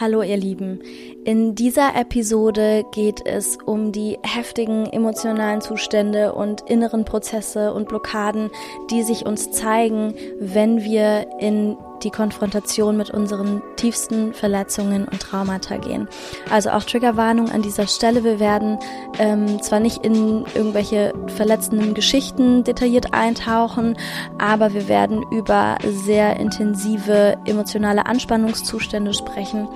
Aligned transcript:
Hallo 0.00 0.22
ihr 0.22 0.38
Lieben. 0.38 0.80
In 1.26 1.54
dieser 1.54 1.94
Episode 1.94 2.86
geht 2.90 3.20
es 3.26 3.58
um 3.66 3.92
die 3.92 4.18
heftigen 4.22 4.86
emotionalen 4.86 5.60
Zustände 5.60 6.32
und 6.32 6.62
inneren 6.70 7.04
Prozesse 7.04 7.74
und 7.74 7.86
Blockaden, 7.86 8.48
die 8.90 9.02
sich 9.02 9.26
uns 9.26 9.50
zeigen, 9.50 10.14
wenn 10.38 10.84
wir 10.84 11.26
in 11.38 11.76
die 12.02 12.10
Konfrontation 12.10 12.96
mit 12.96 13.10
unseren 13.10 13.62
tiefsten 13.76 14.34
Verletzungen 14.34 15.06
und 15.06 15.20
Traumata 15.20 15.76
gehen. 15.76 16.08
Also 16.50 16.70
auch 16.70 16.84
Triggerwarnung 16.84 17.50
an 17.50 17.62
dieser 17.62 17.86
Stelle. 17.86 18.24
Wir 18.24 18.40
werden 18.40 18.78
ähm, 19.18 19.62
zwar 19.62 19.80
nicht 19.80 20.04
in 20.04 20.44
irgendwelche 20.54 21.12
verletzenden 21.36 21.94
Geschichten 21.94 22.64
detailliert 22.64 23.12
eintauchen, 23.12 23.96
aber 24.38 24.72
wir 24.72 24.88
werden 24.88 25.24
über 25.30 25.76
sehr 26.06 26.36
intensive 26.38 27.36
emotionale 27.44 28.06
Anspannungszustände 28.06 29.14
sprechen. 29.14 29.68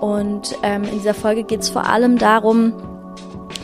Und 0.00 0.56
ähm, 0.62 0.84
in 0.84 0.92
dieser 0.92 1.14
Folge 1.14 1.44
geht 1.44 1.60
es 1.60 1.70
vor 1.70 1.86
allem 1.86 2.18
darum, 2.18 2.72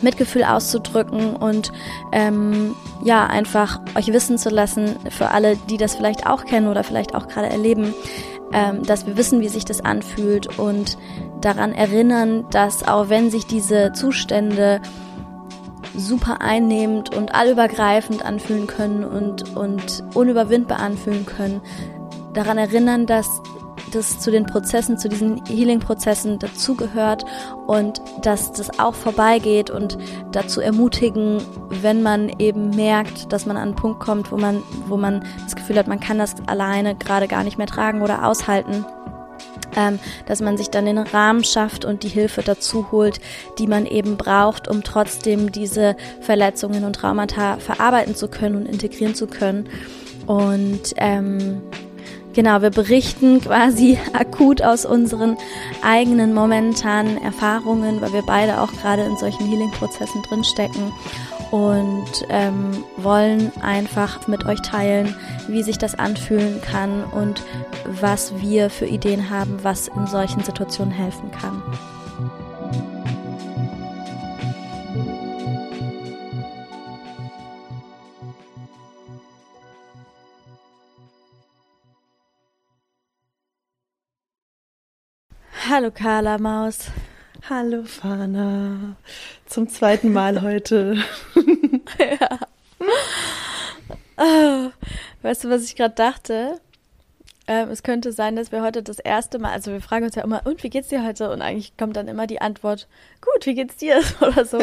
Mitgefühl 0.03 0.45
auszudrücken 0.45 1.37
und 1.37 1.73
ähm, 2.13 2.75
ja, 3.03 3.27
einfach 3.27 3.81
euch 3.97 4.13
wissen 4.13 4.39
zu 4.39 4.51
lassen, 4.51 4.97
für 5.11 5.31
alle, 5.31 5.57
die 5.69 5.77
das 5.77 5.95
vielleicht 5.95 6.27
auch 6.27 6.45
kennen 6.45 6.69
oder 6.69 6.85
vielleicht 6.85 7.15
auch 7.15 7.29
gerade 7.29 7.49
erleben, 7.49 7.95
ähm, 8.53 8.83
dass 8.83 9.07
wir 9.07 9.17
wissen, 9.17 9.41
wie 9.41 9.49
sich 9.49 9.65
das 9.65 9.81
anfühlt 9.81 10.59
und 10.59 10.99
daran 11.41 11.73
erinnern, 11.73 12.47
dass 12.51 12.87
auch 12.87 13.09
wenn 13.09 13.31
sich 13.31 13.47
diese 13.47 13.93
Zustände 13.93 14.81
super 15.95 16.41
einnehmend 16.41 17.15
und 17.15 17.35
allübergreifend 17.35 18.25
anfühlen 18.25 18.67
können 18.67 19.05
und, 19.05 19.57
und 19.57 20.05
unüberwindbar 20.15 20.79
anfühlen 20.81 21.27
können, 21.27 21.61
daran 22.35 22.59
erinnern, 22.59 23.07
dass 23.07 23.29
das 23.95 24.21
zu 24.21 24.31
den 24.31 24.47
Prozessen, 24.47 24.99
zu 24.99 25.09
diesen 25.09 25.45
Healing-Prozessen 25.47 26.39
dazugehört 26.39 27.25
und 27.67 28.01
dass 28.23 28.53
das 28.53 28.79
auch 28.79 28.95
vorbeigeht 28.95 29.71
und 29.71 29.99
dazu 30.33 30.61
ermutigen, 30.61 31.43
wenn 31.69 32.03
man 32.03 32.31
eben 32.39 32.71
merkt, 32.71 33.33
dass 33.33 33.47
man 33.47 33.57
an 33.57 33.69
einen 33.69 33.77
Punkt 33.77 34.01
kommt, 34.01 34.33
wo 34.33 34.37
man, 34.37 34.63
wo 34.87 34.97
man 34.97 35.25
das 35.45 35.57
Gefühl 35.57 35.79
hat, 35.79 35.89
man 35.89 36.01
kann 36.01 36.19
das 36.19 36.37
alleine 36.47 36.95
gerade 36.95 37.29
gar 37.29 37.45
nicht 37.45 37.59
mehr 37.59 37.67
tragen 37.67 38.03
oder 38.03 38.27
aushalten. 38.27 38.85
Ähm, 39.77 39.99
dass 40.27 40.41
man 40.41 40.57
sich 40.57 40.71
dann 40.71 40.87
den 40.87 40.99
Rahmen 40.99 41.45
schafft 41.45 41.85
und 41.85 42.03
die 42.03 42.09
Hilfe 42.09 42.43
dazu 42.43 42.91
holt, 42.91 43.21
die 43.59 43.67
man 43.67 43.87
eben 43.87 44.17
braucht, 44.17 44.67
um 44.67 44.83
trotzdem 44.83 45.53
diese 45.53 45.95
Verletzungen 46.21 46.85
und 46.85 46.95
Traumata 46.95 47.59
verarbeiten 47.59 48.17
zu 48.17 48.29
können 48.29 48.57
und 48.57 48.67
integrieren 48.67 49.15
zu 49.15 49.27
können. 49.27 49.69
Und 50.27 50.95
ähm, 50.97 51.63
Genau, 52.39 52.63
wir 52.63 52.71
berichten 52.71 53.41
quasi 53.41 53.99
akut 54.13 54.63
aus 54.63 54.85
unseren 54.85 55.37
eigenen 55.83 56.35
momentanen 56.35 57.21
Erfahrungen, 57.21 58.01
weil 58.01 58.13
wir 58.13 58.23
beide 58.23 58.61
auch 58.61 58.71
gerade 58.75 59.03
in 59.03 59.17
solchen 59.17 59.45
Healing-Prozessen 59.45 60.23
drinstecken 60.23 60.93
und 61.51 62.25
ähm, 62.29 62.85
wollen 62.97 63.51
einfach 63.61 64.29
mit 64.29 64.47
euch 64.47 64.63
teilen, 64.63 65.17
wie 65.49 65.65
sich 65.65 65.79
das 65.79 65.99
anfühlen 65.99 66.61
kann 66.61 67.03
und 67.03 67.43
was 68.01 68.33
wir 68.41 68.71
für 68.71 68.87
Ideen 68.87 69.31
haben, 69.31 69.59
was 69.65 69.89
in 69.89 70.07
solchen 70.07 70.45
Situationen 70.45 70.93
helfen 70.93 71.33
kann. 71.33 71.61
Hallo 85.67 85.91
Carla 85.91 86.39
Maus. 86.39 86.87
Hallo 87.51 87.83
Fana. 87.83 88.97
Zum 89.47 89.69
zweiten 89.69 90.13
Mal 90.13 90.41
heute. 90.41 90.97
ja. 91.99 92.39
Oh, 94.17 94.71
weißt 95.23 95.45
du, 95.45 95.51
was 95.51 95.65
ich 95.65 95.75
gerade 95.75 95.95
dachte? 95.95 96.61
Ähm, 97.49 97.71
es 97.71 97.83
könnte 97.83 98.13
sein, 98.13 98.37
dass 98.37 98.53
wir 98.53 98.63
heute 98.63 98.83
das 98.83 98.99
erste 98.99 99.39
Mal, 99.39 99.53
also 99.53 99.73
wir 99.73 99.81
fragen 99.81 100.05
uns 100.05 100.15
ja 100.15 100.23
immer, 100.23 100.47
und 100.47 100.63
wie 100.63 100.71
geht's 100.71 100.89
dir 100.89 101.05
heute? 101.05 101.31
Und 101.31 101.43
eigentlich 101.43 101.77
kommt 101.77 101.97
dann 101.97 102.09
immer 102.09 102.27
die 102.27 102.41
Antwort, 102.41 102.87
gut, 103.21 103.45
wie 103.45 103.55
geht's 103.55 103.77
dir? 103.77 104.01
Oder 104.21 104.45
so. 104.45 104.59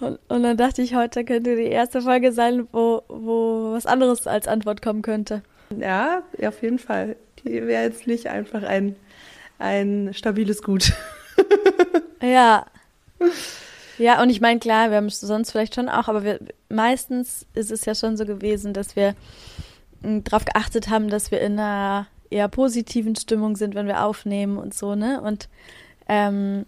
und, 0.00 0.20
und 0.28 0.42
dann 0.42 0.56
dachte 0.56 0.80
ich, 0.80 0.94
heute 0.94 1.24
könnte 1.24 1.56
die 1.56 1.64
erste 1.64 2.02
Folge 2.02 2.32
sein, 2.32 2.68
wo, 2.72 3.02
wo 3.08 3.72
was 3.72 3.84
anderes 3.84 4.26
als 4.26 4.46
Antwort 4.46 4.80
kommen 4.80 5.02
könnte. 5.02 5.42
Ja, 5.76 6.22
auf 6.46 6.62
jeden 6.62 6.78
Fall. 6.78 7.16
Die 7.44 7.66
wäre 7.66 7.82
jetzt 7.82 8.06
nicht 8.06 8.28
einfach 8.28 8.62
ein 8.62 8.96
ein 9.64 10.12
stabiles 10.12 10.62
Gut. 10.62 10.92
ja. 12.22 12.66
Ja, 13.96 14.22
und 14.22 14.28
ich 14.28 14.40
meine, 14.40 14.60
klar, 14.60 14.90
wir 14.90 14.98
haben 14.98 15.06
es 15.06 15.20
sonst 15.20 15.52
vielleicht 15.52 15.74
schon 15.74 15.88
auch, 15.88 16.08
aber 16.08 16.22
wir, 16.22 16.40
meistens 16.68 17.46
ist 17.54 17.70
es 17.70 17.84
ja 17.84 17.94
schon 17.94 18.16
so 18.16 18.26
gewesen, 18.26 18.74
dass 18.74 18.96
wir 18.96 19.14
hm, 20.02 20.22
darauf 20.24 20.44
geachtet 20.44 20.90
haben, 20.90 21.08
dass 21.08 21.30
wir 21.30 21.40
in 21.40 21.58
einer 21.58 22.06
eher 22.28 22.48
positiven 22.48 23.16
Stimmung 23.16 23.56
sind, 23.56 23.74
wenn 23.74 23.86
wir 23.86 24.04
aufnehmen 24.04 24.58
und 24.58 24.74
so, 24.74 24.94
ne? 24.94 25.20
Und, 25.20 25.48
ähm, 26.08 26.66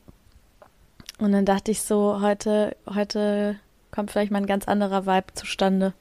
und 1.19 1.33
dann 1.33 1.45
dachte 1.45 1.73
ich 1.73 1.83
so, 1.83 2.21
heute, 2.21 2.77
heute 2.89 3.59
kommt 3.91 4.11
vielleicht 4.11 4.31
mal 4.31 4.39
ein 4.39 4.47
ganz 4.47 4.69
anderer 4.69 5.07
Vibe 5.07 5.35
zustande. 5.35 5.93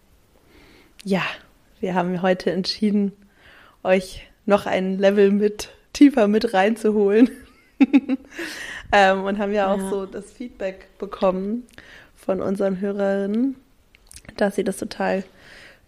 Ja, 1.03 1.23
wir 1.79 1.95
haben 1.95 2.21
heute 2.21 2.51
entschieden, 2.51 3.13
euch 3.83 4.27
noch 4.45 4.65
ein 4.65 4.99
Level 4.99 5.31
mit 5.31 5.69
tiefer 5.95 6.27
mit 6.27 6.53
reinzuholen. 6.53 7.29
ähm, 8.91 9.23
und 9.23 9.37
haben 9.37 9.53
ja 9.53 9.73
auch 9.73 9.77
ja. 9.77 9.89
so 9.89 10.05
das 10.05 10.31
Feedback 10.31 10.97
bekommen 10.97 11.63
von 12.15 12.41
unseren 12.41 12.79
Hörerinnen, 12.79 13.55
dass 14.37 14.55
sie 14.55 14.63
das 14.63 14.77
total, 14.77 15.23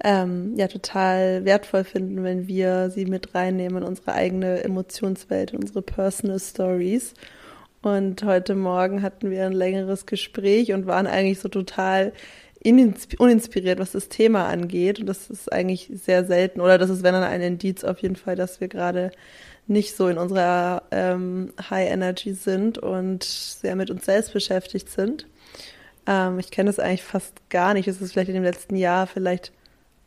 ähm, 0.03 0.53
ja, 0.55 0.67
total 0.67 1.45
wertvoll 1.45 1.83
finden, 1.83 2.23
wenn 2.23 2.47
wir 2.47 2.89
sie 2.89 3.05
mit 3.05 3.33
reinnehmen 3.33 3.83
in 3.83 3.87
unsere 3.87 4.13
eigene 4.13 4.63
Emotionswelt, 4.63 5.51
in 5.51 5.59
unsere 5.59 5.81
Personal 5.81 6.39
Stories. 6.39 7.13
Und 7.81 8.23
heute 8.23 8.55
Morgen 8.55 9.01
hatten 9.01 9.31
wir 9.31 9.45
ein 9.45 9.53
längeres 9.53 10.05
Gespräch 10.05 10.73
und 10.73 10.87
waren 10.87 11.07
eigentlich 11.07 11.39
so 11.39 11.47
total 11.47 12.11
uninspiriert, 12.63 13.79
was 13.79 13.91
das 13.91 14.09
Thema 14.09 14.47
angeht. 14.47 14.99
Und 14.99 15.05
das 15.05 15.29
ist 15.29 15.51
eigentlich 15.51 15.89
sehr 15.93 16.25
selten. 16.25 16.59
Oder 16.59 16.77
das 16.77 16.89
ist, 16.89 17.03
wenn 17.03 17.13
dann 17.13 17.23
ein 17.23 17.41
Indiz 17.41 17.83
auf 17.83 17.99
jeden 17.99 18.15
Fall, 18.15 18.35
dass 18.35 18.59
wir 18.59 18.67
gerade 18.67 19.11
nicht 19.67 19.95
so 19.95 20.07
in 20.07 20.17
unserer 20.17 20.83
ähm, 20.91 21.53
High 21.69 21.91
Energy 21.91 22.33
sind 22.33 22.77
und 22.77 23.23
sehr 23.23 23.75
mit 23.75 23.91
uns 23.91 24.05
selbst 24.05 24.33
beschäftigt 24.33 24.89
sind. 24.89 25.27
Ähm, 26.05 26.39
ich 26.39 26.51
kenne 26.51 26.69
das 26.69 26.79
eigentlich 26.79 27.03
fast 27.03 27.49
gar 27.49 27.73
nicht. 27.73 27.87
Es 27.87 28.01
ist 28.01 28.13
vielleicht 28.13 28.29
in 28.29 28.35
dem 28.35 28.43
letzten 28.43 28.75
Jahr 28.75 29.07
vielleicht 29.07 29.51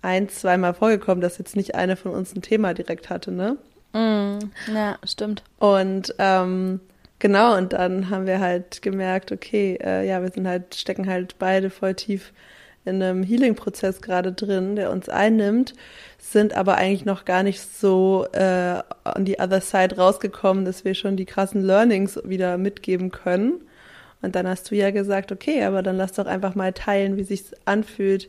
ein, 0.03 0.28
zweimal 0.28 0.75
vorgekommen, 0.75 1.21
dass 1.21 1.38
jetzt 1.38 1.56
nicht 1.56 1.75
eine 1.75 1.97
von 1.97 2.12
uns 2.12 2.34
ein 2.34 2.43
Thema 2.43 2.72
direkt 2.72 3.10
hatte, 3.10 3.31
ne? 3.31 3.59
Mm, 3.93 4.38
ja, 4.72 4.98
stimmt. 5.04 5.43
Und 5.59 6.15
ähm, 6.19 6.81
genau, 7.19 7.56
und 7.56 7.75
dann 7.75 8.09
haben 8.09 8.27
wir 8.27 8.41
halt 8.41 8.81
gemerkt, 8.82 9.31
okay, 9.31 9.78
äh, 9.82 10.09
ja, 10.09 10.22
wir 10.22 10.31
sind 10.31 10.48
halt, 10.48 10.75
stecken 10.75 11.06
halt 11.06 11.38
beide 11.38 11.69
voll 11.69 11.94
tief 11.94 12.32
in 12.84 13.02
einem 13.02 13.22
Healing-Prozess 13.22 14.00
gerade 14.00 14.32
drin, 14.32 14.76
der 14.76 14.91
uns 14.91 15.08
einnimmt, 15.08 15.74
sind 16.18 16.54
aber 16.54 16.76
eigentlich 16.76 17.04
noch 17.04 17.24
gar 17.24 17.42
nicht 17.42 17.60
so 17.60 18.26
äh, 18.32 18.82
on 19.04 19.26
the 19.26 19.38
other 19.38 19.60
side 19.60 19.96
rausgekommen, 19.96 20.64
dass 20.64 20.84
wir 20.84 20.94
schon 20.94 21.16
die 21.16 21.26
krassen 21.26 21.62
Learnings 21.62 22.18
wieder 22.24 22.56
mitgeben 22.58 23.10
können. 23.10 23.60
Und 24.22 24.34
dann 24.34 24.46
hast 24.46 24.70
du 24.70 24.76
ja 24.76 24.91
gesagt, 24.91 25.32
okay, 25.32 25.64
aber 25.64 25.82
dann 25.82 25.96
lass 25.96 26.12
doch 26.12 26.26
einfach 26.26 26.54
mal 26.54 26.72
teilen, 26.72 27.16
wie 27.16 27.24
sich's 27.24 27.52
anfühlt, 27.64 28.28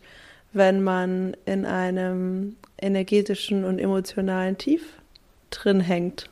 wenn 0.54 0.84
man 0.84 1.36
in 1.46 1.66
einem 1.66 2.56
energetischen 2.78 3.64
und 3.64 3.80
emotionalen 3.80 4.58
Tief 4.58 4.84
drin 5.50 5.80
hängt. 5.82 6.30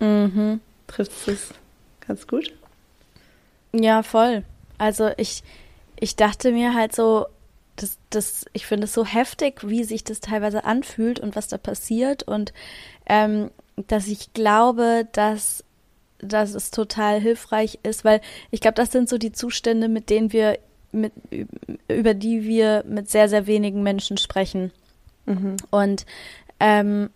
Mhm. 0.00 0.60
Trifft 0.86 1.28
es 1.28 1.50
ganz 2.06 2.26
gut? 2.26 2.52
Ja, 3.72 4.02
voll. 4.02 4.44
Also 4.78 5.10
ich, 5.16 5.42
ich 5.98 6.16
dachte 6.16 6.52
mir 6.52 6.74
halt 6.74 6.94
so, 6.94 7.26
das, 7.76 7.98
das, 8.10 8.44
ich 8.52 8.66
finde 8.66 8.84
es 8.84 8.94
so 8.94 9.04
heftig, 9.04 9.68
wie 9.68 9.84
sich 9.84 10.04
das 10.04 10.20
teilweise 10.20 10.64
anfühlt 10.64 11.18
und 11.18 11.34
was 11.36 11.48
da 11.48 11.58
passiert 11.58 12.22
und 12.22 12.52
ähm, 13.06 13.50
dass 13.88 14.06
ich 14.06 14.32
glaube, 14.32 15.08
dass, 15.12 15.64
dass 16.18 16.54
es 16.54 16.70
total 16.70 17.20
hilfreich 17.20 17.80
ist, 17.82 18.04
weil 18.04 18.20
ich 18.50 18.60
glaube, 18.60 18.76
das 18.76 18.92
sind 18.92 19.08
so 19.08 19.18
die 19.18 19.32
Zustände, 19.32 19.88
mit 19.88 20.10
denen 20.10 20.32
wir, 20.32 20.58
mit, 20.92 21.12
über 21.88 22.14
die 22.14 22.44
wir 22.44 22.84
mit 22.86 23.10
sehr, 23.10 23.28
sehr 23.28 23.46
wenigen 23.46 23.82
Menschen 23.82 24.16
sprechen. 24.16 24.70
Mhm. 25.26 25.56
Und 25.70 26.06
ähm, 26.60 27.10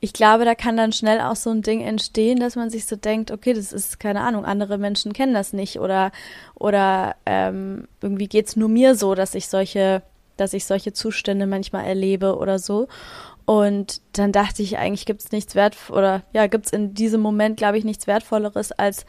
ich 0.00 0.12
glaube, 0.12 0.44
da 0.44 0.54
kann 0.54 0.76
dann 0.76 0.92
schnell 0.92 1.20
auch 1.20 1.34
so 1.34 1.50
ein 1.50 1.62
Ding 1.62 1.80
entstehen, 1.80 2.38
dass 2.38 2.54
man 2.54 2.70
sich 2.70 2.86
so 2.86 2.94
denkt, 2.94 3.30
okay, 3.30 3.52
das 3.52 3.72
ist 3.72 3.98
keine 3.98 4.20
Ahnung, 4.20 4.44
andere 4.44 4.78
Menschen 4.78 5.12
kennen 5.12 5.34
das 5.34 5.52
nicht 5.52 5.80
oder 5.80 6.12
oder 6.54 7.16
ähm, 7.26 7.88
irgendwie 8.00 8.28
geht's 8.28 8.54
nur 8.54 8.68
mir 8.68 8.94
so, 8.94 9.14
dass 9.14 9.34
ich 9.34 9.48
solche, 9.48 10.02
dass 10.36 10.52
ich 10.52 10.66
solche 10.66 10.92
Zustände 10.92 11.46
manchmal 11.46 11.84
erlebe 11.84 12.36
oder 12.36 12.58
so. 12.58 12.86
Und 13.44 14.02
dann 14.12 14.30
dachte 14.30 14.62
ich, 14.62 14.78
eigentlich 14.78 15.06
gibt 15.06 15.22
es 15.22 15.32
nichts 15.32 15.54
wert 15.54 15.76
oder 15.90 16.22
ja, 16.32 16.46
gibt 16.46 16.66
es 16.66 16.72
in 16.72 16.94
diesem 16.94 17.20
Moment, 17.20 17.56
glaube 17.56 17.78
ich, 17.78 17.84
nichts 17.84 18.06
Wertvolleres, 18.06 18.72
als 18.72 19.04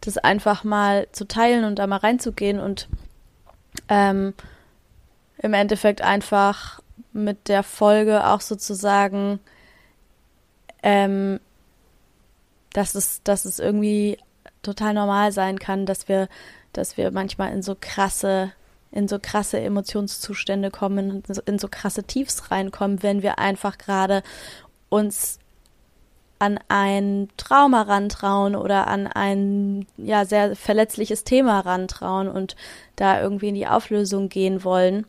das 0.00 0.18
einfach 0.18 0.64
mal 0.64 1.06
zu 1.12 1.28
teilen 1.28 1.64
und 1.64 1.78
da 1.78 1.86
mal 1.86 1.98
reinzugehen 1.98 2.58
und 2.58 2.88
ähm, 3.88 4.34
im 5.38 5.54
Endeffekt 5.54 6.02
einfach 6.02 6.80
mit 7.12 7.48
der 7.48 7.62
Folge 7.62 8.26
auch 8.26 8.40
sozusagen, 8.40 9.40
ähm, 10.82 11.40
dass 12.72 12.94
es, 12.94 13.22
dass 13.22 13.44
es 13.44 13.58
irgendwie 13.58 14.18
total 14.62 14.94
normal 14.94 15.32
sein 15.32 15.58
kann, 15.58 15.86
dass 15.86 16.08
wir, 16.08 16.28
dass 16.72 16.96
wir 16.96 17.10
manchmal 17.10 17.52
in 17.52 17.62
so 17.62 17.76
krasse, 17.78 18.52
in 18.90 19.08
so 19.08 19.18
krasse 19.20 19.60
Emotionszustände 19.60 20.70
kommen, 20.70 21.22
in 21.26 21.34
so, 21.34 21.42
in 21.42 21.58
so 21.58 21.68
krasse 21.68 22.04
Tiefs 22.04 22.50
reinkommen, 22.50 23.02
wenn 23.02 23.22
wir 23.22 23.38
einfach 23.38 23.78
gerade 23.78 24.22
uns 24.88 25.38
an 26.38 26.58
ein 26.66 27.28
Trauma 27.36 27.82
rantrauen 27.82 28.56
oder 28.56 28.88
an 28.88 29.06
ein 29.06 29.86
ja 29.96 30.24
sehr 30.24 30.56
verletzliches 30.56 31.22
Thema 31.22 31.60
rantrauen 31.60 32.28
und 32.28 32.56
da 32.96 33.20
irgendwie 33.20 33.50
in 33.50 33.54
die 33.54 33.68
Auflösung 33.68 34.28
gehen 34.28 34.64
wollen, 34.64 35.06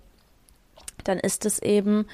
dann 1.03 1.17
ist 1.17 1.45
es 1.45 1.57
eben 1.59 2.05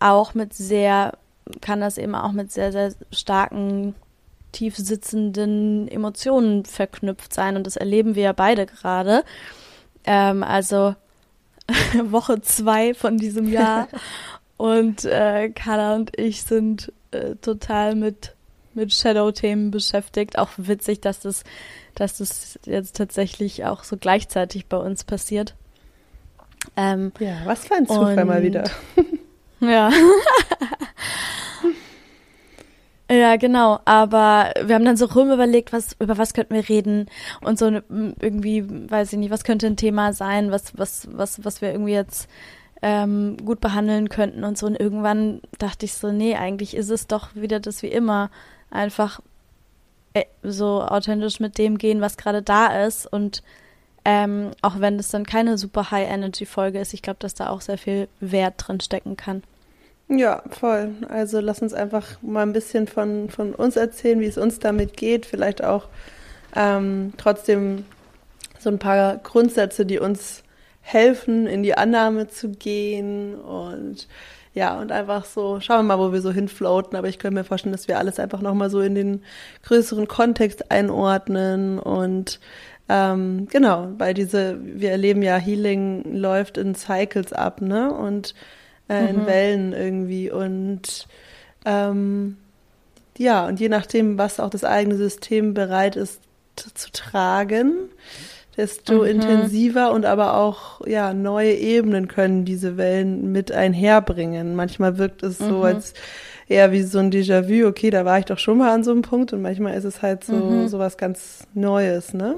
auch 0.00 0.34
mit 0.34 0.52
sehr, 0.52 1.16
kann 1.60 1.80
das 1.80 1.98
eben 1.98 2.14
auch 2.14 2.32
mit 2.32 2.52
sehr, 2.52 2.72
sehr 2.72 2.92
starken, 3.10 3.94
tief 4.52 4.76
sitzenden 4.76 5.88
Emotionen 5.88 6.64
verknüpft 6.64 7.32
sein. 7.32 7.56
Und 7.56 7.66
das 7.66 7.76
erleben 7.76 8.14
wir 8.14 8.22
ja 8.24 8.32
beide 8.32 8.66
gerade. 8.66 9.24
Ähm, 10.04 10.42
also 10.42 10.94
Woche 12.04 12.40
zwei 12.42 12.94
von 12.94 13.16
diesem 13.16 13.50
Jahr. 13.50 13.88
und 14.56 15.04
äh, 15.04 15.50
Carla 15.50 15.94
und 15.94 16.18
ich 16.18 16.42
sind 16.42 16.92
äh, 17.10 17.36
total 17.36 17.94
mit 17.94 18.34
mit 18.74 18.92
Shadow-Themen 18.92 19.70
beschäftigt. 19.70 20.38
Auch 20.38 20.50
witzig, 20.56 21.00
dass 21.00 21.20
das, 21.20 21.44
dass 21.94 22.18
das 22.18 22.58
jetzt 22.64 22.96
tatsächlich 22.96 23.64
auch 23.64 23.84
so 23.84 23.96
gleichzeitig 23.96 24.66
bei 24.66 24.76
uns 24.76 25.04
passiert. 25.04 25.54
Ähm, 26.76 27.12
ja, 27.18 27.38
was 27.44 27.66
für 27.66 27.74
ein 27.74 27.86
Zufall 27.86 28.24
mal 28.24 28.42
wieder. 28.42 28.64
ja. 29.62 29.90
Ja, 33.10 33.36
genau. 33.36 33.78
Aber 33.84 34.52
wir 34.64 34.74
haben 34.74 34.86
dann 34.86 34.96
so 34.96 35.04
rum 35.04 35.30
überlegt, 35.30 35.72
was, 35.72 35.94
über 35.98 36.16
was 36.16 36.32
könnten 36.32 36.54
wir 36.54 36.66
reden 36.66 37.10
und 37.42 37.58
so 37.58 37.66
irgendwie, 37.66 38.64
weiß 38.90 39.12
ich 39.12 39.18
nicht, 39.18 39.30
was 39.30 39.44
könnte 39.44 39.66
ein 39.66 39.76
Thema 39.76 40.14
sein, 40.14 40.50
was, 40.50 40.78
was, 40.78 41.08
was, 41.12 41.44
was 41.44 41.60
wir 41.60 41.72
irgendwie 41.72 41.92
jetzt 41.92 42.26
ähm, 42.80 43.36
gut 43.44 43.60
behandeln 43.60 44.08
könnten 44.08 44.44
und 44.44 44.56
so. 44.56 44.66
Und 44.66 44.80
irgendwann 44.80 45.42
dachte 45.58 45.84
ich 45.84 45.94
so, 45.94 46.10
nee, 46.10 46.36
eigentlich 46.36 46.74
ist 46.74 46.88
es 46.90 47.06
doch 47.06 47.34
wieder 47.34 47.60
das 47.60 47.82
wie 47.82 47.88
immer 47.88 48.30
einfach 48.70 49.20
äh, 50.14 50.24
so 50.42 50.82
authentisch 50.82 51.38
mit 51.38 51.58
dem 51.58 51.76
gehen, 51.76 52.00
was 52.00 52.16
gerade 52.16 52.40
da 52.40 52.84
ist 52.84 53.06
und 53.06 53.42
ähm, 54.04 54.50
auch 54.62 54.80
wenn 54.80 54.98
es 54.98 55.10
dann 55.10 55.24
keine 55.24 55.58
super 55.58 55.90
High-Energy-Folge 55.90 56.80
ist, 56.80 56.92
ich 56.92 57.02
glaube, 57.02 57.18
dass 57.20 57.34
da 57.34 57.50
auch 57.50 57.60
sehr 57.60 57.78
viel 57.78 58.08
Wert 58.20 58.54
drin 58.58 58.80
stecken 58.80 59.16
kann. 59.16 59.42
Ja, 60.08 60.42
voll. 60.50 60.90
Also 61.08 61.40
lass 61.40 61.62
uns 61.62 61.72
einfach 61.72 62.20
mal 62.22 62.42
ein 62.42 62.52
bisschen 62.52 62.86
von, 62.86 63.30
von 63.30 63.54
uns 63.54 63.76
erzählen, 63.76 64.20
wie 64.20 64.26
es 64.26 64.36
uns 64.38 64.58
damit 64.58 64.96
geht. 64.96 65.26
Vielleicht 65.26 65.64
auch 65.64 65.88
ähm, 66.54 67.14
trotzdem 67.16 67.84
so 68.58 68.70
ein 68.70 68.78
paar 68.78 69.16
Grundsätze, 69.18 69.86
die 69.86 69.98
uns 69.98 70.42
helfen, 70.82 71.46
in 71.46 71.62
die 71.62 71.76
Annahme 71.76 72.28
zu 72.28 72.50
gehen 72.50 73.34
und 73.36 74.08
ja, 74.54 74.78
und 74.78 74.92
einfach 74.92 75.24
so, 75.24 75.60
schauen 75.60 75.86
wir 75.86 75.96
mal, 75.96 75.98
wo 75.98 76.12
wir 76.12 76.20
so 76.20 76.30
hinfloaten. 76.30 76.96
Aber 76.96 77.08
ich 77.08 77.18
könnte 77.18 77.36
mir 77.36 77.44
vorstellen, 77.44 77.72
dass 77.72 77.88
wir 77.88 77.98
alles 77.98 78.18
einfach 78.18 78.42
nochmal 78.42 78.68
so 78.68 78.80
in 78.82 78.94
den 78.94 79.22
größeren 79.62 80.08
Kontext 80.08 80.70
einordnen 80.70 81.78
und 81.78 82.38
ähm, 82.88 83.46
genau, 83.50 83.88
weil 83.96 84.12
diese, 84.12 84.58
wir 84.62 84.90
erleben 84.90 85.22
ja, 85.22 85.36
Healing 85.36 86.04
läuft 86.14 86.58
in 86.58 86.74
Cycles 86.74 87.32
ab, 87.32 87.62
ne? 87.62 87.92
Und 87.94 88.34
äh, 88.88 89.10
in 89.10 89.22
mhm. 89.22 89.26
Wellen 89.26 89.72
irgendwie. 89.72 90.30
Und 90.30 91.06
ähm, 91.64 92.36
ja, 93.18 93.46
und 93.46 93.60
je 93.60 93.68
nachdem, 93.68 94.18
was 94.18 94.40
auch 94.40 94.50
das 94.50 94.64
eigene 94.64 94.96
System 94.96 95.54
bereit 95.54 95.96
ist 95.96 96.20
zu 96.56 96.90
tragen, 96.92 97.74
desto 98.56 99.00
mhm. 99.00 99.04
intensiver 99.06 99.92
und 99.92 100.04
aber 100.04 100.36
auch 100.36 100.86
ja 100.86 101.14
neue 101.14 101.54
Ebenen 101.54 102.08
können 102.08 102.44
diese 102.44 102.76
Wellen 102.76 103.32
mit 103.32 103.52
einherbringen. 103.52 104.54
Manchmal 104.54 104.98
wirkt 104.98 105.22
es 105.22 105.40
mhm. 105.40 105.48
so, 105.48 105.62
als 105.62 105.94
eher 106.48 106.72
wie 106.72 106.82
so 106.82 106.98
ein 106.98 107.10
Déjà-vu. 107.10 107.66
Okay, 107.66 107.90
da 107.90 108.04
war 108.04 108.18
ich 108.18 108.26
doch 108.26 108.38
schon 108.38 108.58
mal 108.58 108.72
an 108.72 108.84
so 108.84 108.90
einem 108.90 109.02
Punkt 109.02 109.32
und 109.32 109.42
manchmal 109.42 109.74
ist 109.74 109.84
es 109.84 110.02
halt 110.02 110.24
so 110.24 110.34
mhm. 110.34 110.68
so 110.68 110.78
was 110.78 110.96
ganz 110.96 111.46
Neues, 111.54 112.12
ne? 112.12 112.36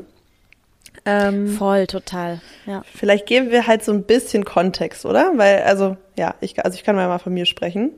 Ähm, 1.05 1.49
Voll, 1.49 1.87
total. 1.87 2.41
Ja. 2.67 2.83
Vielleicht 2.95 3.27
geben 3.27 3.51
wir 3.51 3.67
halt 3.67 3.85
so 3.85 3.93
ein 3.93 4.05
bisschen 4.05 4.45
Kontext, 4.45 5.05
oder? 5.05 5.33
Weil, 5.37 5.63
also, 5.63 5.97
ja, 6.17 6.35
ich, 6.41 6.65
also 6.65 6.77
ich 6.77 6.85
kann 6.85 6.97
mal 6.97 7.19
von 7.19 7.35
mir 7.35 7.47
sprechen, 7.47 7.93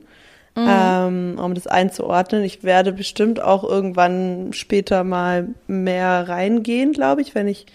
mhm. 0.55 0.67
ähm, 0.67 1.39
um 1.41 1.53
das 1.53 1.67
einzuordnen. 1.67 2.43
Ich 2.43 2.63
werde 2.63 2.91
bestimmt 2.91 3.39
auch 3.41 3.63
irgendwann 3.63 4.51
später 4.53 5.03
mal 5.03 5.49
mehr 5.67 6.27
reingehen, 6.27 6.91
glaube 6.91 7.21
ich, 7.21 7.33
wenn 7.35 7.47
ich 7.47 7.65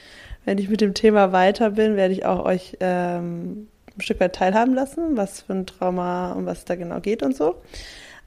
wenn 0.44 0.58
ich 0.58 0.68
mit 0.68 0.80
dem 0.80 0.94
Thema 0.94 1.32
weiter 1.32 1.70
bin, 1.70 1.96
werde 1.96 2.14
ich 2.14 2.24
auch 2.24 2.44
euch 2.44 2.76
ähm, 2.80 3.68
ein 3.96 4.00
Stück 4.00 4.20
weit 4.20 4.34
teilhaben 4.34 4.74
lassen, 4.74 5.16
was 5.16 5.42
für 5.42 5.52
ein 5.52 5.66
Trauma 5.66 6.32
und 6.32 6.46
was 6.46 6.64
da 6.64 6.74
genau 6.74 7.00
geht 7.00 7.22
und 7.22 7.36
so. 7.36 7.56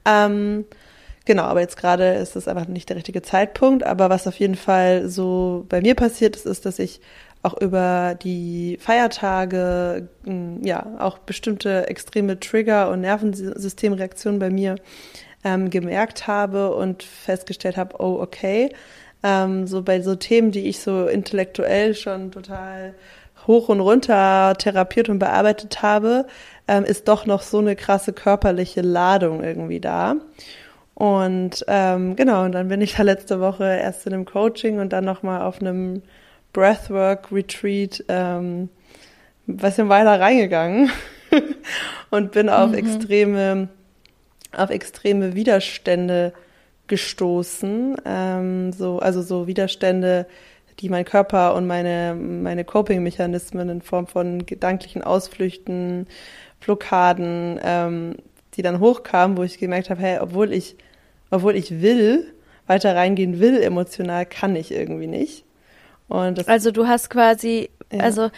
Ähm, 0.04 0.64
genau, 1.26 1.42
aber 1.42 1.60
jetzt 1.60 1.76
gerade 1.76 2.14
ist 2.14 2.36
es 2.36 2.48
einfach 2.48 2.66
nicht 2.66 2.88
der 2.88 2.96
richtige 2.96 3.22
Zeitpunkt. 3.22 3.84
Aber 3.84 4.08
was 4.08 4.26
auf 4.26 4.38
jeden 4.38 4.54
Fall 4.54 5.08
so 5.08 5.66
bei 5.68 5.82
mir 5.82 5.94
passiert 5.94 6.36
ist, 6.36 6.46
ist, 6.46 6.64
dass 6.64 6.78
ich 6.78 7.00
auch 7.42 7.60
über 7.60 8.16
die 8.20 8.78
Feiertage 8.80 10.08
hm, 10.24 10.64
ja 10.64 10.86
auch 10.98 11.18
bestimmte 11.18 11.88
extreme 11.88 12.40
Trigger 12.40 12.90
und 12.90 13.02
Nervensystemreaktionen 13.02 14.40
bei 14.40 14.50
mir 14.50 14.76
ähm, 15.44 15.70
gemerkt 15.70 16.26
habe 16.26 16.74
und 16.74 17.02
festgestellt 17.02 17.76
habe, 17.76 17.96
oh 18.00 18.20
okay, 18.20 18.72
ähm, 19.22 19.66
so 19.66 19.82
bei 19.82 20.00
so 20.00 20.16
Themen, 20.16 20.50
die 20.50 20.66
ich 20.68 20.80
so 20.80 21.06
intellektuell 21.06 21.94
schon 21.94 22.32
total 22.32 22.94
hoch 23.46 23.68
und 23.68 23.80
runter 23.80 24.54
therapiert 24.58 25.08
und 25.08 25.18
bearbeitet 25.18 25.82
habe, 25.82 26.26
ähm, 26.68 26.84
ist 26.84 27.06
doch 27.08 27.26
noch 27.26 27.42
so 27.42 27.58
eine 27.58 27.76
krasse 27.76 28.12
körperliche 28.12 28.80
Ladung 28.80 29.44
irgendwie 29.44 29.80
da. 29.80 30.16
Und 30.96 31.62
ähm, 31.68 32.16
genau, 32.16 32.46
und 32.46 32.52
dann 32.52 32.68
bin 32.68 32.80
ich 32.80 32.94
da 32.94 33.02
letzte 33.02 33.38
Woche 33.38 33.64
erst 33.64 34.06
in 34.06 34.14
einem 34.14 34.24
Coaching 34.24 34.78
und 34.78 34.94
dann 34.94 35.04
nochmal 35.04 35.42
auf 35.42 35.60
einem 35.60 36.00
Breathwork-Retreat 36.54 38.04
ähm, 38.08 38.70
ein 39.46 39.56
bisschen 39.58 39.90
weiter 39.90 40.18
reingegangen 40.18 40.90
und 42.10 42.32
bin 42.32 42.48
auf 42.48 42.70
mhm. 42.70 42.78
extreme, 42.78 43.68
auf 44.56 44.70
extreme 44.70 45.34
Widerstände 45.34 46.32
gestoßen. 46.86 47.96
Ähm, 48.06 48.72
so, 48.72 48.98
also 48.98 49.20
so 49.20 49.46
Widerstände, 49.46 50.26
die 50.80 50.88
mein 50.88 51.04
Körper 51.04 51.54
und 51.56 51.66
meine, 51.66 52.14
meine 52.14 52.64
Coping-Mechanismen 52.64 53.68
in 53.68 53.82
Form 53.82 54.06
von 54.06 54.46
gedanklichen 54.46 55.04
Ausflüchten, 55.04 56.06
Blockaden, 56.60 57.60
ähm, 57.62 58.16
die 58.54 58.62
dann 58.62 58.80
hochkamen, 58.80 59.36
wo 59.36 59.42
ich 59.42 59.58
gemerkt 59.58 59.90
habe, 59.90 60.00
hey, 60.00 60.20
obwohl 60.20 60.54
ich, 60.54 60.76
obwohl 61.30 61.56
ich 61.56 61.82
will, 61.82 62.32
weiter 62.66 62.94
reingehen 62.94 63.40
will, 63.40 63.62
emotional, 63.62 64.26
kann 64.26 64.56
ich 64.56 64.72
irgendwie 64.72 65.06
nicht. 65.06 65.44
Also 66.08 66.70
du 66.70 66.86
hast 66.86 67.10
quasi, 67.10 67.70
ja. 67.92 68.00
also, 68.00 68.30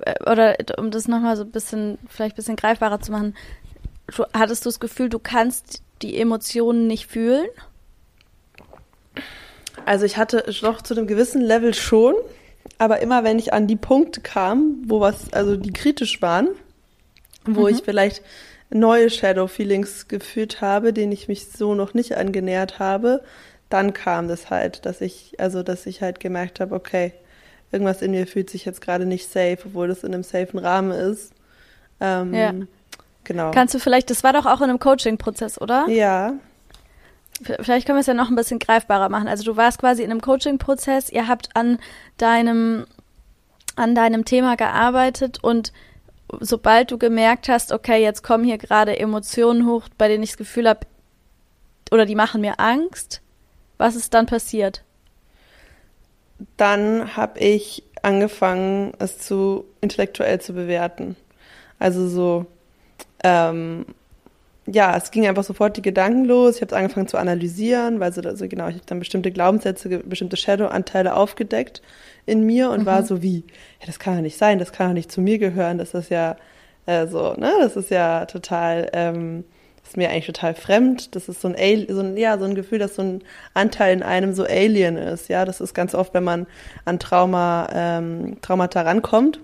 äh, 0.00 0.30
oder 0.30 0.56
um 0.78 0.90
das 0.90 1.08
nochmal 1.08 1.36
so 1.36 1.42
ein 1.42 1.50
bisschen, 1.50 1.98
vielleicht 2.08 2.34
ein 2.34 2.36
bisschen 2.36 2.56
greifbarer 2.56 3.00
zu 3.00 3.12
machen, 3.12 3.34
du, 4.14 4.24
hattest 4.32 4.64
du 4.64 4.68
das 4.68 4.80
Gefühl, 4.80 5.08
du 5.08 5.18
kannst 5.18 5.82
die 6.02 6.18
Emotionen 6.18 6.86
nicht 6.86 7.06
fühlen? 7.06 7.48
Also 9.84 10.04
ich 10.04 10.16
hatte 10.16 10.44
doch 10.60 10.82
zu 10.82 10.94
einem 10.94 11.06
gewissen 11.06 11.40
Level 11.40 11.74
schon, 11.74 12.14
aber 12.78 13.00
immer 13.00 13.24
wenn 13.24 13.38
ich 13.38 13.52
an 13.52 13.66
die 13.66 13.76
Punkte 13.76 14.20
kam, 14.20 14.82
wo 14.86 15.00
was, 15.00 15.32
also 15.32 15.56
die 15.56 15.72
kritisch 15.72 16.22
waren, 16.22 16.48
wo 17.44 17.62
mhm. 17.62 17.68
ich 17.68 17.82
vielleicht 17.82 18.22
neue 18.70 19.10
Shadow 19.10 19.46
Feelings 19.46 20.08
gefühlt 20.08 20.60
habe, 20.60 20.92
denen 20.92 21.12
ich 21.12 21.28
mich 21.28 21.48
so 21.48 21.74
noch 21.74 21.94
nicht 21.94 22.16
angenähert 22.16 22.78
habe, 22.78 23.22
dann 23.68 23.92
kam 23.92 24.28
das 24.28 24.50
halt, 24.50 24.86
dass 24.86 25.00
ich, 25.00 25.34
also 25.38 25.62
dass 25.62 25.86
ich 25.86 26.02
halt 26.02 26.20
gemerkt 26.20 26.60
habe, 26.60 26.74
okay, 26.74 27.12
irgendwas 27.72 28.02
in 28.02 28.12
mir 28.12 28.26
fühlt 28.26 28.50
sich 28.50 28.64
jetzt 28.64 28.80
gerade 28.80 29.06
nicht 29.06 29.30
safe, 29.30 29.58
obwohl 29.66 29.88
das 29.88 30.04
in 30.04 30.14
einem 30.14 30.22
safen 30.22 30.58
Rahmen 30.58 30.92
ist. 30.92 31.32
Ähm, 32.00 32.34
ja. 32.34 32.54
Genau. 33.24 33.50
Kannst 33.50 33.74
du 33.74 33.80
vielleicht, 33.80 34.10
das 34.10 34.22
war 34.22 34.32
doch 34.32 34.46
auch 34.46 34.60
in 34.60 34.70
einem 34.70 34.78
Coaching-Prozess, 34.78 35.60
oder? 35.60 35.88
Ja, 35.88 36.34
Vielleicht 37.42 37.86
können 37.86 37.96
wir 37.96 38.00
es 38.00 38.06
ja 38.06 38.14
noch 38.14 38.30
ein 38.30 38.36
bisschen 38.36 38.58
greifbarer 38.58 39.08
machen. 39.08 39.28
Also 39.28 39.44
du 39.44 39.56
warst 39.56 39.78
quasi 39.78 40.02
in 40.02 40.10
einem 40.10 40.20
Coaching-Prozess, 40.20 41.10
ihr 41.10 41.28
habt 41.28 41.54
an 41.54 41.78
deinem, 42.16 42.86
an 43.74 43.94
deinem 43.94 44.24
Thema 44.24 44.56
gearbeitet 44.56 45.42
und 45.42 45.72
sobald 46.40 46.90
du 46.90 46.98
gemerkt 46.98 47.48
hast, 47.48 47.72
okay, 47.72 48.02
jetzt 48.02 48.22
kommen 48.22 48.44
hier 48.44 48.58
gerade 48.58 48.98
Emotionen 48.98 49.66
hoch, 49.66 49.88
bei 49.96 50.08
denen 50.08 50.22
ich 50.22 50.30
das 50.30 50.38
Gefühl 50.38 50.68
habe, 50.68 50.86
oder 51.90 52.06
die 52.06 52.14
machen 52.14 52.40
mir 52.40 52.58
Angst, 52.58 53.22
was 53.78 53.96
ist 53.96 54.14
dann 54.14 54.26
passiert? 54.26 54.82
Dann 56.56 57.16
habe 57.16 57.38
ich 57.38 57.82
angefangen, 58.02 58.92
es 58.98 59.18
zu 59.18 59.64
intellektuell 59.80 60.40
zu 60.40 60.52
bewerten. 60.52 61.16
Also 61.78 62.08
so, 62.08 62.46
ähm, 63.22 63.86
ja, 64.66 64.96
es 64.96 65.10
ging 65.10 65.26
einfach 65.26 65.44
sofort 65.44 65.76
die 65.76 65.82
Gedanken 65.82 66.24
los. 66.24 66.56
Ich 66.56 66.62
habe 66.62 66.74
es 66.74 66.78
angefangen 66.78 67.08
zu 67.08 67.18
analysieren, 67.18 68.00
weil 68.00 68.12
so 68.12 68.20
also 68.20 68.48
genau, 68.48 68.68
ich 68.68 68.74
habe 68.74 68.86
dann 68.86 68.98
bestimmte 68.98 69.30
Glaubenssätze, 69.30 69.88
bestimmte 70.00 70.36
Shadow-Anteile 70.36 71.14
aufgedeckt 71.14 71.82
in 72.26 72.42
mir 72.42 72.70
und 72.70 72.80
mhm. 72.80 72.86
war 72.86 73.02
so 73.04 73.22
wie, 73.22 73.44
ja, 73.80 73.86
das 73.86 73.98
kann 73.98 74.16
doch 74.16 74.22
nicht 74.22 74.38
sein, 74.38 74.58
das 74.58 74.72
kann 74.72 74.88
doch 74.88 74.94
nicht 74.94 75.12
zu 75.12 75.20
mir 75.20 75.38
gehören, 75.38 75.78
das 75.78 75.94
ist 75.94 76.10
ja 76.10 76.36
äh, 76.86 77.06
so, 77.06 77.34
ne, 77.34 77.52
das 77.60 77.76
ist 77.76 77.90
ja 77.90 78.26
total, 78.26 78.88
ähm, 78.92 79.44
das 79.80 79.90
ist 79.90 79.96
mir 79.96 80.10
eigentlich 80.10 80.26
total 80.26 80.54
fremd. 80.54 81.14
Das 81.14 81.28
ist 81.28 81.40
so 81.40 81.48
ein, 81.48 81.86
so 81.88 82.00
ein, 82.00 82.16
ja, 82.16 82.38
so 82.38 82.44
ein 82.44 82.56
Gefühl, 82.56 82.80
dass 82.80 82.96
so 82.96 83.02
ein 83.02 83.22
Anteil 83.54 83.94
in 83.94 84.02
einem 84.02 84.34
so 84.34 84.44
Alien 84.44 84.96
ist. 84.96 85.28
Ja, 85.28 85.44
das 85.44 85.60
ist 85.60 85.74
ganz 85.74 85.94
oft, 85.94 86.12
wenn 86.14 86.24
man 86.24 86.46
an 86.84 86.98
Trauma, 86.98 87.68
ähm, 87.72 88.38
Traumata 88.42 88.82
rankommt. 88.82 89.38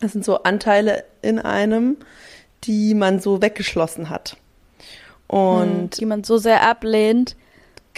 Das 0.00 0.12
sind 0.12 0.24
so 0.24 0.42
Anteile 0.44 1.04
in 1.20 1.38
einem, 1.38 1.98
die 2.64 2.94
man 2.94 3.20
so 3.20 3.42
weggeschlossen 3.42 4.10
hat. 4.10 4.36
Und 5.26 5.66
hm, 5.66 5.90
die 5.90 6.06
man 6.06 6.24
so 6.24 6.38
sehr 6.38 6.68
ablehnt, 6.68 7.36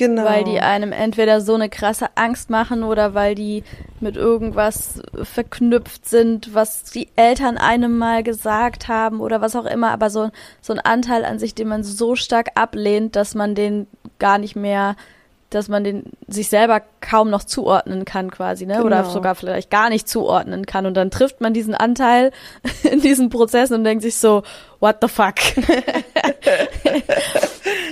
Genau. 0.00 0.24
Weil 0.24 0.44
die 0.44 0.60
einem 0.60 0.92
entweder 0.92 1.42
so 1.42 1.54
eine 1.54 1.68
krasse 1.68 2.06
Angst 2.14 2.48
machen 2.48 2.84
oder 2.84 3.12
weil 3.12 3.34
die 3.34 3.64
mit 4.00 4.16
irgendwas 4.16 5.02
verknüpft 5.22 6.08
sind, 6.08 6.54
was 6.54 6.84
die 6.84 7.08
Eltern 7.16 7.58
einem 7.58 7.98
mal 7.98 8.22
gesagt 8.22 8.88
haben 8.88 9.20
oder 9.20 9.42
was 9.42 9.54
auch 9.56 9.66
immer, 9.66 9.90
aber 9.90 10.08
so, 10.08 10.30
so 10.62 10.72
ein 10.72 10.78
Anteil 10.78 11.26
an 11.26 11.38
sich, 11.38 11.54
den 11.54 11.68
man 11.68 11.84
so 11.84 12.16
stark 12.16 12.52
ablehnt, 12.54 13.14
dass 13.14 13.34
man 13.34 13.54
den 13.54 13.88
gar 14.18 14.38
nicht 14.38 14.56
mehr 14.56 14.96
dass 15.50 15.68
man 15.68 15.84
den 15.84 16.04
sich 16.28 16.48
selber 16.48 16.80
kaum 17.00 17.28
noch 17.28 17.44
zuordnen 17.44 18.04
kann 18.04 18.30
quasi, 18.30 18.66
ne? 18.66 18.74
Genau. 18.74 18.86
Oder 18.86 19.04
sogar 19.04 19.34
vielleicht 19.34 19.70
gar 19.70 19.90
nicht 19.90 20.08
zuordnen 20.08 20.64
kann. 20.64 20.86
Und 20.86 20.94
dann 20.94 21.10
trifft 21.10 21.40
man 21.40 21.52
diesen 21.52 21.74
Anteil 21.74 22.30
in 22.90 23.00
diesen 23.00 23.30
Prozess 23.30 23.72
und 23.72 23.84
denkt 23.84 24.02
sich 24.02 24.16
so, 24.16 24.42
what 24.78 24.96
the 25.02 25.08
fuck? 25.08 25.34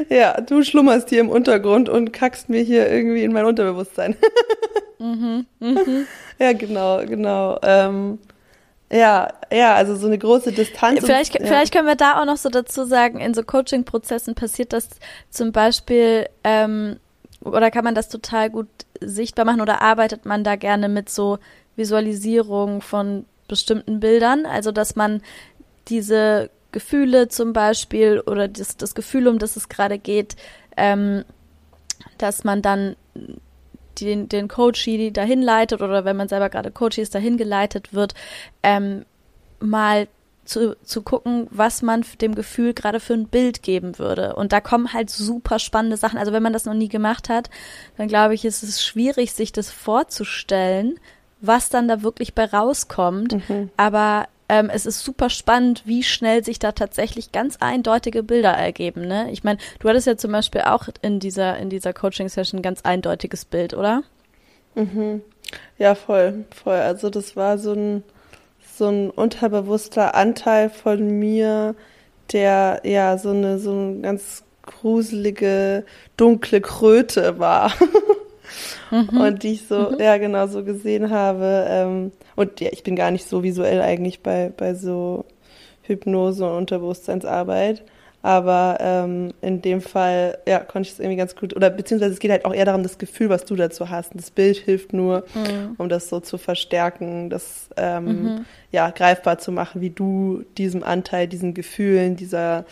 ja, 0.08 0.40
du 0.40 0.62
schlummerst 0.62 1.08
hier 1.08 1.20
im 1.20 1.28
Untergrund 1.28 1.88
und 1.88 2.12
kackst 2.12 2.48
mir 2.48 2.62
hier 2.62 2.88
irgendwie 2.88 3.24
in 3.24 3.32
mein 3.32 3.44
Unterbewusstsein. 3.44 4.16
mhm, 4.98 5.46
mhm. 5.58 6.06
Ja, 6.38 6.52
genau, 6.52 7.04
genau. 7.04 7.58
Ähm, 7.62 8.20
ja, 8.90 9.28
ja, 9.52 9.74
also 9.74 9.96
so 9.96 10.06
eine 10.06 10.16
große 10.16 10.52
Distanz. 10.52 11.04
Vielleicht, 11.04 11.34
und, 11.34 11.42
ja. 11.42 11.48
vielleicht 11.48 11.74
können 11.74 11.86
wir 11.86 11.96
da 11.96 12.20
auch 12.20 12.24
noch 12.24 12.38
so 12.38 12.48
dazu 12.48 12.84
sagen, 12.84 13.20
in 13.20 13.34
so 13.34 13.42
Coaching-Prozessen 13.42 14.34
passiert 14.34 14.72
das 14.72 14.88
zum 15.28 15.52
Beispiel, 15.52 16.28
ähm, 16.44 16.98
oder 17.48 17.70
kann 17.70 17.84
man 17.84 17.94
das 17.94 18.08
total 18.08 18.50
gut 18.50 18.68
sichtbar 19.00 19.44
machen 19.44 19.60
oder 19.60 19.82
arbeitet 19.82 20.26
man 20.26 20.44
da 20.44 20.56
gerne 20.56 20.88
mit 20.88 21.08
so 21.08 21.38
Visualisierung 21.76 22.80
von 22.80 23.24
bestimmten 23.48 24.00
Bildern? 24.00 24.46
Also, 24.46 24.72
dass 24.72 24.96
man 24.96 25.22
diese 25.88 26.50
Gefühle 26.72 27.28
zum 27.28 27.52
Beispiel 27.52 28.20
oder 28.20 28.48
das, 28.48 28.76
das 28.76 28.94
Gefühl, 28.94 29.28
um 29.28 29.38
das 29.38 29.56
es 29.56 29.68
gerade 29.68 29.98
geht, 29.98 30.36
ähm, 30.76 31.24
dass 32.18 32.44
man 32.44 32.62
dann 32.62 32.96
den, 34.00 34.28
den 34.28 34.48
Coachie 34.48 35.12
dahin 35.12 35.42
leitet 35.42 35.82
oder 35.82 36.04
wenn 36.04 36.16
man 36.16 36.28
selber 36.28 36.50
gerade 36.50 36.70
Coachie 36.70 37.00
ist, 37.00 37.14
dahin 37.14 37.36
geleitet 37.36 37.94
wird, 37.94 38.14
ähm, 38.62 39.04
mal 39.60 40.08
zu, 40.48 40.76
zu 40.82 41.02
gucken, 41.02 41.46
was 41.50 41.82
man 41.82 42.04
dem 42.20 42.34
Gefühl 42.34 42.72
gerade 42.72 43.00
für 43.00 43.12
ein 43.12 43.28
Bild 43.28 43.62
geben 43.62 43.98
würde. 43.98 44.34
Und 44.34 44.52
da 44.52 44.60
kommen 44.60 44.92
halt 44.92 45.10
super 45.10 45.58
spannende 45.58 45.96
Sachen. 45.96 46.18
Also 46.18 46.32
wenn 46.32 46.42
man 46.42 46.54
das 46.54 46.64
noch 46.64 46.74
nie 46.74 46.88
gemacht 46.88 47.28
hat, 47.28 47.50
dann 47.96 48.08
glaube 48.08 48.34
ich, 48.34 48.44
ist 48.44 48.62
es 48.62 48.82
schwierig, 48.82 49.32
sich 49.32 49.52
das 49.52 49.70
vorzustellen, 49.70 50.98
was 51.40 51.68
dann 51.68 51.86
da 51.86 52.02
wirklich 52.02 52.34
bei 52.34 52.46
rauskommt. 52.46 53.34
Mhm. 53.48 53.70
Aber 53.76 54.26
ähm, 54.48 54.70
es 54.72 54.86
ist 54.86 55.04
super 55.04 55.28
spannend, 55.28 55.82
wie 55.84 56.02
schnell 56.02 56.42
sich 56.42 56.58
da 56.58 56.72
tatsächlich 56.72 57.30
ganz 57.30 57.58
eindeutige 57.60 58.22
Bilder 58.22 58.52
ergeben. 58.52 59.06
Ne? 59.06 59.30
Ich 59.30 59.44
meine, 59.44 59.58
du 59.80 59.88
hattest 59.88 60.06
ja 60.06 60.16
zum 60.16 60.32
Beispiel 60.32 60.62
auch 60.62 60.88
in 61.02 61.20
dieser, 61.20 61.58
in 61.58 61.68
dieser 61.68 61.92
Coaching-Session 61.92 62.60
ein 62.60 62.62
ganz 62.62 62.82
eindeutiges 62.82 63.44
Bild, 63.44 63.74
oder? 63.74 64.02
Mhm. 64.74 65.20
Ja, 65.76 65.94
voll, 65.94 66.46
voll. 66.54 66.76
Also 66.76 67.10
das 67.10 67.36
war 67.36 67.58
so 67.58 67.72
ein 67.72 68.02
so 68.78 68.88
ein 68.88 69.10
unterbewusster 69.10 70.14
Anteil 70.14 70.70
von 70.70 71.18
mir, 71.18 71.74
der 72.32 72.80
ja 72.84 73.18
so 73.18 73.30
eine 73.30 73.58
so 73.58 73.72
eine 73.72 74.00
ganz 74.00 74.44
gruselige 74.62 75.84
dunkle 76.16 76.60
Kröte 76.60 77.38
war. 77.38 77.72
mhm. 78.90 79.20
Und 79.20 79.42
die 79.42 79.54
ich 79.54 79.66
so, 79.66 79.90
mhm. 79.90 80.00
ja 80.00 80.16
genau, 80.18 80.46
so 80.46 80.62
gesehen 80.64 81.10
habe. 81.10 81.66
Ähm, 81.68 82.12
und 82.36 82.60
ja, 82.60 82.70
ich 82.72 82.82
bin 82.82 82.96
gar 82.96 83.10
nicht 83.10 83.28
so 83.28 83.42
visuell 83.42 83.80
eigentlich 83.80 84.22
bei, 84.22 84.52
bei 84.56 84.74
so 84.74 85.24
Hypnose 85.82 86.44
und 86.44 86.56
Unterbewusstseinsarbeit. 86.56 87.82
Aber 88.20 88.78
ähm, 88.80 89.32
in 89.42 89.62
dem 89.62 89.80
Fall, 89.80 90.38
ja, 90.46 90.58
konnte 90.58 90.88
ich 90.88 90.94
es 90.94 90.98
irgendwie 90.98 91.16
ganz 91.16 91.36
gut, 91.36 91.54
oder 91.54 91.70
beziehungsweise 91.70 92.12
es 92.12 92.18
geht 92.18 92.32
halt 92.32 92.44
auch 92.44 92.54
eher 92.54 92.64
darum, 92.64 92.82
das 92.82 92.98
Gefühl, 92.98 93.28
was 93.28 93.44
du 93.44 93.54
dazu 93.54 93.90
hast. 93.90 94.12
Und 94.12 94.20
das 94.20 94.32
Bild 94.32 94.56
hilft 94.56 94.92
nur, 94.92 95.24
mhm. 95.34 95.76
um 95.78 95.88
das 95.88 96.08
so 96.08 96.18
zu 96.18 96.36
verstärken, 96.36 97.30
das 97.30 97.68
ähm, 97.76 98.04
mhm. 98.04 98.44
ja 98.72 98.90
greifbar 98.90 99.38
zu 99.38 99.52
machen, 99.52 99.80
wie 99.80 99.90
du 99.90 100.42
diesem 100.56 100.82
Anteil, 100.82 101.28
diesen 101.28 101.54
Gefühlen, 101.54 102.16
dieser, 102.16 102.64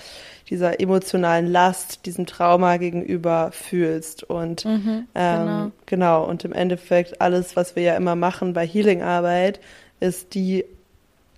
dieser 0.50 0.80
emotionalen 0.80 1.46
Last, 1.46 2.06
diesem 2.06 2.26
Trauma 2.26 2.76
gegenüber 2.78 3.50
fühlst. 3.52 4.24
Und 4.24 4.64
mhm, 4.64 5.06
ähm, 5.14 5.46
genau. 5.46 5.70
genau, 5.86 6.24
und 6.24 6.44
im 6.44 6.52
Endeffekt 6.52 7.20
alles, 7.20 7.54
was 7.54 7.76
wir 7.76 7.84
ja 7.84 7.96
immer 7.96 8.16
machen 8.16 8.52
bei 8.52 8.66
Healing-Arbeit, 8.66 9.60
ist 10.00 10.34
die, 10.34 10.64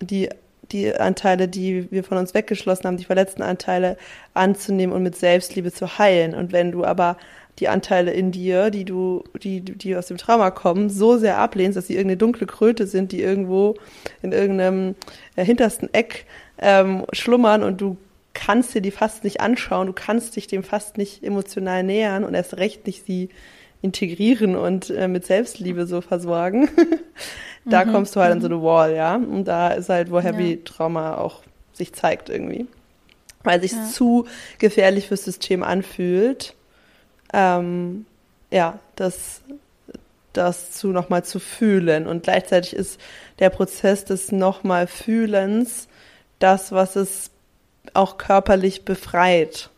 die 0.01 0.29
die 0.71 0.95
Anteile, 0.95 1.47
die 1.47 1.91
wir 1.91 2.03
von 2.03 2.17
uns 2.17 2.33
weggeschlossen 2.33 2.85
haben, 2.85 2.97
die 2.97 3.05
verletzten 3.05 3.41
Anteile 3.41 3.97
anzunehmen 4.33 4.95
und 4.95 5.03
mit 5.03 5.15
Selbstliebe 5.15 5.71
zu 5.71 5.97
heilen. 5.97 6.33
Und 6.33 6.51
wenn 6.51 6.71
du 6.71 6.85
aber 6.85 7.17
die 7.59 7.67
Anteile 7.67 8.11
in 8.11 8.31
dir, 8.31 8.69
die 8.69 8.85
du, 8.85 9.23
die, 9.41 9.61
die 9.61 9.95
aus 9.95 10.07
dem 10.07 10.17
Trauma 10.17 10.51
kommen, 10.51 10.89
so 10.89 11.17
sehr 11.17 11.37
ablehnst, 11.37 11.77
dass 11.77 11.87
sie 11.87 11.93
irgendeine 11.93 12.17
dunkle 12.17 12.47
Kröte 12.47 12.87
sind, 12.87 13.11
die 13.11 13.21
irgendwo 13.21 13.75
in 14.21 14.31
irgendeinem 14.31 14.95
äh, 15.35 15.43
hintersten 15.43 15.93
Eck 15.93 16.25
ähm, 16.57 17.05
schlummern 17.11 17.63
und 17.63 17.81
du 17.81 17.97
kannst 18.33 18.73
dir 18.73 18.81
die 18.81 18.91
fast 18.91 19.23
nicht 19.23 19.41
anschauen, 19.41 19.87
du 19.87 19.93
kannst 19.93 20.35
dich 20.35 20.47
dem 20.47 20.63
fast 20.63 20.97
nicht 20.97 21.23
emotional 21.23 21.83
nähern 21.83 22.23
und 22.23 22.33
erst 22.33 22.57
recht 22.57 22.87
nicht 22.87 23.05
sie 23.05 23.29
integrieren 23.81 24.55
und 24.55 24.89
äh, 24.89 25.07
mit 25.07 25.25
Selbstliebe 25.25 25.85
so 25.85 26.01
versorgen, 26.01 26.69
da 27.65 27.85
mhm. 27.85 27.91
kommst 27.91 28.15
du 28.15 28.21
halt 28.21 28.31
mhm. 28.31 28.37
an 28.37 28.41
so 28.41 28.47
eine 28.47 28.63
Wall, 28.63 28.95
ja. 28.95 29.15
Und 29.15 29.45
da 29.45 29.69
ist 29.69 29.89
halt, 29.89 30.11
wo 30.11 30.19
Heavy. 30.19 30.61
Trauma 30.63 31.15
auch 31.15 31.41
sich 31.73 31.93
zeigt 31.93 32.29
irgendwie. 32.29 32.67
Weil 33.43 33.61
sich 33.61 33.71
ja. 33.71 33.85
zu 33.85 34.27
gefährlich 34.57 35.07
fürs 35.07 35.23
System 35.23 35.63
anfühlt. 35.63 36.55
Ähm, 37.33 38.05
ja, 38.51 38.79
das, 38.95 39.41
das 40.33 40.71
zu 40.71 40.87
nochmal 40.87 41.23
zu 41.23 41.39
fühlen. 41.39 42.07
Und 42.07 42.23
gleichzeitig 42.23 42.75
ist 42.75 42.99
der 43.39 43.49
Prozess 43.49 44.05
des 44.05 44.31
nochmal 44.31 44.87
Fühlens 44.87 45.87
das, 46.39 46.71
was 46.71 46.95
es 46.95 47.31
auch 47.93 48.17
körperlich 48.17 48.85
befreit. 48.85 49.69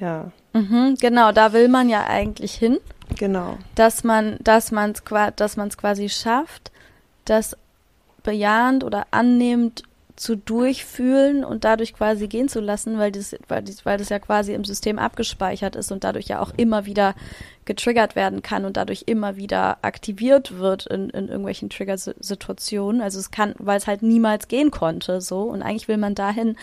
Ja. 0.00 0.32
Mhm, 0.52 0.96
genau, 1.00 1.32
da 1.32 1.52
will 1.52 1.68
man 1.68 1.88
ja 1.88 2.06
eigentlich 2.06 2.54
hin. 2.54 2.78
Genau. 3.18 3.58
Dass 3.74 4.04
man, 4.04 4.38
dass 4.40 4.72
man 4.72 4.92
es 4.92 5.02
dass 5.36 5.56
man's 5.56 5.76
quasi 5.76 6.08
schafft, 6.08 6.70
das 7.24 7.56
bejahend 8.22 8.84
oder 8.84 9.06
annehmend 9.10 9.82
zu 10.16 10.36
durchfühlen 10.36 11.44
und 11.44 11.64
dadurch 11.64 11.94
quasi 11.94 12.28
gehen 12.28 12.48
zu 12.48 12.60
lassen, 12.60 12.98
weil 12.98 13.12
das, 13.12 13.34
weil 13.48 13.62
das, 13.62 13.86
weil 13.86 13.98
das 13.98 14.10
ja 14.10 14.18
quasi 14.18 14.52
im 14.52 14.64
System 14.64 14.98
abgespeichert 14.98 15.74
ist 15.74 15.90
und 15.90 16.04
dadurch 16.04 16.26
ja 16.26 16.40
auch 16.40 16.52
immer 16.56 16.84
wieder 16.84 17.14
getriggert 17.64 18.16
werden 18.16 18.42
kann 18.42 18.64
und 18.64 18.76
dadurch 18.76 19.04
immer 19.06 19.36
wieder 19.36 19.78
aktiviert 19.82 20.58
wird 20.58 20.86
in, 20.86 21.10
in 21.10 21.28
irgendwelchen 21.28 21.70
Trigger-Situationen. 21.70 23.00
Also 23.00 23.18
es 23.18 23.30
kann, 23.30 23.54
weil 23.58 23.78
es 23.78 23.86
halt 23.86 24.02
niemals 24.02 24.48
gehen 24.48 24.70
konnte, 24.70 25.20
so. 25.20 25.42
Und 25.42 25.62
eigentlich 25.62 25.88
will 25.88 25.96
man 25.96 26.14
dahin. 26.14 26.56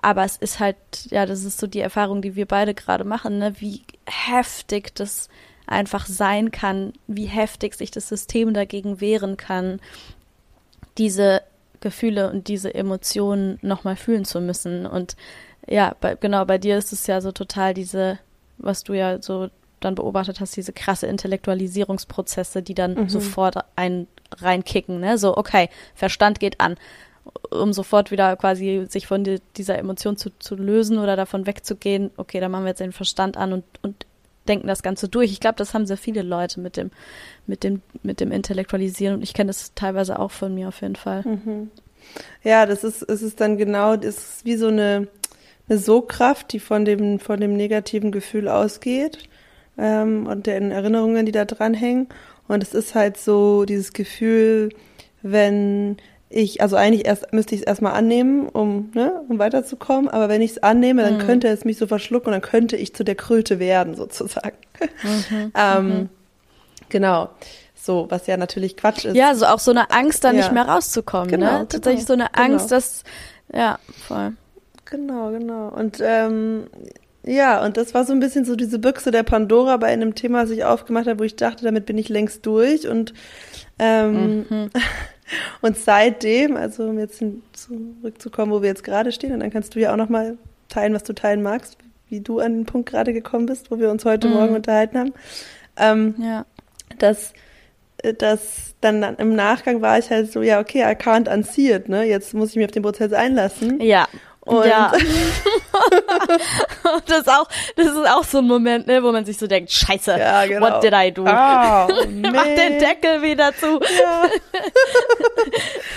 Aber 0.00 0.24
es 0.24 0.36
ist 0.36 0.60
halt, 0.60 0.76
ja, 1.10 1.26
das 1.26 1.44
ist 1.44 1.58
so 1.58 1.66
die 1.66 1.80
Erfahrung, 1.80 2.22
die 2.22 2.36
wir 2.36 2.46
beide 2.46 2.74
gerade 2.74 3.04
machen, 3.04 3.38
ne, 3.38 3.54
wie 3.58 3.82
heftig 4.06 4.94
das 4.94 5.28
einfach 5.66 6.06
sein 6.06 6.50
kann, 6.50 6.92
wie 7.06 7.26
heftig 7.26 7.74
sich 7.74 7.90
das 7.90 8.08
System 8.08 8.54
dagegen 8.54 9.00
wehren 9.00 9.36
kann, 9.36 9.80
diese 10.98 11.42
Gefühle 11.84 12.28
und 12.30 12.48
diese 12.48 12.74
Emotionen 12.74 13.58
nochmal 13.62 13.94
fühlen 13.94 14.24
zu 14.24 14.40
müssen. 14.40 14.86
Und 14.86 15.14
ja, 15.68 15.94
bei, 16.00 16.16
genau, 16.16 16.44
bei 16.44 16.58
dir 16.58 16.76
ist 16.76 16.92
es 16.92 17.06
ja 17.06 17.20
so 17.20 17.30
total 17.30 17.74
diese, 17.74 18.18
was 18.58 18.82
du 18.82 18.94
ja 18.94 19.22
so 19.22 19.48
dann 19.78 19.94
beobachtet 19.94 20.40
hast, 20.40 20.56
diese 20.56 20.72
krasse 20.72 21.06
Intellektualisierungsprozesse, 21.06 22.62
die 22.62 22.74
dann 22.74 22.94
mhm. 22.94 23.08
sofort 23.08 23.56
ein 23.76 24.08
reinkicken, 24.36 24.98
ne? 24.98 25.18
So, 25.18 25.36
okay, 25.36 25.68
Verstand 25.94 26.40
geht 26.40 26.60
an. 26.60 26.76
um 27.50 27.72
sofort 27.72 28.10
wieder 28.10 28.36
quasi 28.36 28.86
sich 28.88 29.06
von 29.06 29.24
die, 29.24 29.40
dieser 29.56 29.78
Emotion 29.78 30.16
zu, 30.16 30.30
zu 30.38 30.56
lösen 30.56 30.98
oder 30.98 31.16
davon 31.16 31.46
wegzugehen, 31.46 32.10
okay, 32.16 32.40
dann 32.40 32.50
machen 32.50 32.64
wir 32.64 32.70
jetzt 32.70 32.80
den 32.80 32.92
Verstand 32.92 33.36
an 33.36 33.52
und, 33.52 33.64
und 33.82 34.06
denken 34.48 34.66
das 34.66 34.82
Ganze 34.82 35.08
durch. 35.08 35.32
Ich 35.32 35.40
glaube, 35.40 35.56
das 35.56 35.74
haben 35.74 35.86
sehr 35.86 35.96
viele 35.96 36.22
Leute 36.22 36.60
mit 36.60 36.76
dem, 36.76 36.90
mit 37.46 37.64
dem, 37.64 37.82
mit 38.02 38.20
dem 38.20 38.32
Intellektualisieren 38.32 39.16
und 39.16 39.22
ich 39.22 39.34
kenne 39.34 39.48
das 39.48 39.74
teilweise 39.74 40.18
auch 40.18 40.30
von 40.30 40.54
mir 40.54 40.68
auf 40.68 40.80
jeden 40.82 40.96
Fall. 40.96 41.22
Mhm. 41.22 41.70
Ja, 42.42 42.66
das 42.66 42.84
ist, 42.84 43.02
es 43.02 43.22
ist 43.22 43.40
dann 43.40 43.56
genau, 43.56 43.96
das 43.96 44.16
ist 44.16 44.44
wie 44.44 44.56
so 44.56 44.68
eine, 44.68 45.08
eine 45.68 45.78
Sogkraft, 45.78 46.52
die 46.52 46.60
von 46.60 46.84
dem, 46.84 47.18
von 47.18 47.40
dem 47.40 47.56
negativen 47.56 48.12
Gefühl 48.12 48.48
ausgeht 48.48 49.18
ähm, 49.78 50.26
und 50.26 50.46
den 50.46 50.70
Erinnerungen, 50.70 51.26
die 51.26 51.32
da 51.32 51.44
dranhängen. 51.44 52.08
Und 52.46 52.62
es 52.62 52.74
ist 52.74 52.94
halt 52.94 53.16
so 53.16 53.64
dieses 53.64 53.92
Gefühl, 53.92 54.70
wenn 55.22 55.96
ich, 56.34 56.60
also 56.60 56.76
eigentlich 56.76 57.06
erst 57.06 57.32
müsste 57.32 57.54
ich 57.54 57.60
es 57.60 57.66
erstmal 57.66 57.92
annehmen, 57.92 58.48
um, 58.48 58.90
ne, 58.94 59.22
um 59.28 59.38
weiterzukommen, 59.38 60.08
aber 60.08 60.28
wenn 60.28 60.42
ich 60.42 60.52
es 60.52 60.62
annehme, 60.62 61.02
dann 61.02 61.18
mhm. 61.18 61.20
könnte 61.20 61.48
es 61.48 61.64
mich 61.64 61.78
so 61.78 61.86
verschlucken 61.86 62.28
und 62.28 62.32
dann 62.32 62.42
könnte 62.42 62.76
ich 62.76 62.94
zu 62.94 63.04
der 63.04 63.14
Kröte 63.14 63.58
werden, 63.60 63.94
sozusagen. 63.96 64.56
Mhm. 65.02 65.52
ähm, 65.56 65.88
mhm. 65.88 66.08
Genau. 66.88 67.30
So, 67.74 68.06
was 68.08 68.26
ja 68.26 68.36
natürlich 68.36 68.76
Quatsch 68.76 69.04
ist. 69.04 69.14
Ja, 69.14 69.34
so 69.34 69.46
auch 69.46 69.58
so 69.58 69.70
eine 69.70 69.90
Angst, 69.90 70.24
da 70.24 70.28
ja. 70.28 70.34
nicht 70.34 70.52
mehr 70.52 70.66
rauszukommen, 70.66 71.26
ne? 71.26 71.36
genau, 71.36 71.46
ne? 71.46 71.52
Genau, 71.58 71.64
Tatsächlich 71.66 72.06
so 72.06 72.14
eine 72.14 72.28
genau. 72.32 72.44
Angst, 72.44 72.72
dass, 72.72 73.04
ja, 73.52 73.78
voll. 74.06 74.32
Genau, 74.86 75.30
genau. 75.30 75.68
Und 75.68 75.98
ähm, 76.02 76.66
ja, 77.22 77.64
und 77.64 77.76
das 77.76 77.94
war 77.94 78.04
so 78.04 78.12
ein 78.12 78.20
bisschen 78.20 78.44
so 78.44 78.56
diese 78.56 78.78
Büchse 78.78 79.10
der 79.10 79.22
Pandora 79.22 79.76
bei 79.76 79.86
einem 79.86 80.14
Thema, 80.14 80.42
das 80.42 80.50
ich 80.50 80.64
aufgemacht 80.64 81.06
habe, 81.06 81.20
wo 81.20 81.24
ich 81.24 81.36
dachte, 81.36 81.64
damit 81.64 81.86
bin 81.86 81.96
ich 81.96 82.08
längst 82.08 82.44
durch. 82.44 82.88
Und 82.88 83.14
ähm, 83.78 84.46
mhm. 84.48 84.70
Und 85.60 85.76
seitdem, 85.76 86.56
also 86.56 86.84
um 86.84 86.98
jetzt 86.98 87.22
zurückzukommen, 87.52 88.52
wo 88.52 88.62
wir 88.62 88.68
jetzt 88.68 88.84
gerade 88.84 89.12
stehen, 89.12 89.32
und 89.32 89.40
dann 89.40 89.50
kannst 89.50 89.74
du 89.74 89.80
ja 89.80 89.92
auch 89.92 89.96
nochmal 89.96 90.36
teilen, 90.68 90.94
was 90.94 91.04
du 91.04 91.12
teilen 91.12 91.42
magst, 91.42 91.76
wie 92.08 92.20
du 92.20 92.40
an 92.40 92.54
den 92.54 92.66
Punkt 92.66 92.90
gerade 92.90 93.12
gekommen 93.12 93.46
bist, 93.46 93.70
wo 93.70 93.78
wir 93.78 93.90
uns 93.90 94.04
heute 94.04 94.28
mhm. 94.28 94.34
Morgen 94.34 94.54
unterhalten 94.54 94.98
haben. 94.98 95.12
Ähm, 95.76 96.14
ja. 96.18 96.46
Dass, 96.98 97.32
äh, 97.98 98.14
dass 98.14 98.74
dann 98.80 99.02
im 99.16 99.34
Nachgang 99.34 99.80
war 99.80 99.98
ich 99.98 100.10
halt 100.10 100.30
so, 100.30 100.42
ja, 100.42 100.60
okay, 100.60 100.82
I 100.82 100.94
can't 100.94 101.32
unsee 101.32 101.72
it, 101.72 101.88
ne? 101.88 102.04
Jetzt 102.04 102.34
muss 102.34 102.50
ich 102.50 102.56
mich 102.56 102.66
auf 102.66 102.72
den 102.72 102.82
Prozess 102.82 103.12
einlassen. 103.12 103.80
Ja. 103.80 104.06
Und 104.44 104.66
ja. 104.66 104.92
das 107.06 107.20
ist 107.20 107.28
auch, 107.28 107.48
das 107.76 107.86
ist 107.86 108.08
auch 108.08 108.24
so 108.24 108.38
ein 108.38 108.46
Moment, 108.46 108.86
ne, 108.86 109.02
wo 109.02 109.10
man 109.10 109.24
sich 109.24 109.38
so 109.38 109.46
denkt, 109.46 109.72
Scheiße, 109.72 110.18
ja, 110.18 110.44
genau. 110.44 110.66
what 110.66 110.82
did 110.82 110.92
I 110.94 111.10
do? 111.10 111.22
Oh, 111.22 111.24
Mach 111.26 112.44
den 112.44 112.78
Deckel 112.78 113.22
wieder 113.22 113.54
zu. 113.56 113.80
Ja. 113.80 114.28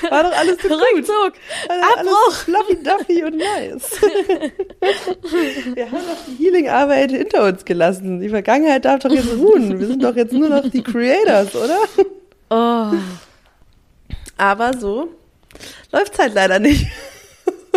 War 0.09 0.23
doch 0.23 0.37
alles 0.37 0.57
so 0.61 0.69
Rückzug. 0.69 1.33
Abbruch. 1.97 2.33
fluffy, 2.45 2.81
duffy 2.81 3.23
und 3.25 3.37
nice. 3.37 3.99
Wir 5.75 5.85
haben 5.85 6.03
doch 6.07 6.25
die 6.27 6.43
Healing-Arbeit 6.43 7.11
hinter 7.11 7.43
uns 7.43 7.65
gelassen. 7.65 8.21
Die 8.21 8.29
Vergangenheit 8.29 8.85
darf 8.85 8.99
doch 8.99 9.11
jetzt 9.11 9.33
ruhen. 9.37 9.77
Wir 9.77 9.87
sind 9.87 10.03
doch 10.03 10.15
jetzt 10.15 10.31
nur 10.31 10.47
noch 10.47 10.69
die 10.69 10.83
Creators, 10.83 11.53
oder? 11.53 11.79
Oh. 12.49 12.93
Aber 14.37 14.77
so 14.77 15.09
läuft's 15.91 16.17
halt 16.17 16.33
leider 16.33 16.59
nicht. 16.59 16.87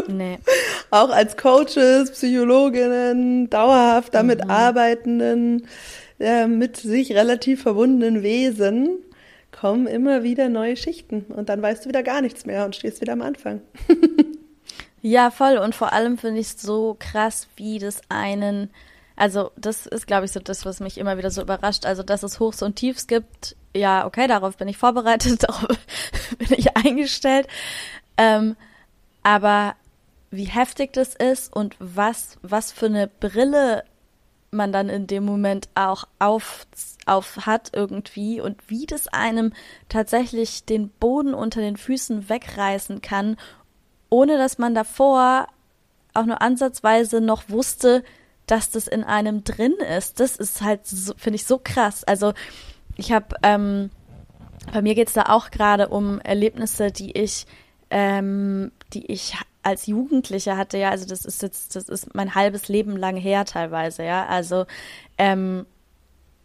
Nee. 0.08 0.38
Auch 0.90 1.10
als 1.10 1.36
Coaches, 1.36 2.10
Psychologinnen, 2.12 3.50
dauerhaft 3.50 4.14
damit 4.14 4.44
mhm. 4.44 4.50
arbeitenden, 4.50 5.66
äh, 6.18 6.46
mit 6.46 6.76
sich 6.76 7.12
relativ 7.12 7.62
verbundenen 7.62 8.22
Wesen 8.22 8.98
kommen 9.52 9.86
immer 9.86 10.22
wieder 10.22 10.48
neue 10.48 10.76
Schichten 10.76 11.22
und 11.28 11.48
dann 11.48 11.60
weißt 11.60 11.84
du 11.84 11.88
wieder 11.88 12.02
gar 12.02 12.20
nichts 12.20 12.46
mehr 12.46 12.64
und 12.64 12.76
stehst 12.76 13.00
wieder 13.00 13.14
am 13.14 13.22
Anfang. 13.22 13.60
ja, 15.02 15.30
voll 15.30 15.58
und 15.58 15.74
vor 15.74 15.92
allem 15.92 16.18
finde 16.18 16.40
ich 16.40 16.48
es 16.48 16.62
so 16.62 16.96
krass, 16.98 17.48
wie 17.56 17.78
das 17.78 18.00
einen, 18.08 18.70
also 19.16 19.50
das 19.56 19.86
ist, 19.86 20.06
glaube 20.06 20.26
ich, 20.26 20.32
so 20.32 20.40
das, 20.40 20.64
was 20.64 20.80
mich 20.80 20.98
immer 20.98 21.18
wieder 21.18 21.30
so 21.30 21.42
überrascht, 21.42 21.84
also 21.84 22.02
dass 22.02 22.22
es 22.22 22.38
Hochs 22.38 22.62
und 22.62 22.76
Tiefs 22.76 23.06
gibt, 23.06 23.56
ja, 23.74 24.06
okay, 24.06 24.26
darauf 24.26 24.56
bin 24.56 24.68
ich 24.68 24.76
vorbereitet, 24.76 25.42
darauf 25.48 25.78
bin 26.38 26.48
ich 26.56 26.76
eingestellt, 26.76 27.46
ähm, 28.16 28.56
aber 29.22 29.74
wie 30.30 30.44
heftig 30.44 30.92
das 30.92 31.14
ist 31.14 31.54
und 31.54 31.76
was, 31.78 32.38
was 32.42 32.72
für 32.72 32.86
eine 32.86 33.08
Brille 33.08 33.84
man 34.52 34.72
dann 34.72 34.88
in 34.88 35.06
dem 35.06 35.24
Moment 35.24 35.68
auch 35.74 36.04
auf, 36.18 36.66
auf 37.06 37.46
hat 37.46 37.70
irgendwie 37.72 38.40
und 38.40 38.68
wie 38.68 38.86
das 38.86 39.08
einem 39.08 39.52
tatsächlich 39.88 40.64
den 40.64 40.88
Boden 40.88 41.34
unter 41.34 41.60
den 41.60 41.76
Füßen 41.76 42.28
wegreißen 42.28 43.00
kann, 43.00 43.36
ohne 44.08 44.38
dass 44.38 44.58
man 44.58 44.74
davor 44.74 45.46
auch 46.14 46.26
nur 46.26 46.42
ansatzweise 46.42 47.20
noch 47.20 47.48
wusste, 47.48 48.02
dass 48.46 48.70
das 48.70 48.88
in 48.88 49.04
einem 49.04 49.44
drin 49.44 49.74
ist. 49.96 50.18
Das 50.18 50.36
ist 50.36 50.62
halt, 50.62 50.86
so, 50.86 51.14
finde 51.16 51.36
ich, 51.36 51.44
so 51.44 51.60
krass. 51.62 52.02
Also 52.02 52.32
ich 52.96 53.12
habe, 53.12 53.36
ähm, 53.44 53.90
bei 54.72 54.82
mir 54.82 54.96
geht's 54.96 55.12
da 55.12 55.26
auch 55.26 55.52
gerade 55.52 55.88
um 55.88 56.20
Erlebnisse, 56.20 56.90
die 56.90 57.12
ich, 57.12 57.46
ähm, 57.90 58.72
die 58.92 59.06
ich 59.06 59.36
als 59.62 59.86
Jugendliche 59.86 60.56
hatte, 60.56 60.78
ja, 60.78 60.90
also 60.90 61.06
das 61.06 61.24
ist 61.24 61.42
jetzt, 61.42 61.76
das 61.76 61.88
ist 61.88 62.14
mein 62.14 62.34
halbes 62.34 62.68
Leben 62.68 62.96
lang 62.96 63.16
her 63.16 63.44
teilweise, 63.44 64.04
ja, 64.04 64.26
also 64.26 64.66
ähm, 65.18 65.66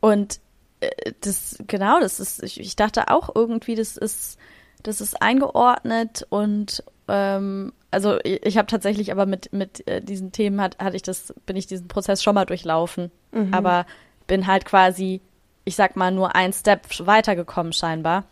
und 0.01 0.39
äh, 0.82 1.13
das, 1.21 1.58
genau, 1.67 1.99
das 1.99 2.19
ist, 2.19 2.43
ich, 2.43 2.60
ich 2.60 2.75
dachte 2.75 3.10
auch 3.10 3.30
irgendwie, 3.34 3.75
das 3.75 3.97
ist, 3.97 4.38
das 4.84 5.01
ist 5.01 5.21
eingeordnet 5.21 6.25
und 6.30 6.84
ähm, 7.08 7.73
also 7.91 8.19
ich, 8.23 8.45
ich 8.45 8.58
habe 8.58 8.67
tatsächlich 8.67 9.12
aber 9.12 9.25
mit 9.25 9.54
mit 9.54 9.88
äh, 9.88 10.01
diesen 10.01 10.32
Themen 10.32 10.60
hat, 10.60 10.78
hatte 10.80 10.97
ich 10.97 11.04
das, 11.04 11.34
bin 11.45 11.56
ich 11.56 11.67
diesen 11.67 11.88
Prozess 11.88 12.21
schon 12.21 12.36
mal 12.36 12.45
durchlaufen, 12.45 13.12
mhm. 13.32 13.54
aber 13.54 13.86
bin 14.28 14.47
halt 14.47 14.65
quasi, 14.65 15.21
ich 15.63 15.75
sag 15.75 15.95
mal, 15.95 16.12
nur 16.12 16.36
ein 16.36 16.51
Step 16.51 16.88
weitergekommen 16.99 17.73
scheinbar. 17.73 18.25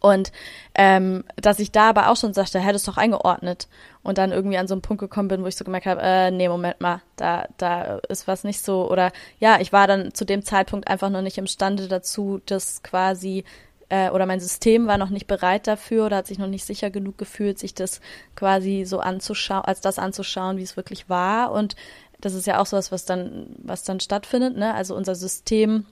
Und 0.00 0.32
ähm, 0.74 1.24
dass 1.36 1.58
ich 1.58 1.72
da 1.72 1.90
aber 1.90 2.08
auch 2.08 2.16
schon 2.16 2.34
sagte, 2.34 2.58
hätte 2.58 2.76
es 2.76 2.84
doch 2.84 2.96
eingeordnet. 2.96 3.68
Und 4.02 4.16
dann 4.16 4.32
irgendwie 4.32 4.56
an 4.56 4.66
so 4.66 4.74
einen 4.74 4.82
Punkt 4.82 5.00
gekommen 5.00 5.28
bin, 5.28 5.42
wo 5.42 5.46
ich 5.46 5.56
so 5.56 5.64
gemerkt 5.64 5.86
habe, 5.86 6.00
äh, 6.02 6.30
nee, 6.30 6.48
Moment 6.48 6.80
mal, 6.80 7.02
da, 7.16 7.46
da 7.58 7.98
ist 8.08 8.26
was 8.26 8.44
nicht 8.44 8.64
so. 8.64 8.90
Oder 8.90 9.12
ja, 9.38 9.60
ich 9.60 9.72
war 9.72 9.86
dann 9.86 10.14
zu 10.14 10.24
dem 10.24 10.42
Zeitpunkt 10.42 10.88
einfach 10.88 11.10
noch 11.10 11.22
nicht 11.22 11.36
imstande 11.36 11.86
dazu, 11.86 12.40
das 12.46 12.82
quasi 12.82 13.44
äh, 13.90 14.08
oder 14.10 14.24
mein 14.24 14.40
System 14.40 14.86
war 14.86 14.96
noch 14.96 15.10
nicht 15.10 15.26
bereit 15.26 15.66
dafür 15.66 16.06
oder 16.06 16.16
hat 16.16 16.26
sich 16.26 16.38
noch 16.38 16.46
nicht 16.46 16.64
sicher 16.64 16.90
genug 16.90 17.18
gefühlt, 17.18 17.58
sich 17.58 17.74
das 17.74 18.00
quasi 18.36 18.84
so 18.86 19.00
anzuschauen, 19.00 19.64
als 19.64 19.82
das 19.82 19.98
anzuschauen, 19.98 20.56
wie 20.56 20.62
es 20.62 20.76
wirklich 20.76 21.10
war. 21.10 21.52
Und 21.52 21.76
das 22.20 22.34
ist 22.34 22.46
ja 22.46 22.58
auch 22.60 22.66
sowas, 22.66 22.92
was 22.92 23.04
dann, 23.04 23.54
was 23.58 23.82
dann 23.82 24.00
stattfindet, 24.00 24.56
ne? 24.56 24.74
Also 24.74 24.94
unser 24.94 25.14
System, 25.14 25.86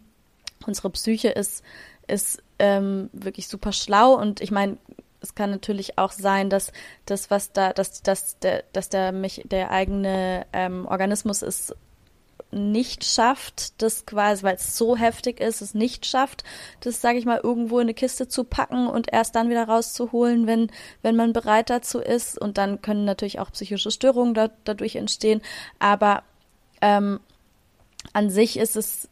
unsere 0.66 0.90
Psyche 0.90 1.29
ist, 1.29 1.62
ist 2.09 2.42
ähm, 2.59 3.11
wirklich 3.12 3.49
super 3.49 3.73
schlau 3.73 4.14
und 4.14 4.40
ich 4.40 4.51
meine, 4.51 4.79
es 5.21 5.35
kann 5.35 5.51
natürlich 5.51 5.99
auch 5.99 6.12
sein, 6.12 6.49
dass 6.49 6.73
das, 7.07 7.31
was 7.31 7.53
da, 7.53 7.73
dass, 7.73 8.03
dass 8.03 8.38
der, 8.38 8.64
dass 8.73 8.88
der 8.88 9.12
mich, 9.12 9.42
der 9.47 9.71
eigene 9.71 10.47
ähm, 10.53 10.87
Organismus 10.87 11.42
es 11.42 11.75
nicht 12.51 13.05
schafft, 13.05 13.83
das 13.83 14.07
quasi, 14.07 14.42
weil 14.42 14.55
es 14.55 14.77
so 14.77 14.97
heftig 14.97 15.40
ist, 15.40 15.61
es 15.61 15.75
nicht 15.75 16.07
schafft, 16.07 16.44
das, 16.81 17.01
sage 17.01 17.18
ich 17.18 17.27
mal, 17.27 17.40
irgendwo 17.42 17.79
in 17.79 17.87
eine 17.87 17.94
Kiste 17.94 18.27
zu 18.27 18.44
packen 18.44 18.87
und 18.87 19.12
erst 19.12 19.35
dann 19.35 19.51
wieder 19.51 19.64
rauszuholen, 19.68 20.47
wenn, 20.47 20.71
wenn 21.03 21.16
man 21.16 21.35
bereit 21.35 21.68
dazu 21.68 21.99
ist. 21.99 22.38
Und 22.38 22.57
dann 22.57 22.81
können 22.81 23.05
natürlich 23.05 23.38
auch 23.38 23.53
psychische 23.53 23.90
Störungen 23.90 24.33
da, 24.33 24.51
dadurch 24.64 24.97
entstehen. 24.97 25.42
Aber 25.79 26.23
ähm, 26.81 27.21
an 28.14 28.31
sich 28.31 28.59
ist 28.59 28.77
es 28.77 29.09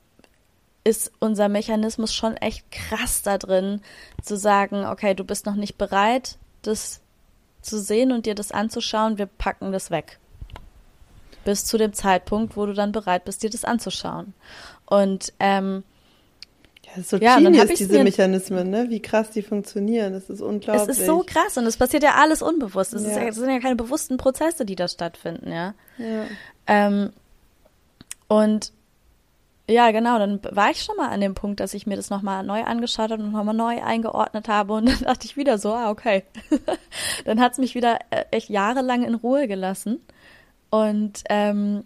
ist 0.86 1.10
unser 1.18 1.48
Mechanismus 1.48 2.14
schon 2.14 2.36
echt 2.36 2.70
krass 2.70 3.22
da 3.22 3.38
drin, 3.38 3.80
zu 4.22 4.36
sagen, 4.36 4.86
okay, 4.86 5.14
du 5.14 5.24
bist 5.24 5.44
noch 5.44 5.56
nicht 5.56 5.76
bereit, 5.78 6.38
das 6.62 7.00
zu 7.60 7.80
sehen 7.80 8.12
und 8.12 8.24
dir 8.24 8.36
das 8.36 8.52
anzuschauen, 8.52 9.18
wir 9.18 9.26
packen 9.26 9.72
das 9.72 9.90
weg. 9.90 10.20
Bis 11.44 11.64
zu 11.64 11.76
dem 11.76 11.92
Zeitpunkt, 11.92 12.56
wo 12.56 12.66
du 12.66 12.72
dann 12.72 12.92
bereit 12.92 13.24
bist, 13.24 13.42
dir 13.42 13.50
das 13.50 13.64
anzuschauen. 13.64 14.32
Und 14.84 15.32
ähm, 15.40 15.82
ja, 16.84 17.02
so 17.02 17.16
ja, 17.16 17.40
genius, 17.40 17.66
diese 17.74 18.04
Mechanismen, 18.04 18.70
ne? 18.70 18.86
Wie 18.88 19.02
krass 19.02 19.30
die 19.30 19.42
funktionieren. 19.42 20.12
Das 20.12 20.30
ist 20.30 20.40
unglaublich. 20.40 20.88
Es 20.88 20.98
ist 20.98 21.06
so 21.06 21.24
krass 21.26 21.56
und 21.56 21.66
es 21.66 21.76
passiert 21.76 22.04
ja 22.04 22.14
alles 22.14 22.42
unbewusst. 22.42 22.94
Es, 22.94 23.02
ja. 23.02 23.32
sind 23.32 23.50
ja 23.50 23.58
keine 23.58 23.74
bewussten 23.74 24.18
Prozesse, 24.18 24.64
die 24.64 24.76
da 24.76 24.86
stattfinden, 24.86 25.50
ja. 25.50 25.74
ja. 25.98 26.26
Ähm, 26.68 27.10
und 28.28 28.72
ja, 29.68 29.90
genau, 29.90 30.18
dann 30.18 30.40
war 30.50 30.70
ich 30.70 30.82
schon 30.82 30.96
mal 30.96 31.08
an 31.08 31.20
dem 31.20 31.34
Punkt, 31.34 31.58
dass 31.60 31.74
ich 31.74 31.86
mir 31.86 31.96
das 31.96 32.10
nochmal 32.10 32.44
neu 32.44 32.62
angeschaut 32.62 33.10
habe 33.10 33.22
und 33.22 33.32
nochmal 33.32 33.54
neu 33.54 33.82
eingeordnet 33.82 34.48
habe 34.48 34.74
und 34.74 34.86
dann 34.88 35.00
dachte 35.00 35.26
ich 35.26 35.36
wieder 35.36 35.58
so, 35.58 35.72
ah, 35.72 35.90
okay. 35.90 36.24
dann 37.24 37.40
hat's 37.40 37.58
mich 37.58 37.74
wieder 37.74 37.98
äh, 38.10 38.24
echt 38.30 38.48
jahrelang 38.48 39.02
in 39.02 39.14
Ruhe 39.14 39.48
gelassen 39.48 40.00
und 40.70 41.24
ähm, 41.28 41.84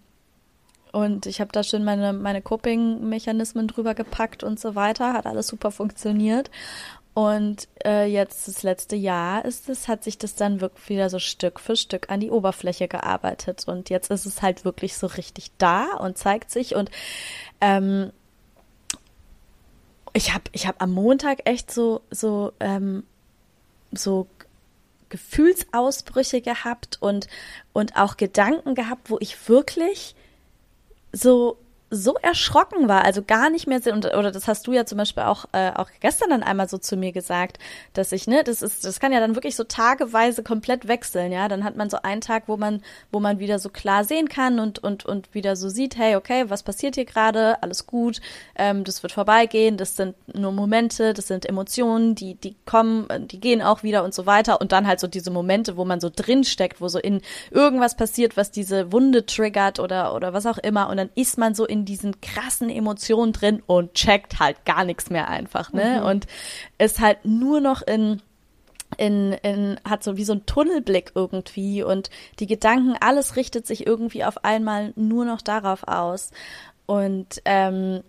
und 0.91 1.25
ich 1.25 1.39
habe 1.39 1.51
da 1.53 1.63
schön 1.63 1.85
meine, 1.85 2.11
meine 2.11 2.41
Coping-Mechanismen 2.41 3.67
drüber 3.67 3.93
gepackt 3.93 4.43
und 4.43 4.59
so 4.59 4.75
weiter, 4.75 5.13
hat 5.13 5.25
alles 5.25 5.47
super 5.47 5.71
funktioniert. 5.71 6.51
Und 7.13 7.67
äh, 7.83 8.05
jetzt 8.05 8.47
das 8.47 8.63
letzte 8.63 8.95
Jahr 8.95 9.43
ist 9.43 9.67
es, 9.67 9.89
hat 9.89 10.03
sich 10.03 10.17
das 10.17 10.35
dann 10.35 10.61
wirklich 10.61 10.89
wieder 10.89 11.09
so 11.09 11.19
Stück 11.19 11.59
für 11.59 11.75
Stück 11.75 12.09
an 12.09 12.21
die 12.21 12.31
Oberfläche 12.31 12.87
gearbeitet. 12.87 13.67
Und 13.67 13.89
jetzt 13.89 14.09
ist 14.11 14.25
es 14.25 14.41
halt 14.41 14.63
wirklich 14.63 14.95
so 14.95 15.07
richtig 15.07 15.51
da 15.57 15.95
und 15.97 16.17
zeigt 16.17 16.51
sich. 16.51 16.73
Und 16.75 16.89
ähm, 17.59 18.11
ich 20.13 20.33
habe 20.33 20.45
ich 20.53 20.67
hab 20.67 20.81
am 20.81 20.91
Montag 20.91 21.49
echt 21.49 21.69
so, 21.71 22.01
so, 22.11 22.53
ähm, 22.61 23.03
so 23.91 24.27
Gefühlsausbrüche 25.09 26.39
gehabt 26.41 26.97
und, 27.01 27.27
und 27.73 27.97
auch 27.97 28.15
Gedanken 28.15 28.73
gehabt, 28.73 29.09
wo 29.09 29.17
ich 29.19 29.49
wirklich 29.49 30.15
so 31.11 31.57
so 31.91 32.15
erschrocken 32.15 32.87
war, 32.87 33.03
also 33.03 33.21
gar 33.21 33.49
nicht 33.49 33.67
mehr, 33.67 33.81
und, 33.91 34.05
oder 34.05 34.31
das 34.31 34.47
hast 34.47 34.65
du 34.65 34.73
ja 34.73 34.85
zum 34.85 34.97
Beispiel 34.97 35.23
auch, 35.23 35.45
äh, 35.51 35.71
auch 35.75 35.89
gestern 35.99 36.29
dann 36.29 36.43
einmal 36.43 36.69
so 36.69 36.77
zu 36.77 36.95
mir 36.95 37.11
gesagt, 37.11 37.59
dass 37.93 38.11
ich, 38.11 38.27
ne, 38.27 38.43
das 38.43 38.61
ist, 38.61 38.85
das 38.85 38.99
kann 38.99 39.11
ja 39.11 39.19
dann 39.19 39.35
wirklich 39.35 39.55
so 39.55 39.63
tageweise 39.63 40.41
komplett 40.41 40.87
wechseln, 40.87 41.31
ja, 41.31 41.47
dann 41.47 41.63
hat 41.63 41.75
man 41.75 41.89
so 41.89 41.97
einen 42.01 42.21
Tag, 42.21 42.43
wo 42.47 42.57
man, 42.57 42.81
wo 43.11 43.19
man 43.19 43.39
wieder 43.39 43.59
so 43.59 43.69
klar 43.69 44.03
sehen 44.03 44.29
kann 44.29 44.59
und, 44.59 44.79
und, 44.79 45.05
und 45.05 45.33
wieder 45.33 45.55
so 45.55 45.69
sieht, 45.69 45.97
hey, 45.97 46.15
okay, 46.15 46.45
was 46.49 46.63
passiert 46.63 46.95
hier 46.95 47.05
gerade, 47.05 47.61
alles 47.61 47.85
gut, 47.85 48.21
ähm, 48.55 48.83
das 48.83 49.03
wird 49.03 49.13
vorbeigehen, 49.13 49.77
das 49.77 49.95
sind 49.95 50.15
nur 50.33 50.51
Momente, 50.51 51.13
das 51.13 51.27
sind 51.27 51.45
Emotionen, 51.45 52.15
die, 52.15 52.35
die 52.35 52.55
kommen, 52.65 53.07
die 53.27 53.39
gehen 53.39 53.61
auch 53.61 53.83
wieder 53.83 54.03
und 54.03 54.13
so 54.13 54.25
weiter. 54.25 54.61
Und 54.61 54.71
dann 54.71 54.87
halt 54.87 54.99
so 54.99 55.07
diese 55.07 55.31
Momente, 55.31 55.77
wo 55.77 55.85
man 55.85 55.99
so 55.99 56.09
drinsteckt, 56.13 56.81
wo 56.81 56.87
so 56.87 56.99
in 56.99 57.21
irgendwas 57.49 57.95
passiert, 57.95 58.37
was 58.37 58.51
diese 58.51 58.91
Wunde 58.91 59.25
triggert 59.25 59.79
oder, 59.79 60.15
oder 60.15 60.33
was 60.33 60.45
auch 60.45 60.57
immer. 60.57 60.89
Und 60.89 60.97
dann 60.97 61.09
ist 61.15 61.37
man 61.37 61.55
so 61.55 61.65
in 61.65 61.80
in 61.81 61.85
diesen 61.85 62.21
krassen 62.21 62.69
Emotionen 62.69 63.33
drin 63.33 63.63
und 63.65 63.95
checkt 63.95 64.39
halt 64.39 64.65
gar 64.65 64.85
nichts 64.85 65.09
mehr 65.09 65.27
einfach, 65.27 65.73
ne? 65.73 65.99
Mhm. 65.99 66.05
Und 66.05 66.27
ist 66.77 66.99
halt 66.99 67.25
nur 67.25 67.59
noch 67.59 67.81
in 67.81 68.21
in, 68.97 69.31
in, 69.31 69.79
hat 69.87 70.03
so 70.03 70.17
wie 70.17 70.25
so 70.25 70.33
ein 70.33 70.45
Tunnelblick 70.45 71.13
irgendwie 71.15 71.81
und 71.81 72.09
die 72.39 72.45
Gedanken, 72.45 72.97
alles 72.99 73.37
richtet 73.37 73.65
sich 73.65 73.87
irgendwie 73.87 74.25
auf 74.25 74.43
einmal 74.43 74.91
nur 74.97 75.23
noch 75.23 75.41
darauf 75.41 75.87
aus. 75.87 76.31
Und 76.87 77.41
ähm, 77.45 78.03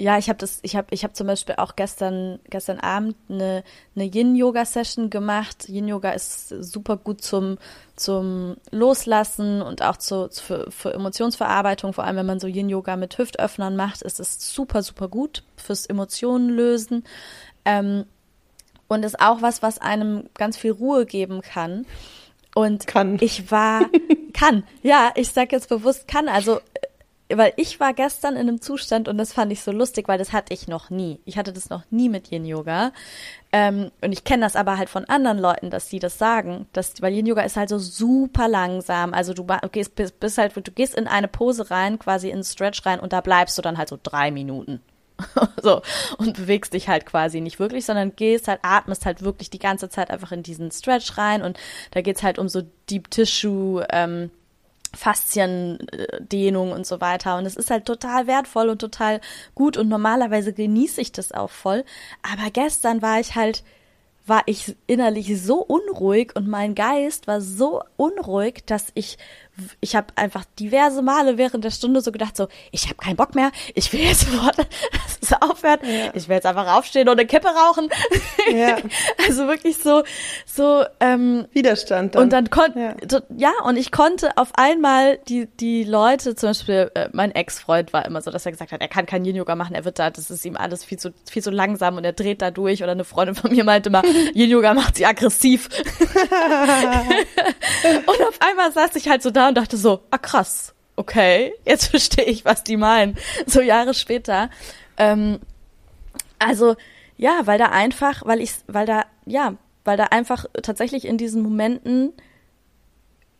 ja, 0.00 0.16
ich 0.16 0.30
habe 0.30 0.38
das, 0.38 0.60
ich 0.62 0.76
habe, 0.76 0.86
ich 0.90 1.04
habe 1.04 1.12
zum 1.12 1.26
Beispiel 1.26 1.56
auch 1.58 1.76
gestern, 1.76 2.38
gestern 2.48 2.80
Abend 2.80 3.16
eine, 3.28 3.62
eine 3.94 4.06
Yin-Yoga-Session 4.06 5.10
gemacht. 5.10 5.68
Yin-Yoga 5.68 6.12
ist 6.12 6.48
super 6.48 6.96
gut 6.96 7.20
zum, 7.20 7.58
zum 7.96 8.56
Loslassen 8.70 9.60
und 9.60 9.82
auch 9.82 9.98
zu, 9.98 10.30
für, 10.30 10.70
für 10.70 10.94
Emotionsverarbeitung. 10.94 11.92
Vor 11.92 12.04
allem, 12.04 12.16
wenn 12.16 12.26
man 12.26 12.40
so 12.40 12.46
Yin-Yoga 12.46 12.96
mit 12.96 13.18
Hüftöffnern 13.18 13.76
macht, 13.76 14.00
ist 14.00 14.20
es 14.20 14.54
super, 14.54 14.82
super 14.82 15.08
gut 15.08 15.42
fürs 15.56 15.84
Emotionen 15.84 16.48
lösen. 16.48 17.04
Ähm, 17.66 18.06
und 18.88 19.04
ist 19.04 19.20
auch 19.20 19.42
was, 19.42 19.62
was 19.62 19.78
einem 19.78 20.30
ganz 20.34 20.56
viel 20.56 20.72
Ruhe 20.72 21.04
geben 21.04 21.42
kann. 21.42 21.84
Und 22.54 22.86
kann. 22.86 23.18
ich 23.20 23.50
war, 23.50 23.82
kann, 24.32 24.64
ja, 24.82 25.12
ich 25.14 25.30
sag 25.30 25.52
jetzt 25.52 25.68
bewusst 25.68 26.08
kann. 26.08 26.26
Also 26.26 26.60
weil 27.34 27.52
ich 27.56 27.80
war 27.80 27.92
gestern 27.94 28.34
in 28.34 28.48
einem 28.48 28.60
Zustand 28.60 29.08
und 29.08 29.18
das 29.18 29.32
fand 29.32 29.52
ich 29.52 29.62
so 29.62 29.72
lustig, 29.72 30.08
weil 30.08 30.18
das 30.18 30.32
hatte 30.32 30.52
ich 30.52 30.68
noch 30.68 30.90
nie. 30.90 31.20
Ich 31.24 31.38
hatte 31.38 31.52
das 31.52 31.70
noch 31.70 31.82
nie 31.90 32.08
mit 32.08 32.30
Yin 32.30 32.44
Yoga. 32.44 32.92
Ähm, 33.52 33.90
und 34.02 34.12
ich 34.12 34.24
kenne 34.24 34.44
das 34.44 34.56
aber 34.56 34.78
halt 34.78 34.88
von 34.88 35.04
anderen 35.06 35.38
Leuten, 35.38 35.70
dass 35.70 35.88
die 35.88 35.98
das 35.98 36.18
sagen. 36.18 36.66
Dass, 36.72 37.00
weil 37.02 37.12
Yin 37.12 37.26
Yoga 37.26 37.42
ist 37.42 37.56
halt 37.56 37.68
so 37.68 37.78
super 37.78 38.48
langsam. 38.48 39.14
Also 39.14 39.34
du 39.34 39.46
gehst, 39.72 39.94
bist, 39.94 40.20
bist 40.20 40.38
halt, 40.38 40.56
du 40.56 40.72
gehst 40.72 40.94
in 40.94 41.06
eine 41.06 41.28
Pose 41.28 41.70
rein, 41.70 41.98
quasi 41.98 42.30
in 42.30 42.44
Stretch 42.44 42.84
rein 42.86 43.00
und 43.00 43.12
da 43.12 43.20
bleibst 43.20 43.56
du 43.58 43.62
dann 43.62 43.78
halt 43.78 43.88
so 43.88 43.98
drei 44.02 44.30
Minuten. 44.30 44.80
so 45.62 45.82
und 46.18 46.36
bewegst 46.36 46.72
dich 46.72 46.88
halt 46.88 47.06
quasi 47.06 47.40
nicht 47.40 47.58
wirklich, 47.58 47.84
sondern 47.84 48.16
gehst 48.16 48.48
halt, 48.48 48.60
atmest 48.62 49.06
halt 49.06 49.22
wirklich 49.22 49.50
die 49.50 49.58
ganze 49.58 49.88
Zeit 49.88 50.10
einfach 50.10 50.32
in 50.32 50.42
diesen 50.42 50.70
Stretch 50.70 51.18
rein 51.18 51.42
und 51.42 51.58
da 51.90 52.00
geht's 52.00 52.22
halt 52.22 52.38
um 52.38 52.48
so 52.48 52.62
Deep 52.88 53.10
Tissue 53.10 53.86
ähm, 53.90 54.30
Fasziendehnung 54.94 56.72
und 56.72 56.86
so 56.86 57.00
weiter. 57.00 57.36
Und 57.38 57.46
es 57.46 57.56
ist 57.56 57.70
halt 57.70 57.84
total 57.84 58.26
wertvoll 58.26 58.68
und 58.68 58.80
total 58.80 59.20
gut 59.54 59.76
und 59.76 59.88
normalerweise 59.88 60.52
genieße 60.52 61.00
ich 61.00 61.12
das 61.12 61.32
auch 61.32 61.50
voll. 61.50 61.84
Aber 62.22 62.50
gestern 62.50 63.02
war 63.02 63.20
ich 63.20 63.34
halt, 63.36 63.62
war 64.26 64.42
ich 64.46 64.76
innerlich 64.86 65.40
so 65.40 65.60
unruhig 65.62 66.34
und 66.34 66.48
mein 66.48 66.74
Geist 66.74 67.26
war 67.26 67.40
so 67.40 67.82
unruhig, 67.96 68.64
dass 68.66 68.86
ich 68.94 69.18
ich 69.80 69.96
habe 69.96 70.08
einfach 70.16 70.44
diverse 70.58 71.02
Male 71.02 71.38
während 71.38 71.64
der 71.64 71.70
Stunde 71.70 72.00
so 72.00 72.12
gedacht, 72.12 72.36
so, 72.36 72.48
ich 72.70 72.84
habe 72.84 72.96
keinen 72.96 73.16
Bock 73.16 73.34
mehr, 73.34 73.50
ich 73.74 73.92
will 73.92 74.00
jetzt 74.00 74.30
sofort, 74.30 74.56
es 75.20 75.32
aufhört, 75.40 75.82
ja. 75.84 76.10
ich 76.14 76.28
will 76.28 76.36
jetzt 76.36 76.46
einfach 76.46 76.76
aufstehen 76.76 77.08
und 77.08 77.18
eine 77.18 77.26
Kippe 77.26 77.48
rauchen. 77.48 77.88
Ja. 78.52 78.76
also 79.26 79.46
wirklich 79.46 79.78
so, 79.78 80.02
so 80.46 80.84
ähm, 81.00 81.46
Widerstand. 81.52 82.14
Dann. 82.14 82.22
Und 82.22 82.32
dann 82.32 82.50
konnte, 82.50 82.78
ja. 82.78 83.20
ja, 83.36 83.52
und 83.64 83.76
ich 83.76 83.92
konnte 83.92 84.36
auf 84.36 84.50
einmal 84.54 85.18
die 85.28 85.46
die 85.46 85.84
Leute, 85.84 86.34
zum 86.34 86.50
Beispiel 86.50 86.90
äh, 86.94 87.08
mein 87.12 87.32
Ex-Freund 87.32 87.92
war 87.92 88.04
immer 88.06 88.22
so, 88.22 88.30
dass 88.30 88.46
er 88.46 88.52
gesagt 88.52 88.72
hat, 88.72 88.80
er 88.80 88.88
kann 88.88 89.06
kein 89.06 89.24
Yin-Yoga 89.24 89.54
machen, 89.54 89.74
er 89.74 89.84
wird 89.84 89.98
da, 89.98 90.10
das 90.10 90.30
ist 90.30 90.44
ihm 90.44 90.56
alles 90.56 90.84
viel 90.84 90.98
zu 90.98 91.12
viel 91.30 91.42
zu 91.42 91.50
langsam 91.50 91.96
und 91.96 92.04
er 92.04 92.12
dreht 92.12 92.42
da 92.42 92.50
durch. 92.50 92.82
Oder 92.82 92.92
eine 92.92 93.04
Freundin 93.04 93.34
von 93.34 93.50
mir 93.50 93.64
meinte 93.64 93.90
mal, 93.90 94.02
Yin-Yoga 94.34 94.74
macht 94.74 94.96
sie 94.96 95.06
aggressiv. 95.06 95.68
und 98.06 98.20
auf 98.28 98.38
einmal 98.40 98.72
saß 98.72 98.96
ich 98.96 99.08
halt 99.08 99.22
so 99.22 99.30
da 99.30 99.48
und 99.50 99.56
dachte 99.56 99.76
so, 99.76 100.02
ah 100.10 100.18
krass, 100.18 100.74
okay, 100.96 101.52
jetzt 101.66 101.86
verstehe 101.90 102.24
ich, 102.24 102.44
was 102.44 102.64
die 102.64 102.76
meinen. 102.76 103.16
So 103.46 103.60
Jahre 103.60 103.94
später. 103.94 104.50
Ähm, 104.96 105.40
also 106.38 106.76
ja, 107.16 107.42
weil 107.44 107.58
da 107.58 107.66
einfach, 107.66 108.24
weil 108.24 108.40
ich, 108.40 108.54
weil 108.66 108.86
da, 108.86 109.04
ja, 109.26 109.54
weil 109.84 109.98
da 109.98 110.04
einfach 110.04 110.46
tatsächlich 110.62 111.04
in 111.04 111.18
diesen 111.18 111.42
Momenten 111.42 112.14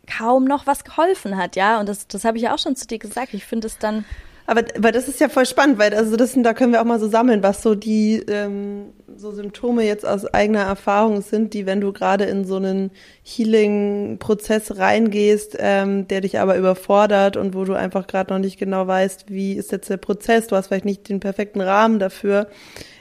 kaum 0.05 0.45
noch 0.45 0.67
was 0.67 0.83
geholfen 0.83 1.37
hat, 1.37 1.55
ja. 1.55 1.79
Und 1.79 1.89
das, 1.89 2.07
das 2.07 2.25
habe 2.25 2.37
ich 2.37 2.43
ja 2.43 2.53
auch 2.53 2.59
schon 2.59 2.75
zu 2.75 2.85
dir 2.85 2.99
gesagt. 2.99 3.33
Ich 3.33 3.45
finde 3.45 3.67
es 3.67 3.77
dann 3.77 4.05
aber, 4.51 4.63
aber 4.77 4.91
das 4.91 5.07
ist 5.07 5.21
ja 5.21 5.29
voll 5.29 5.45
spannend, 5.45 5.79
weil 5.79 5.93
also 5.93 6.17
das 6.17 6.33
da 6.35 6.53
können 6.53 6.73
wir 6.73 6.81
auch 6.81 6.85
mal 6.85 6.99
so 6.99 7.07
sammeln, 7.07 7.41
was 7.41 7.61
so 7.63 7.73
die 7.73 8.17
ähm, 8.27 8.87
so 9.15 9.31
Symptome 9.31 9.83
jetzt 9.83 10.05
aus 10.05 10.25
eigener 10.25 10.63
Erfahrung 10.63 11.21
sind, 11.21 11.53
die, 11.53 11.65
wenn 11.65 11.79
du 11.79 11.93
gerade 11.93 12.25
in 12.25 12.43
so 12.43 12.57
einen 12.57 12.91
Healing-Prozess 13.23 14.77
reingehst, 14.77 15.55
ähm, 15.57 16.05
der 16.09 16.19
dich 16.19 16.37
aber 16.37 16.57
überfordert 16.57 17.37
und 17.37 17.55
wo 17.55 17.63
du 17.63 17.75
einfach 17.75 18.07
gerade 18.07 18.33
noch 18.33 18.39
nicht 18.39 18.59
genau 18.59 18.85
weißt, 18.85 19.29
wie 19.29 19.53
ist 19.53 19.71
jetzt 19.71 19.89
der 19.89 19.95
Prozess, 19.95 20.47
du 20.47 20.57
hast 20.57 20.67
vielleicht 20.67 20.83
nicht 20.83 21.07
den 21.07 21.21
perfekten 21.21 21.61
Rahmen 21.61 21.99
dafür, 21.99 22.47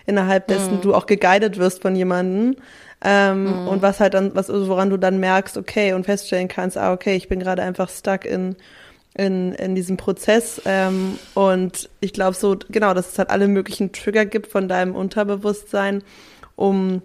innerhalb 0.07 0.47
dessen 0.47 0.77
mhm. 0.77 0.81
du 0.83 0.95
auch 0.95 1.07
geguided 1.07 1.59
wirst 1.59 1.83
von 1.83 1.97
jemandem. 1.97 2.63
Ähm, 3.03 3.63
mhm. 3.63 3.67
Und 3.67 3.83
was 3.83 3.99
halt 3.99 4.15
dann, 4.15 4.37
was, 4.37 4.51
woran 4.51 4.91
du 4.91 4.99
dann 4.99 5.19
merkst, 5.19 5.57
okay, 5.57 5.95
und 5.95 6.05
feststellen 6.05 6.47
kannst, 6.47 6.79
ah, 6.79 6.93
okay, 6.93 7.17
ich 7.17 7.27
bin 7.27 7.41
gerade 7.41 7.63
einfach 7.63 7.89
stuck 7.89 8.25
in 8.25 8.55
in, 9.15 9.53
in 9.55 9.75
diesem 9.75 9.97
Prozess. 9.97 10.63
Ähm, 10.65 11.19
und 11.35 11.89
ich 12.01 12.13
glaube 12.13 12.37
so, 12.37 12.57
genau, 12.69 12.95
dass 12.95 13.13
es 13.13 13.19
halt 13.19 13.31
alle 13.31 13.49
möglichen 13.49 13.93
Trigger 13.93 14.25
gibt 14.25 14.47
von 14.47 14.69
deinem 14.69 14.95
Unterbewusstsein, 14.95 16.03
um 16.57 17.03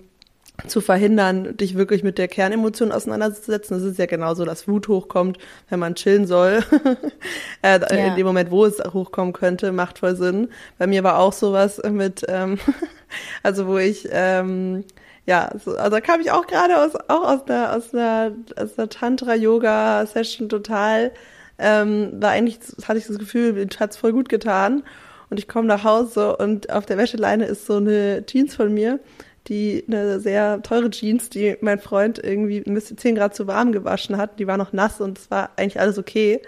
zu 0.68 0.80
verhindern, 0.80 1.58
dich 1.58 1.76
wirklich 1.76 2.02
mit 2.04 2.18
der 2.18 2.28
Kernemotion 2.28 2.91
auseinanderzusetzen. 2.91 3.78
Das 3.78 3.86
ist 3.86 4.00
ja 4.00 4.06
genauso, 4.06 4.46
dass 4.46 4.68
Wut 4.68 4.88
hochkommt, 4.88 5.38
wenn 5.70 5.80
man 5.80 5.96
chillen 5.96 6.28
soll. 6.28 6.63
äh, 7.62 7.80
ja. 7.80 8.08
In 8.08 8.15
dem 8.15 8.26
Moment, 8.26 8.52
wo 8.52 8.65
es 8.65 8.80
hochkommen 8.80 9.34
könnte, 9.34 9.74
macht 9.74 10.00
voll 10.00 10.15
Sinn. 10.15 10.50
Bei 10.78 10.88
mir 10.88 11.04
war 11.04 11.20
auch 11.20 11.34
sowas 11.34 11.82
mit, 11.89 12.24
ähm, 12.30 12.58
also 13.44 13.68
wo 13.68 13.78
ich 13.78 14.08
ähm, 14.12 14.86
ja, 15.26 15.50
so, 15.63 15.76
also 15.76 15.98
kam 16.02 16.22
ich 16.22 16.32
auch 16.32 16.46
gerade 16.46 16.78
aus, 16.78 16.96
auch 17.08 17.28
aus 17.28 17.48
einer, 17.48 17.76
aus 17.76 17.94
einer, 17.94 18.32
aus 18.56 18.78
einer 18.78 18.89
Tantra-Yoga-Session 18.89 20.50
total 20.50 21.12
ähm, 21.58 22.12
war 22.22 22.32
eigentlich, 22.32 22.60
hatte 22.88 23.00
ich 23.00 23.08
das 23.08 23.20
Gefühl, 23.20 23.54
mir 23.54 23.68
hat's 23.80 23.98
voll 23.98 24.13
gut 24.13 24.30
getan. 24.30 24.84
Und 25.30 25.39
ich 25.39 25.48
komme 25.48 25.68
nach 25.68 25.84
Hause 25.84 26.36
und 26.38 26.72
auf 26.72 26.86
der 26.86 26.98
Wäscheleine 26.98 27.46
ist 27.46 27.65
so 27.65 27.78
eine 27.78 28.24
Jeans 28.26 28.56
von 28.56 28.74
mir, 28.74 29.00
die 29.48 29.84
eine 29.88 30.20
sehr 30.20 30.62
teure 30.62 30.89
Jeans, 30.89 31.30
die 31.30 31.58
mein 31.62 31.80
Freund 31.80 32.20
irgendwie 32.24 32.63
ein 32.65 32.74
bisschen 32.74 32.98
10 32.98 33.15
Grad 33.15 33.36
zu 33.36 33.48
warm 33.48 33.72
gewaschen 33.72 34.18
hat. 34.18 34.39
Die 34.39 34.48
war 34.48 34.58
noch 34.58 34.72
nass 34.72 35.02
und 35.02 35.18
es 35.18 35.32
war 35.32 35.52
eigentlich 35.56 35.80
alles 35.80 35.98
okay. 35.98 36.41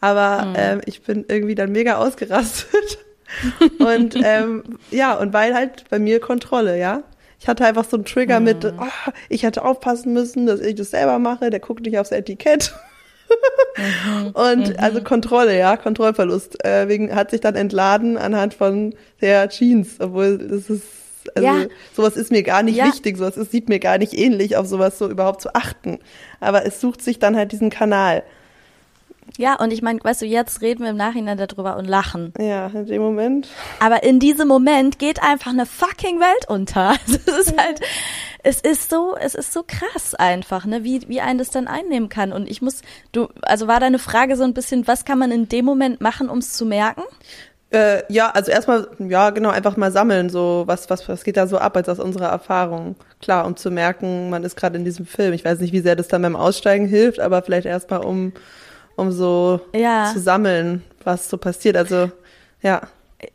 Aber 0.00 0.46
mhm. 0.46 0.54
ähm, 0.56 0.80
ich 0.86 1.02
bin 1.02 1.24
irgendwie 1.28 1.54
dann 1.54 1.72
mega 1.72 1.96
ausgerastet. 1.96 2.98
und 3.78 4.16
ähm, 4.22 4.62
ja, 4.90 5.14
und 5.14 5.32
weil 5.32 5.54
halt 5.54 5.84
bei 5.90 5.98
mir 5.98 6.20
Kontrolle, 6.20 6.78
ja. 6.78 7.02
Ich 7.38 7.48
hatte 7.48 7.66
einfach 7.66 7.84
so 7.84 7.96
einen 7.96 8.06
Trigger 8.06 8.40
mhm. 8.40 8.44
mit, 8.44 8.64
oh, 8.64 9.12
ich 9.28 9.42
hätte 9.42 9.64
aufpassen 9.64 10.12
müssen, 10.12 10.46
dass 10.46 10.60
ich 10.60 10.74
das 10.74 10.90
selber 10.90 11.18
mache, 11.18 11.50
der 11.50 11.60
guckt 11.60 11.82
nicht 11.82 11.98
aufs 11.98 12.12
Etikett. 12.12 12.74
Mhm. 13.76 14.26
Und 14.34 14.68
mhm. 14.68 14.76
also 14.78 15.02
Kontrolle, 15.02 15.58
ja, 15.58 15.76
Kontrollverlust. 15.76 16.64
Äh, 16.64 16.88
wegen 16.88 17.14
hat 17.14 17.30
sich 17.30 17.40
dann 17.40 17.54
entladen 17.54 18.16
anhand 18.16 18.54
von 18.54 18.94
der 19.20 19.48
Jeans, 19.48 19.96
obwohl 20.00 20.38
das 20.38 20.70
ist 20.70 20.82
also 21.34 21.48
ja. 21.48 21.66
sowas 21.92 22.16
ist 22.16 22.30
mir 22.30 22.44
gar 22.44 22.62
nicht 22.62 22.76
ja. 22.76 22.86
wichtig, 22.86 23.16
sowas 23.16 23.36
ist, 23.36 23.50
sieht 23.50 23.68
mir 23.68 23.80
gar 23.80 23.98
nicht 23.98 24.14
ähnlich, 24.14 24.56
auf 24.56 24.66
sowas 24.66 24.96
so 24.96 25.08
überhaupt 25.08 25.42
zu 25.42 25.54
achten. 25.54 25.98
Aber 26.38 26.64
es 26.64 26.80
sucht 26.80 27.02
sich 27.02 27.18
dann 27.18 27.36
halt 27.36 27.50
diesen 27.50 27.68
Kanal. 27.68 28.22
Ja, 29.38 29.56
und 29.56 29.72
ich 29.72 29.82
meine, 29.82 29.98
weißt 30.02 30.22
du, 30.22 30.26
jetzt 30.26 30.62
reden 30.62 30.84
wir 30.84 30.90
im 30.90 30.96
Nachhinein 30.96 31.36
darüber 31.36 31.76
und 31.76 31.84
lachen. 31.86 32.32
Ja, 32.38 32.68
in 32.68 32.86
dem 32.86 33.02
Moment. 33.02 33.48
Aber 33.80 34.02
in 34.02 34.18
diesem 34.18 34.48
Moment 34.48 34.98
geht 34.98 35.22
einfach 35.22 35.50
eine 35.50 35.66
fucking 35.66 36.20
Welt 36.20 36.48
unter. 36.48 36.94
Es 37.06 37.48
ist 37.48 37.58
halt, 37.58 37.80
es 38.46 38.60
ist 38.60 38.90
so, 38.90 39.16
es 39.20 39.34
ist 39.34 39.52
so 39.52 39.64
krass 39.66 40.14
einfach, 40.14 40.66
ne, 40.66 40.84
wie, 40.84 41.00
wie 41.08 41.20
einen 41.20 41.40
das 41.40 41.50
dann 41.50 41.66
einnehmen 41.66 42.08
kann. 42.08 42.32
Und 42.32 42.48
ich 42.48 42.62
muss, 42.62 42.82
du, 43.10 43.26
also 43.42 43.66
war 43.66 43.80
deine 43.80 43.98
Frage 43.98 44.36
so 44.36 44.44
ein 44.44 44.54
bisschen, 44.54 44.86
was 44.86 45.04
kann 45.04 45.18
man 45.18 45.32
in 45.32 45.48
dem 45.48 45.64
Moment 45.64 46.00
machen, 46.00 46.28
um 46.28 46.38
es 46.38 46.52
zu 46.52 46.64
merken? 46.64 47.02
Äh, 47.70 48.04
ja, 48.08 48.30
also 48.30 48.52
erstmal, 48.52 48.86
ja, 49.00 49.30
genau, 49.30 49.50
einfach 49.50 49.76
mal 49.76 49.90
sammeln, 49.90 50.30
so, 50.30 50.62
was, 50.66 50.88
was, 50.88 51.08
was 51.08 51.24
geht 51.24 51.36
da 51.36 51.48
so 51.48 51.58
ab 51.58 51.76
als 51.76 51.88
aus 51.88 51.98
unserer 51.98 52.28
Erfahrung. 52.28 52.94
Klar, 53.20 53.46
um 53.46 53.56
zu 53.56 53.72
merken, 53.72 54.30
man 54.30 54.44
ist 54.44 54.54
gerade 54.54 54.78
in 54.78 54.84
diesem 54.84 55.06
Film. 55.06 55.32
Ich 55.32 55.44
weiß 55.44 55.58
nicht, 55.58 55.72
wie 55.72 55.80
sehr 55.80 55.96
das 55.96 56.06
dann 56.06 56.22
beim 56.22 56.36
Aussteigen 56.36 56.86
hilft, 56.86 57.18
aber 57.18 57.42
vielleicht 57.42 57.66
erstmal, 57.66 58.04
um, 58.04 58.32
um 58.94 59.10
so 59.10 59.58
ja. 59.74 60.12
zu 60.12 60.20
sammeln, 60.20 60.84
was 61.02 61.28
so 61.28 61.36
passiert. 61.36 61.76
Also, 61.76 62.12
ja. 62.62 62.82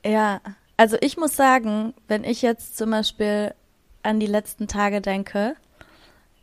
Ja, 0.06 0.40
also 0.78 0.96
ich 1.02 1.18
muss 1.18 1.36
sagen, 1.36 1.94
wenn 2.08 2.24
ich 2.24 2.42
jetzt 2.42 2.78
zum 2.78 2.92
Beispiel 2.92 3.52
an 4.04 4.20
die 4.20 4.28
letzten 4.28 4.68
Tage 4.68 5.02
denke, 5.02 5.56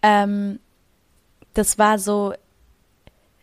ähm, 0.02 0.60
das 1.54 1.78
war 1.78 1.98
so, 1.98 2.34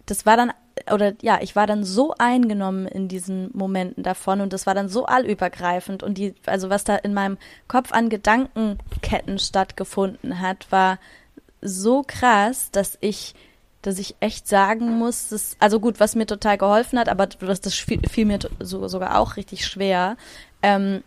das 0.06 0.26
war 0.26 0.38
dann 0.38 0.52
oder 0.92 1.14
ja, 1.22 1.40
ich 1.42 1.56
war 1.56 1.68
dann 1.68 1.84
so 1.84 2.14
eingenommen 2.18 2.86
in 2.88 3.08
diesen 3.08 3.50
Momenten 3.54 4.04
davon 4.04 4.42
und 4.42 4.54
das 4.54 4.68
war 4.68 4.74
dann 4.74 4.90
so 4.90 5.06
allübergreifend 5.06 6.04
und 6.04 6.18
die, 6.18 6.36
also 6.46 6.70
was 6.70 6.84
da 6.84 6.96
in 6.98 7.14
meinem 7.14 7.38
Kopf 7.68 7.92
an 7.92 8.10
Gedankenketten 8.10 9.40
stattgefunden 9.40 10.42
hat, 10.42 10.72
war 10.72 11.00
so 11.62 12.04
krass, 12.06 12.72
dass 12.72 12.98
ich, 13.02 13.36
dass 13.82 14.00
ich 14.00 14.16
echt 14.20 14.48
sagen 14.48 14.98
muss, 14.98 15.30
dass, 15.30 15.56
also 15.60 15.80
gut, 15.80 16.00
was 16.00 16.16
mir 16.16 16.26
total 16.26 16.58
geholfen 16.58 17.00
hat, 17.00 17.10
aber 17.10 17.28
das, 17.28 17.62
das 17.62 17.74
fiel, 17.74 18.02
fiel 18.08 18.26
mir 18.26 18.40
so, 18.60 18.88
sogar 18.88 19.18
auch 19.18 19.38
richtig 19.38 19.66
schwer, 19.66 20.18
ähm, 20.62 21.04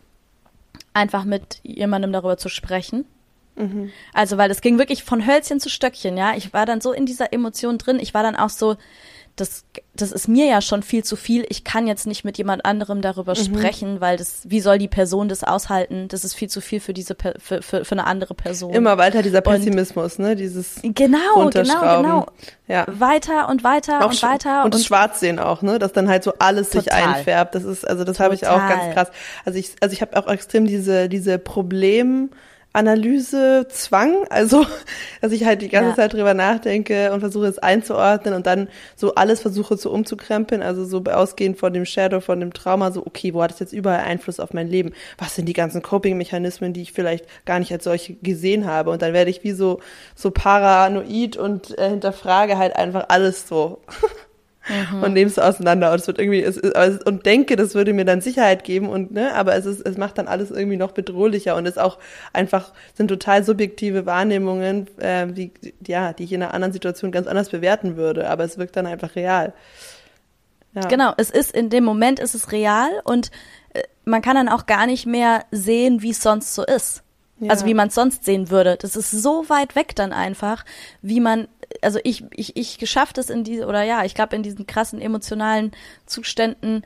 einfach 0.98 1.24
mit 1.24 1.60
jemandem 1.62 2.12
darüber 2.12 2.36
zu 2.36 2.48
sprechen. 2.48 3.06
Mhm. 3.56 3.90
Also, 4.12 4.36
weil 4.36 4.50
es 4.50 4.60
ging 4.60 4.78
wirklich 4.78 5.02
von 5.04 5.26
Hölzchen 5.26 5.60
zu 5.60 5.68
Stöckchen, 5.70 6.16
ja. 6.16 6.34
Ich 6.36 6.52
war 6.52 6.66
dann 6.66 6.80
so 6.80 6.92
in 6.92 7.06
dieser 7.06 7.32
Emotion 7.32 7.78
drin. 7.78 7.98
Ich 8.00 8.14
war 8.14 8.22
dann 8.22 8.36
auch 8.36 8.50
so, 8.50 8.76
das, 9.40 9.64
das 9.94 10.12
ist 10.12 10.28
mir 10.28 10.46
ja 10.46 10.60
schon 10.60 10.82
viel 10.82 11.04
zu 11.04 11.16
viel. 11.16 11.46
Ich 11.48 11.64
kann 11.64 11.86
jetzt 11.86 12.06
nicht 12.06 12.24
mit 12.24 12.38
jemand 12.38 12.64
anderem 12.64 13.00
darüber 13.00 13.32
mhm. 13.32 13.44
sprechen, 13.44 14.00
weil 14.00 14.16
das, 14.16 14.40
wie 14.44 14.60
soll 14.60 14.78
die 14.78 14.88
Person 14.88 15.28
das 15.28 15.44
aushalten? 15.44 16.08
Das 16.08 16.24
ist 16.24 16.34
viel 16.34 16.48
zu 16.48 16.60
viel 16.60 16.80
für 16.80 16.92
diese, 16.92 17.16
für, 17.38 17.62
für, 17.62 17.84
für 17.84 17.92
eine 17.92 18.06
andere 18.06 18.34
Person. 18.34 18.72
Immer 18.74 18.98
weiter 18.98 19.22
dieser 19.22 19.40
Pessimismus, 19.40 20.18
und, 20.18 20.24
ne? 20.24 20.36
Dieses 20.36 20.80
genau, 20.82 21.50
genau, 21.50 22.02
genau. 22.02 22.26
Ja. 22.66 22.86
Weiter 22.88 23.48
und 23.48 23.64
weiter 23.64 24.04
auch 24.04 24.10
und 24.10 24.22
weiter 24.22 24.64
und, 24.64 24.74
und 24.74 24.80
Schwarz 24.82 25.20
sehen 25.20 25.38
auch, 25.38 25.62
ne? 25.62 25.78
Dass 25.78 25.92
dann 25.92 26.08
halt 26.08 26.24
so 26.24 26.32
alles 26.38 26.70
total. 26.70 26.82
sich 26.82 26.92
einfärbt. 26.92 27.54
Das 27.54 27.64
ist, 27.64 27.88
also 27.88 28.04
das 28.04 28.20
habe 28.20 28.34
ich 28.34 28.46
auch 28.46 28.68
ganz 28.68 28.94
krass. 28.94 29.10
Also 29.44 29.58
ich, 29.58 29.70
also 29.80 29.92
ich 29.92 30.02
habe 30.02 30.16
auch 30.16 30.28
extrem 30.28 30.66
diese, 30.66 31.08
diese 31.08 31.38
Problem 31.38 32.30
Analysezwang, 32.72 34.26
also 34.28 34.66
dass 35.20 35.32
ich 35.32 35.44
halt 35.44 35.62
die 35.62 35.68
ganze 35.68 35.90
ja. 35.90 35.96
Zeit 35.96 36.12
drüber 36.12 36.34
nachdenke 36.34 37.12
und 37.12 37.20
versuche 37.20 37.46
es 37.46 37.58
einzuordnen 37.58 38.34
und 38.34 38.46
dann 38.46 38.68
so 38.94 39.14
alles 39.14 39.40
versuche 39.40 39.76
zu 39.78 39.90
umzukrempeln, 39.90 40.62
also 40.62 40.84
so 40.84 41.02
ausgehend 41.04 41.58
von 41.58 41.72
dem 41.72 41.86
Shadow, 41.86 42.20
von 42.20 42.40
dem 42.40 42.52
Trauma, 42.52 42.92
so 42.92 43.04
okay, 43.06 43.34
wo 43.34 43.42
hat 43.42 43.52
es 43.52 43.58
jetzt 43.58 43.72
überall 43.72 44.00
Einfluss 44.00 44.38
auf 44.38 44.52
mein 44.52 44.68
Leben? 44.68 44.92
Was 45.16 45.34
sind 45.34 45.46
die 45.46 45.54
ganzen 45.54 45.82
Coping-Mechanismen, 45.82 46.72
die 46.72 46.82
ich 46.82 46.92
vielleicht 46.92 47.26
gar 47.46 47.58
nicht 47.58 47.72
als 47.72 47.84
solche 47.84 48.14
gesehen 48.14 48.66
habe? 48.66 48.90
Und 48.90 49.02
dann 49.02 49.12
werde 49.12 49.30
ich 49.30 49.42
wie 49.44 49.52
so 49.52 49.80
so 50.14 50.30
paranoid 50.30 51.36
und 51.36 51.76
äh, 51.78 51.88
hinterfrage 51.88 52.58
halt 52.58 52.76
einfach 52.76 53.06
alles 53.08 53.48
so. 53.48 53.80
mhm. 54.68 55.02
und 55.02 55.12
nehme 55.12 55.30
es 55.30 55.38
auseinander 55.38 55.90
und 55.92 56.00
es 56.00 56.06
wird 56.06 56.18
irgendwie 56.18 56.42
es, 56.42 56.56
es, 56.56 57.02
und 57.02 57.26
denke, 57.26 57.56
das 57.56 57.74
würde 57.74 57.92
mir 57.92 58.04
dann 58.04 58.20
Sicherheit 58.20 58.64
geben 58.64 58.88
und 58.88 59.12
ne, 59.12 59.34
aber 59.34 59.56
es 59.56 59.66
ist 59.66 59.86
es 59.86 59.96
macht 59.96 60.18
dann 60.18 60.28
alles 60.28 60.50
irgendwie 60.50 60.76
noch 60.76 60.92
bedrohlicher 60.92 61.56
und 61.56 61.66
ist 61.66 61.78
auch 61.78 61.98
einfach 62.32 62.72
sind 62.94 63.08
total 63.08 63.44
subjektive 63.44 64.06
Wahrnehmungen, 64.06 64.86
äh, 64.98 65.26
die 65.26 65.52
ja, 65.86 66.12
die 66.12 66.24
ich 66.24 66.32
in 66.32 66.42
einer 66.42 66.54
anderen 66.54 66.72
Situation 66.72 67.12
ganz 67.12 67.26
anders 67.26 67.50
bewerten 67.50 67.96
würde, 67.96 68.28
aber 68.28 68.44
es 68.44 68.58
wirkt 68.58 68.76
dann 68.76 68.86
einfach 68.86 69.16
real. 69.16 69.52
Ja. 70.74 70.82
Genau, 70.82 71.12
es 71.16 71.30
ist 71.30 71.52
in 71.52 71.70
dem 71.70 71.84
Moment 71.84 72.20
ist 72.20 72.34
es 72.34 72.52
real 72.52 72.88
und 73.04 73.30
äh, 73.74 73.82
man 74.04 74.22
kann 74.22 74.36
dann 74.36 74.48
auch 74.48 74.66
gar 74.66 74.86
nicht 74.86 75.06
mehr 75.06 75.44
sehen, 75.50 76.02
wie 76.02 76.10
es 76.10 76.22
sonst 76.22 76.54
so 76.54 76.64
ist. 76.64 77.02
Ja. 77.40 77.50
Also 77.50 77.66
wie 77.66 77.74
man 77.74 77.88
es 77.88 77.94
sonst 77.94 78.24
sehen 78.24 78.50
würde. 78.50 78.76
Das 78.80 78.96
ist 78.96 79.10
so 79.10 79.48
weit 79.48 79.76
weg 79.76 79.94
dann 79.94 80.12
einfach, 80.12 80.64
wie 81.02 81.20
man 81.20 81.46
also 81.82 81.98
ich, 82.04 82.24
ich, 82.34 82.56
ich 82.56 82.78
geschafft 82.78 83.18
es 83.18 83.30
in 83.30 83.44
diese, 83.44 83.66
oder 83.66 83.82
ja, 83.82 84.04
ich 84.04 84.14
glaube, 84.14 84.36
in 84.36 84.42
diesen 84.42 84.66
krassen 84.66 85.00
emotionalen 85.00 85.72
Zuständen 86.06 86.82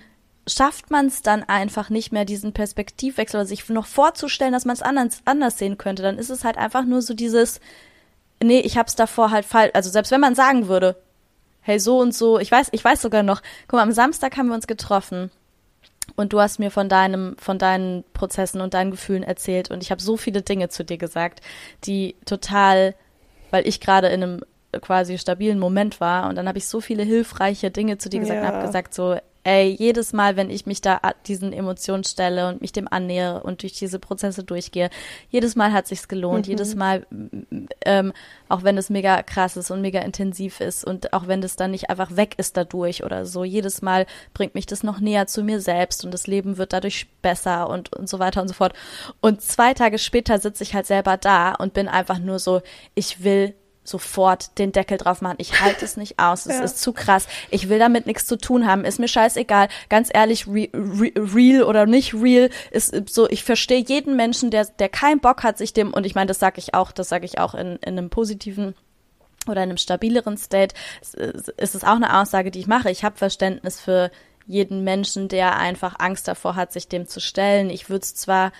schafft 0.46 0.90
man 0.90 1.06
es 1.06 1.22
dann 1.22 1.44
einfach 1.44 1.88
nicht 1.88 2.12
mehr, 2.12 2.24
diesen 2.24 2.52
Perspektivwechsel 2.52 3.40
oder 3.40 3.46
sich 3.46 3.68
noch 3.68 3.86
vorzustellen, 3.86 4.52
dass 4.52 4.64
man 4.64 4.74
es 4.74 4.82
anders, 4.82 5.22
anders 5.24 5.58
sehen 5.58 5.78
könnte. 5.78 6.02
Dann 6.02 6.18
ist 6.18 6.30
es 6.30 6.44
halt 6.44 6.58
einfach 6.58 6.84
nur 6.84 7.00
so 7.02 7.14
dieses, 7.14 7.60
nee, 8.42 8.60
ich 8.60 8.76
hab's 8.76 8.96
davor 8.96 9.30
halt 9.30 9.44
falsch. 9.44 9.70
Also 9.74 9.90
selbst 9.90 10.10
wenn 10.10 10.20
man 10.20 10.34
sagen 10.34 10.68
würde, 10.68 10.96
hey, 11.60 11.78
so 11.78 11.98
und 12.00 12.12
so, 12.12 12.40
ich 12.40 12.50
weiß, 12.50 12.70
ich 12.72 12.84
weiß 12.84 13.00
sogar 13.00 13.22
noch, 13.22 13.40
guck 13.68 13.78
mal, 13.78 13.82
am 13.82 13.92
Samstag 13.92 14.36
haben 14.36 14.48
wir 14.48 14.54
uns 14.54 14.66
getroffen 14.66 15.30
und 16.16 16.32
du 16.32 16.40
hast 16.40 16.58
mir 16.58 16.72
von 16.72 16.88
deinem, 16.88 17.36
von 17.38 17.58
deinen 17.58 18.02
Prozessen 18.12 18.60
und 18.60 18.74
deinen 18.74 18.90
Gefühlen 18.90 19.22
erzählt 19.22 19.70
und 19.70 19.82
ich 19.82 19.92
habe 19.92 20.02
so 20.02 20.16
viele 20.16 20.42
Dinge 20.42 20.68
zu 20.68 20.84
dir 20.84 20.98
gesagt, 20.98 21.40
die 21.84 22.16
total, 22.24 22.96
weil 23.52 23.66
ich 23.68 23.80
gerade 23.80 24.08
in 24.08 24.22
einem 24.22 24.40
quasi 24.80 25.18
stabilen 25.18 25.58
Moment 25.58 26.00
war. 26.00 26.28
Und 26.28 26.36
dann 26.36 26.48
habe 26.48 26.58
ich 26.58 26.66
so 26.66 26.80
viele 26.80 27.02
hilfreiche 27.02 27.70
Dinge 27.70 27.98
zu 27.98 28.08
dir 28.08 28.20
gesagt 28.20 28.42
ja. 28.42 28.48
und 28.48 28.54
habe 28.54 28.66
gesagt, 28.66 28.94
so, 28.94 29.16
ey, 29.44 29.74
jedes 29.76 30.12
Mal, 30.12 30.36
wenn 30.36 30.50
ich 30.50 30.66
mich 30.66 30.80
da 30.80 31.00
diesen 31.26 31.52
Emotionen 31.52 32.04
stelle 32.04 32.48
und 32.48 32.60
mich 32.60 32.72
dem 32.72 32.86
annähere 32.88 33.42
und 33.42 33.62
durch 33.62 33.72
diese 33.72 33.98
Prozesse 33.98 34.44
durchgehe, 34.44 34.88
jedes 35.30 35.56
Mal 35.56 35.72
hat 35.72 35.88
sich's 35.88 36.06
gelohnt. 36.06 36.46
Mhm. 36.46 36.50
Jedes 36.50 36.74
Mal, 36.76 37.06
ähm, 37.84 38.12
auch 38.48 38.62
wenn 38.62 38.78
es 38.78 38.88
mega 38.88 39.22
krass 39.22 39.56
ist 39.56 39.70
und 39.70 39.80
mega 39.80 40.00
intensiv 40.00 40.60
ist 40.60 40.84
und 40.84 41.12
auch 41.12 41.26
wenn 41.26 41.40
das 41.40 41.56
dann 41.56 41.72
nicht 41.72 41.90
einfach 41.90 42.16
weg 42.16 42.34
ist 42.38 42.56
dadurch 42.56 43.02
oder 43.04 43.26
so, 43.26 43.42
jedes 43.42 43.82
Mal 43.82 44.06
bringt 44.32 44.54
mich 44.54 44.66
das 44.66 44.84
noch 44.84 45.00
näher 45.00 45.26
zu 45.26 45.42
mir 45.42 45.60
selbst 45.60 46.04
und 46.04 46.12
das 46.14 46.26
Leben 46.26 46.56
wird 46.56 46.72
dadurch 46.72 47.08
besser 47.20 47.68
und, 47.68 47.94
und 47.96 48.08
so 48.08 48.18
weiter 48.18 48.42
und 48.42 48.48
so 48.48 48.54
fort. 48.54 48.74
Und 49.20 49.42
zwei 49.42 49.74
Tage 49.74 49.98
später 49.98 50.38
sitze 50.38 50.62
ich 50.62 50.74
halt 50.74 50.86
selber 50.86 51.16
da 51.16 51.52
und 51.54 51.74
bin 51.74 51.88
einfach 51.88 52.18
nur 52.18 52.38
so, 52.38 52.62
ich 52.94 53.24
will 53.24 53.54
sofort 53.84 54.58
den 54.58 54.72
Deckel 54.72 54.98
drauf 54.98 55.22
machen. 55.22 55.36
Ich 55.38 55.60
halte 55.60 55.84
es 55.84 55.96
nicht 55.96 56.18
aus. 56.18 56.46
Es 56.46 56.56
ja. 56.58 56.62
ist 56.62 56.80
zu 56.80 56.92
krass. 56.92 57.26
Ich 57.50 57.68
will 57.68 57.78
damit 57.78 58.06
nichts 58.06 58.26
zu 58.26 58.36
tun 58.36 58.66
haben. 58.66 58.84
Ist 58.84 59.00
mir 59.00 59.08
scheißegal. 59.08 59.68
Ganz 59.88 60.10
ehrlich, 60.12 60.46
re, 60.46 60.68
re, 60.72 61.12
real 61.16 61.64
oder 61.64 61.86
nicht 61.86 62.14
real 62.14 62.50
ist 62.70 62.94
so. 63.10 63.28
Ich 63.28 63.44
verstehe 63.44 63.84
jeden 63.86 64.16
Menschen, 64.16 64.50
der 64.50 64.66
der 64.66 64.88
keinen 64.88 65.20
Bock 65.20 65.42
hat, 65.42 65.58
sich 65.58 65.72
dem 65.72 65.92
und 65.92 66.06
ich 66.06 66.14
meine, 66.14 66.28
das 66.28 66.38
sage 66.38 66.58
ich 66.58 66.74
auch. 66.74 66.92
Das 66.92 67.08
sage 67.08 67.24
ich 67.24 67.38
auch 67.38 67.54
in, 67.54 67.76
in 67.76 67.98
einem 67.98 68.10
positiven 68.10 68.74
oder 69.48 69.62
in 69.62 69.70
einem 69.70 69.78
stabileren 69.78 70.36
State. 70.36 70.74
Ist 71.00 71.74
es 71.74 71.84
auch 71.84 71.96
eine 71.96 72.20
Aussage, 72.20 72.50
die 72.50 72.60
ich 72.60 72.66
mache. 72.68 72.90
Ich 72.90 73.04
habe 73.04 73.16
Verständnis 73.16 73.80
für 73.80 74.10
jeden 74.46 74.84
Menschen, 74.84 75.28
der 75.28 75.56
einfach 75.56 75.96
Angst 75.98 76.28
davor 76.28 76.56
hat, 76.56 76.72
sich 76.72 76.88
dem 76.88 77.06
zu 77.06 77.20
stellen. 77.20 77.70
Ich 77.70 77.88
würde 77.88 78.02
es 78.02 78.14
zwar 78.14 78.52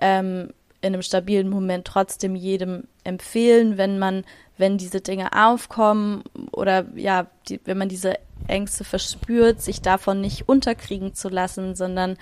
ähm, 0.00 0.52
in 0.80 0.94
einem 0.94 1.02
stabilen 1.02 1.48
Moment 1.48 1.86
trotzdem 1.86 2.36
jedem 2.36 2.84
empfehlen, 3.04 3.78
wenn 3.78 3.98
man 3.98 4.24
wenn 4.58 4.78
diese 4.78 5.00
Dinge 5.00 5.32
aufkommen 5.32 6.22
oder 6.52 6.86
ja, 6.94 7.26
die, 7.48 7.60
wenn 7.64 7.78
man 7.78 7.88
diese 7.88 8.14
Ängste 8.46 8.84
verspürt, 8.84 9.62
sich 9.62 9.82
davon 9.82 10.20
nicht 10.20 10.48
unterkriegen 10.48 11.14
zu 11.14 11.28
lassen, 11.28 11.74
sondern 11.74 12.16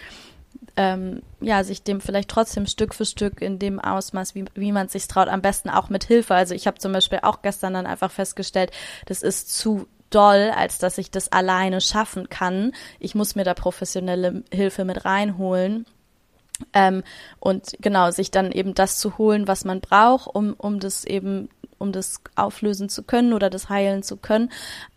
ähm, 0.77 1.23
ja, 1.41 1.65
sich 1.65 1.83
dem 1.83 2.01
vielleicht 2.01 2.29
trotzdem 2.29 2.67
Stück 2.67 2.95
für 2.95 3.07
Stück 3.07 3.41
in 3.41 3.59
dem 3.59 3.81
Ausmaß, 3.81 4.35
wie, 4.35 4.45
wie 4.55 4.73
man 4.73 4.89
sich 4.89 5.09
traut, 5.09 5.29
am 5.29 5.43
besten 5.43 5.71
auch 5.71 5.89
mit 5.89 6.05
Hilfe. 6.05 6.35
Also 6.35 6.55
ich 6.55 6.67
habe 6.67 6.79
zum 6.79 6.93
Beispiel 6.93 7.21
auch 7.23 7.43
gestern 7.43 7.75
dann 7.75 7.87
einfach 7.87 8.11
festgestellt, 8.11 8.71
das 9.07 9.23
ist 9.23 9.57
zu 9.57 9.87
doll, 10.11 10.53
als 10.55 10.79
dass 10.79 10.99
ich 10.99 11.11
das 11.11 11.33
alleine 11.33 11.81
schaffen 11.81 12.29
kann. 12.29 12.73
Ich 12.99 13.15
muss 13.15 13.35
mir 13.35 13.45
da 13.45 13.55
professionelle 13.55 14.45
Hilfe 14.53 14.85
mit 14.85 15.05
reinholen. 15.05 15.87
Ähm, 16.73 17.03
und 17.39 17.77
genau, 17.81 18.11
sich 18.11 18.31
dann 18.31 18.51
eben 18.51 18.75
das 18.75 18.99
zu 18.99 19.19
holen, 19.19 19.47
was 19.47 19.65
man 19.65 19.81
braucht, 19.81 20.35
um, 20.35 20.55
um 20.55 20.81
das 20.81 21.05
eben 21.05 21.49
um 21.79 21.93
das 21.93 22.21
auflösen 22.35 22.89
zu 22.89 23.03
können 23.03 23.33
oder 23.33 23.51
das 23.51 23.69
heilen 23.69 24.03
zu 24.03 24.17
können. 24.17 24.51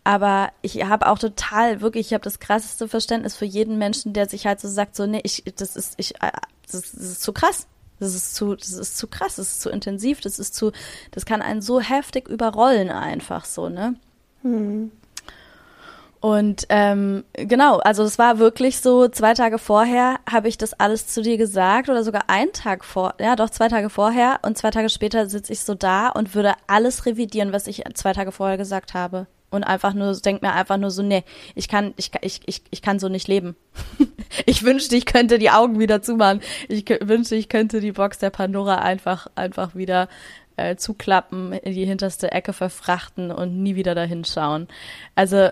Aber 0.04 0.50
ich 0.62 0.84
habe 0.84 1.08
auch 1.08 1.18
total, 1.18 1.80
wirklich, 1.80 2.08
ich 2.08 2.14
habe 2.14 2.24
das 2.24 2.38
krasseste 2.38 2.88
Verständnis 2.88 3.36
für 3.36 3.44
jeden 3.44 3.78
Menschen, 3.78 4.12
der 4.12 4.28
sich 4.28 4.46
halt 4.46 4.60
so 4.60 4.68
sagt, 4.68 4.96
so, 4.96 5.06
nee, 5.06 5.20
ich, 5.24 5.44
das 5.56 5.76
ist, 5.76 5.94
ich, 5.96 6.14
äh, 6.22 6.32
das, 6.70 6.92
das 6.92 6.92
ist 6.92 7.22
zu 7.22 7.32
krass. 7.32 7.66
Das 7.98 8.14
ist 8.14 8.34
zu, 8.34 8.56
das 8.56 8.72
ist 8.72 8.96
zu 8.96 9.06
krass, 9.08 9.36
das 9.36 9.48
ist 9.50 9.60
zu 9.60 9.68
intensiv, 9.68 10.22
das 10.22 10.38
ist 10.38 10.54
zu, 10.54 10.72
das 11.10 11.26
kann 11.26 11.42
einen 11.42 11.60
so 11.60 11.80
heftig 11.80 12.28
überrollen 12.28 12.88
einfach 12.88 13.44
so, 13.44 13.68
ne? 13.68 13.94
Hm. 14.40 14.90
Und 16.20 16.66
ähm, 16.68 17.24
genau, 17.32 17.78
also 17.78 18.02
es 18.02 18.18
war 18.18 18.38
wirklich 18.38 18.80
so, 18.80 19.08
zwei 19.08 19.32
Tage 19.32 19.56
vorher 19.56 20.20
habe 20.30 20.48
ich 20.48 20.58
das 20.58 20.74
alles 20.74 21.06
zu 21.06 21.22
dir 21.22 21.38
gesagt 21.38 21.88
oder 21.88 22.04
sogar 22.04 22.24
einen 22.28 22.52
Tag 22.52 22.84
vor, 22.84 23.14
ja 23.18 23.36
doch 23.36 23.48
zwei 23.48 23.68
Tage 23.68 23.88
vorher 23.88 24.40
und 24.42 24.58
zwei 24.58 24.70
Tage 24.70 24.90
später 24.90 25.26
sitze 25.30 25.54
ich 25.54 25.60
so 25.60 25.74
da 25.74 26.10
und 26.10 26.34
würde 26.34 26.52
alles 26.66 27.06
revidieren, 27.06 27.54
was 27.54 27.66
ich 27.66 27.82
zwei 27.94 28.12
Tage 28.12 28.32
vorher 28.32 28.58
gesagt 28.58 28.92
habe. 28.92 29.28
und 29.50 29.64
einfach 29.64 29.94
nur, 29.94 30.14
denke 30.14 30.46
mir 30.46 30.52
einfach 30.52 30.76
nur 30.76 30.90
so, 30.90 31.02
nee, 31.02 31.24
ich 31.54 31.68
kann, 31.68 31.94
ich, 31.96 32.12
ich, 32.20 32.40
ich, 32.44 32.62
ich 32.70 32.82
kann 32.82 32.98
so 32.98 33.08
nicht 33.08 33.26
leben. 33.26 33.56
ich 34.46 34.62
wünschte, 34.62 34.96
ich 34.96 35.06
könnte 35.06 35.38
die 35.38 35.50
Augen 35.50 35.80
wieder 35.80 36.02
zumachen. 36.02 36.40
Ich 36.68 36.84
wünschte, 37.00 37.34
ich 37.34 37.48
könnte 37.48 37.80
die 37.80 37.92
Box 37.92 38.18
der 38.18 38.30
Pandora 38.30 38.76
einfach, 38.76 39.26
einfach 39.34 39.74
wieder 39.74 40.08
äh, 40.56 40.76
zuklappen, 40.76 41.52
in 41.52 41.74
die 41.74 41.86
hinterste 41.86 42.30
Ecke 42.30 42.52
verfrachten 42.52 43.32
und 43.32 43.60
nie 43.60 43.74
wieder 43.74 43.94
dahin 43.94 44.24
schauen. 44.24 44.68
Also 45.16 45.48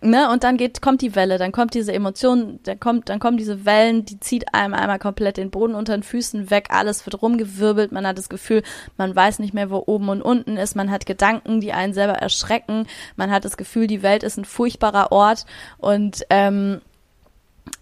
ne, 0.00 0.30
und 0.30 0.44
dann 0.44 0.56
geht, 0.56 0.80
kommt 0.82 1.02
die 1.02 1.14
Welle, 1.14 1.38
dann 1.38 1.52
kommt 1.52 1.74
diese 1.74 1.92
Emotion, 1.92 2.60
dann 2.62 2.80
kommt, 2.80 3.08
dann 3.08 3.18
kommen 3.18 3.36
diese 3.36 3.64
Wellen, 3.64 4.04
die 4.04 4.20
zieht 4.20 4.54
einem 4.54 4.74
einmal 4.74 4.98
komplett 4.98 5.36
den 5.36 5.50
Boden 5.50 5.74
unter 5.74 5.96
den 5.96 6.02
Füßen 6.02 6.50
weg, 6.50 6.68
alles 6.70 7.04
wird 7.06 7.20
rumgewirbelt, 7.22 7.92
man 7.92 8.06
hat 8.06 8.18
das 8.18 8.28
Gefühl, 8.28 8.62
man 8.96 9.14
weiß 9.14 9.38
nicht 9.38 9.54
mehr, 9.54 9.70
wo 9.70 9.82
oben 9.86 10.08
und 10.08 10.22
unten 10.22 10.56
ist, 10.56 10.76
man 10.76 10.90
hat 10.90 11.06
Gedanken, 11.06 11.60
die 11.60 11.72
einen 11.72 11.94
selber 11.94 12.14
erschrecken, 12.14 12.86
man 13.16 13.30
hat 13.30 13.44
das 13.44 13.56
Gefühl, 13.56 13.86
die 13.86 14.02
Welt 14.02 14.22
ist 14.22 14.36
ein 14.36 14.44
furchtbarer 14.44 15.12
Ort 15.12 15.46
und, 15.78 16.24
ähm, 16.30 16.80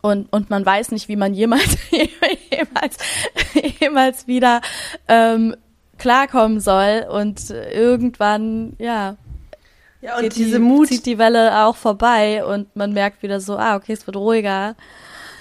und, 0.00 0.32
und 0.32 0.50
man 0.50 0.64
weiß 0.64 0.92
nicht, 0.92 1.08
wie 1.08 1.16
man 1.16 1.34
jemals, 1.34 1.76
jemals, 1.90 2.98
jemals 3.80 4.26
wieder 4.26 4.60
ähm, 5.08 5.56
klarkommen 5.98 6.60
soll 6.60 7.06
und 7.10 7.50
irgendwann, 7.50 8.74
ja, 8.78 9.16
ja, 10.02 10.18
und 10.18 10.34
diese 10.34 10.58
die, 10.58 10.62
Mut 10.62 10.88
zieht 10.88 11.06
die 11.06 11.18
Welle 11.18 11.64
auch 11.64 11.76
vorbei 11.76 12.44
und 12.44 12.74
man 12.74 12.92
merkt 12.92 13.22
wieder 13.22 13.40
so, 13.40 13.56
ah, 13.56 13.76
okay, 13.76 13.92
es 13.92 14.06
wird 14.06 14.16
ruhiger. 14.16 14.74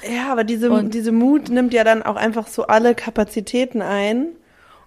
Ja, 0.08 0.32
aber 0.32 0.43
diese, 0.43 0.71
und, 0.71 0.93
diese 0.93 1.12
Mut 1.12 1.50
nimmt 1.50 1.74
ja 1.74 1.84
dann 1.84 2.04
auch 2.04 2.15
einfach 2.15 2.47
so 2.47 2.67
alle 2.67 2.95
Kapazitäten 2.95 3.82
ein. 3.82 4.28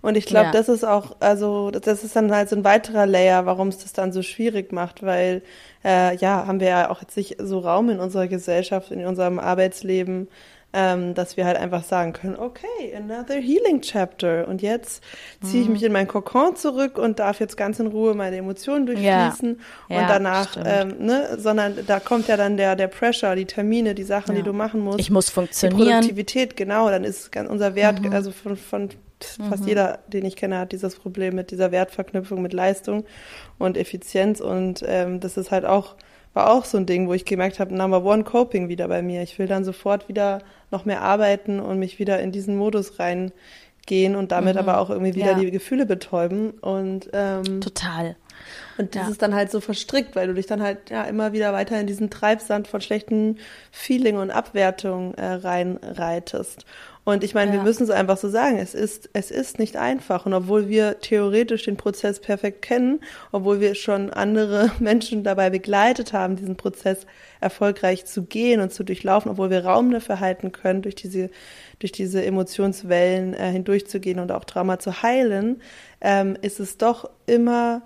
Und 0.01 0.17
ich 0.17 0.27
glaube, 0.27 0.47
ja. 0.47 0.53
das 0.53 0.69
ist 0.69 0.85
auch, 0.85 1.17
also 1.21 1.71
das 1.71 2.05
ist 2.05 2.15
dann 2.15 2.31
halt 2.31 2.51
so 2.51 2.57
ein 2.57 2.63
weiterer 2.63 3.07
Layer, 3.07 3.47
warum 3.47 3.69
es 3.69 3.79
das 3.79 3.95
dann 3.95 4.13
so 4.13 4.23
schwierig 4.23 4.71
macht, 4.71 5.03
weil 5.03 5.43
äh, 5.83 6.15
ja, 6.17 6.47
haben 6.47 6.61
wir 6.61 6.69
ja 6.69 6.91
auch 6.91 7.01
jetzt 7.01 7.17
nicht 7.17 7.37
so 7.41 7.59
Raum 7.61 7.89
in 7.89 8.01
unserer 8.01 8.29
Gesellschaft, 8.29 8.91
in 8.91 9.07
unserem 9.07 9.39
Arbeitsleben, 9.39 10.29
ähm, 10.75 11.15
dass 11.15 11.37
wir 11.37 11.47
halt 11.47 11.57
einfach 11.57 11.85
sagen 11.85 12.13
können, 12.13 12.37
okay, 12.37 12.95
another 12.97 13.37
healing 13.37 13.81
chapter. 13.81 14.49
Und 14.49 14.61
jetzt 14.61 15.05
ziehe 15.41 15.63
ich 15.63 15.69
mhm. 15.69 15.75
mich 15.75 15.83
in 15.85 15.93
mein 15.93 16.09
Kokon 16.09 16.57
zurück 16.57 16.99
und 16.99 17.21
darf 17.21 17.39
jetzt 17.39 17.57
ganz 17.57 17.79
in 17.79 17.87
Ruhe 17.87 18.15
meine 18.15 18.37
Emotionen 18.37 18.85
durchfließen. 18.87 19.61
Ja. 19.89 19.97
Und 19.97 20.03
ja, 20.03 20.09
danach, 20.09 20.57
ähm, 20.63 20.97
ne, 20.99 21.39
sondern 21.39 21.79
da 21.87 22.01
kommt 22.01 22.27
ja 22.27 22.37
dann 22.37 22.57
der, 22.57 22.75
der 22.75 22.89
Pressure, 22.89 23.37
die 23.37 23.45
Termine, 23.45 23.95
die 23.95 24.03
Sachen, 24.03 24.33
ja. 24.35 24.43
die 24.43 24.43
du 24.43 24.53
machen 24.53 24.81
musst. 24.81 24.99
Ich 24.99 25.11
muss 25.11 25.31
funktionieren. 25.31 25.79
Die 25.79 25.91
Produktivität, 25.91 26.57
genau, 26.57 26.91
dann 26.91 27.05
ist 27.05 27.31
unser 27.49 27.77
Wert, 27.77 28.03
mhm. 28.03 28.13
also 28.13 28.33
von, 28.33 28.57
von 28.57 28.89
fast 29.49 29.63
mhm. 29.63 29.69
jeder, 29.69 30.01
den 30.09 30.25
ich 30.25 30.35
kenne, 30.35 30.59
hat 30.59 30.73
dieses 30.73 30.97
Problem 30.97 31.37
mit 31.37 31.53
dieser 31.53 31.71
Wertverknüpfung 31.71 32.43
mit 32.43 32.53
Leistung 32.53 33.05
und 33.59 33.77
Effizienz. 33.77 34.41
Und 34.41 34.85
ähm, 34.87 35.21
das 35.21 35.37
ist 35.37 35.53
halt 35.53 35.65
auch 35.65 35.95
war 36.35 36.51
auch 36.51 36.65
so 36.65 36.77
ein 36.77 36.87
Ding, 36.87 37.09
wo 37.09 37.15
ich 37.15 37.25
gemerkt 37.25 37.61
habe, 37.61 37.75
Number 37.75 38.05
One 38.05 38.25
Coping 38.25 38.69
wieder 38.69 38.89
bei 38.89 39.03
mir. 39.03 39.23
Ich 39.23 39.39
will 39.39 39.47
dann 39.47 39.65
sofort 39.65 40.09
wieder 40.09 40.43
noch 40.71 40.85
mehr 40.85 41.03
arbeiten 41.03 41.61
und 41.61 41.79
mich 41.79 41.99
wieder 41.99 42.21
in 42.21 42.33
diesen 42.33 42.57
Modus 42.57 42.99
reingehen 42.99 44.17
und 44.17 44.33
damit 44.33 44.55
mhm. 44.55 44.61
aber 44.61 44.79
auch 44.79 44.91
irgendwie 44.91 45.15
wieder 45.15 45.33
ja. 45.33 45.39
die 45.39 45.51
Gefühle 45.51 45.87
betäuben. 45.87 46.51
Und 46.51 47.09
ähm, 47.13 47.61
total. 47.61 48.17
Und 48.77 48.95
das 48.95 49.05
ja. 49.05 49.11
ist 49.11 49.23
dann 49.23 49.35
halt 49.35 49.51
so 49.51 49.61
verstrickt, 49.61 50.17
weil 50.17 50.27
du 50.27 50.35
dich 50.35 50.47
dann 50.47 50.63
halt 50.63 50.91
ja 50.91 51.05
immer 51.05 51.33
wieder 51.33 51.53
weiter 51.53 51.81
in 51.81 51.87
diesen 51.87 52.11
Treibsand 52.11 52.67
von 52.69 52.81
schlechten 52.81 53.39
Feeling 53.71 54.17
und 54.17 54.31
Abwertung 54.31 55.15
äh, 55.15 55.25
reinreitest. 55.25 56.65
Und 57.05 57.23
ich 57.23 57.35
meine, 57.35 57.51
ja. 57.51 57.59
wir 57.59 57.63
müssen 57.63 57.83
es 57.83 57.91
einfach 57.91 58.17
so 58.17 58.31
sagen, 58.31 58.59
es 58.59 58.75
ist, 58.75 59.11
es 59.13 59.31
ist 59.31 59.59
nicht 59.59 59.77
einfach. 59.77 60.25
Und 60.25 60.33
obwohl 60.33 60.69
wir 60.69 61.01
theoretisch 61.01 61.65
den 61.65 61.77
Prozess 61.77 62.19
perfekt 62.19 62.63
kennen, 62.63 63.01
obwohl 63.31 63.61
wir 63.61 63.75
schon 63.75 64.11
andere 64.11 64.73
Menschen 64.79 65.23
dabei 65.23 65.51
begleitet 65.51 66.15
haben, 66.15 66.37
diesen 66.37 66.57
Prozess 66.57 67.07
erfolgreich 67.41 68.07
zu 68.07 68.23
gehen 68.23 68.63
und 68.63 68.73
zu 68.73 68.85
durchlaufen, 68.85 69.31
obwohl 69.31 69.51
wir 69.51 69.67
Raum 69.67 69.91
dafür 69.91 70.19
halten 70.19 70.51
können, 70.51 70.81
durch 70.81 70.95
diese, 70.95 71.29
durch 71.79 71.93
diese 71.93 72.25
Emotionswellen 72.25 73.35
äh, 73.35 73.51
hindurchzugehen 73.51 74.19
und 74.19 74.33
auch 74.33 74.45
Trauma 74.45 74.79
zu 74.79 75.03
heilen, 75.03 75.61
ähm, 76.01 76.39
ist 76.41 76.59
es 76.59 76.79
doch 76.79 77.11
immer 77.27 77.83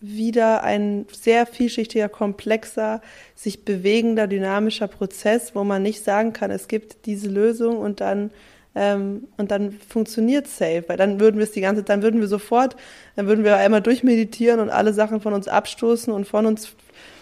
wieder 0.00 0.62
ein 0.62 1.06
sehr 1.12 1.46
vielschichtiger, 1.46 2.08
komplexer, 2.08 3.02
sich 3.34 3.64
bewegender, 3.64 4.26
dynamischer 4.26 4.88
Prozess, 4.88 5.54
wo 5.54 5.64
man 5.64 5.82
nicht 5.82 6.04
sagen 6.04 6.32
kann, 6.32 6.50
es 6.50 6.68
gibt 6.68 7.06
diese 7.06 7.28
Lösung 7.28 7.78
und 7.78 8.00
dann 8.00 8.30
ähm, 8.74 9.26
und 9.36 9.50
dann 9.50 9.72
funktioniert 9.72 10.46
safe, 10.46 10.84
weil 10.86 10.96
dann 10.96 11.18
würden 11.18 11.38
wir 11.38 11.44
es 11.44 11.50
die 11.50 11.60
ganze, 11.60 11.82
dann 11.82 12.02
würden 12.02 12.20
wir 12.20 12.28
sofort, 12.28 12.76
dann 13.16 13.26
würden 13.26 13.44
wir 13.44 13.56
einmal 13.56 13.82
durchmeditieren 13.82 14.60
und 14.60 14.70
alle 14.70 14.92
Sachen 14.92 15.20
von 15.20 15.32
uns 15.32 15.48
abstoßen 15.48 16.12
und 16.12 16.26
von 16.26 16.46
uns 16.46 16.72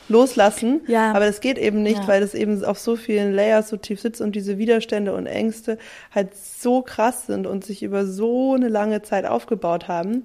loslassen. 0.08 0.82
Ja. 0.86 1.12
Aber 1.12 1.26
das 1.26 1.40
geht 1.40 1.58
eben 1.58 1.82
nicht, 1.82 2.00
ja. 2.00 2.08
weil 2.08 2.20
das 2.20 2.34
eben 2.34 2.62
auf 2.64 2.78
so 2.78 2.96
vielen 2.96 3.32
Layers 3.32 3.68
so 3.68 3.76
tief 3.76 4.00
sitzt 4.00 4.20
und 4.20 4.36
diese 4.36 4.58
Widerstände 4.58 5.14
und 5.14 5.26
Ängste 5.26 5.78
halt 6.14 6.34
so 6.34 6.82
krass 6.82 7.26
sind 7.26 7.46
und 7.46 7.64
sich 7.64 7.82
über 7.82 8.06
so 8.06 8.54
eine 8.54 8.68
lange 8.68 9.02
Zeit 9.02 9.24
aufgebaut 9.24 9.88
haben. 9.88 10.24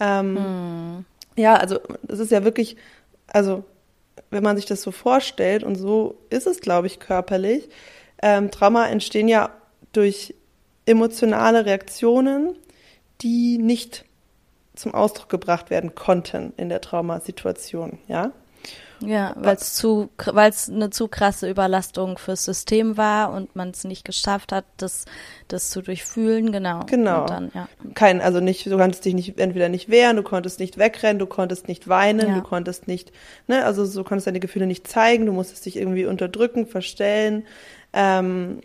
Ähm, 0.00 0.36
hm. 0.36 1.04
Ja, 1.36 1.54
also 1.56 1.80
das 2.02 2.18
ist 2.18 2.30
ja 2.30 2.44
wirklich, 2.44 2.76
also 3.28 3.64
wenn 4.30 4.42
man 4.42 4.56
sich 4.56 4.66
das 4.66 4.82
so 4.82 4.90
vorstellt 4.90 5.62
und 5.62 5.76
so 5.76 6.18
ist 6.30 6.46
es, 6.46 6.60
glaube 6.60 6.86
ich, 6.86 6.98
körperlich. 6.98 7.68
Ähm, 8.22 8.50
Trauma 8.50 8.86
entstehen 8.88 9.28
ja 9.28 9.50
durch 9.92 10.34
emotionale 10.86 11.66
Reaktionen, 11.66 12.56
die 13.20 13.58
nicht 13.58 14.04
zum 14.74 14.94
Ausdruck 14.94 15.28
gebracht 15.28 15.70
werden 15.70 15.94
konnten 15.94 16.52
in 16.56 16.68
der 16.68 16.80
Traumasituation, 16.80 17.98
ja? 18.08 18.32
Ja, 19.00 19.34
weil 19.36 19.56
es 19.56 19.74
zu, 19.74 20.08
weil 20.24 20.50
es 20.50 20.70
eine 20.70 20.90
zu 20.90 21.08
krasse 21.08 21.48
Überlastung 21.50 22.18
fürs 22.18 22.44
System 22.44 22.96
war 22.96 23.32
und 23.32 23.54
man 23.54 23.70
es 23.70 23.84
nicht 23.84 24.04
geschafft 24.04 24.52
hat, 24.52 24.64
das, 24.78 25.04
das 25.48 25.70
zu 25.70 25.82
durchfühlen, 25.82 26.52
genau. 26.52 26.80
Genau. 26.86 27.26
Dann, 27.26 27.50
ja. 27.54 27.68
Kein, 27.94 28.20
also 28.20 28.40
nicht, 28.40 28.66
du 28.66 28.76
konntest 28.76 29.04
dich 29.04 29.14
nicht 29.14 29.38
entweder 29.38 29.68
nicht 29.68 29.88
wehren, 29.90 30.16
du 30.16 30.22
konntest 30.22 30.60
nicht 30.60 30.78
wegrennen, 30.78 31.18
du 31.18 31.26
konntest 31.26 31.68
nicht 31.68 31.88
weinen, 31.88 32.28
ja. 32.28 32.34
du 32.34 32.42
konntest 32.42 32.88
nicht, 32.88 33.12
ne, 33.46 33.64
also 33.64 33.86
du 33.86 34.04
konntest 34.04 34.26
deine 34.26 34.40
Gefühle 34.40 34.66
nicht 34.66 34.88
zeigen, 34.88 35.26
du 35.26 35.32
musstest 35.32 35.66
dich 35.66 35.76
irgendwie 35.76 36.06
unterdrücken, 36.06 36.66
verstellen. 36.66 37.46
Ähm, 37.92 38.60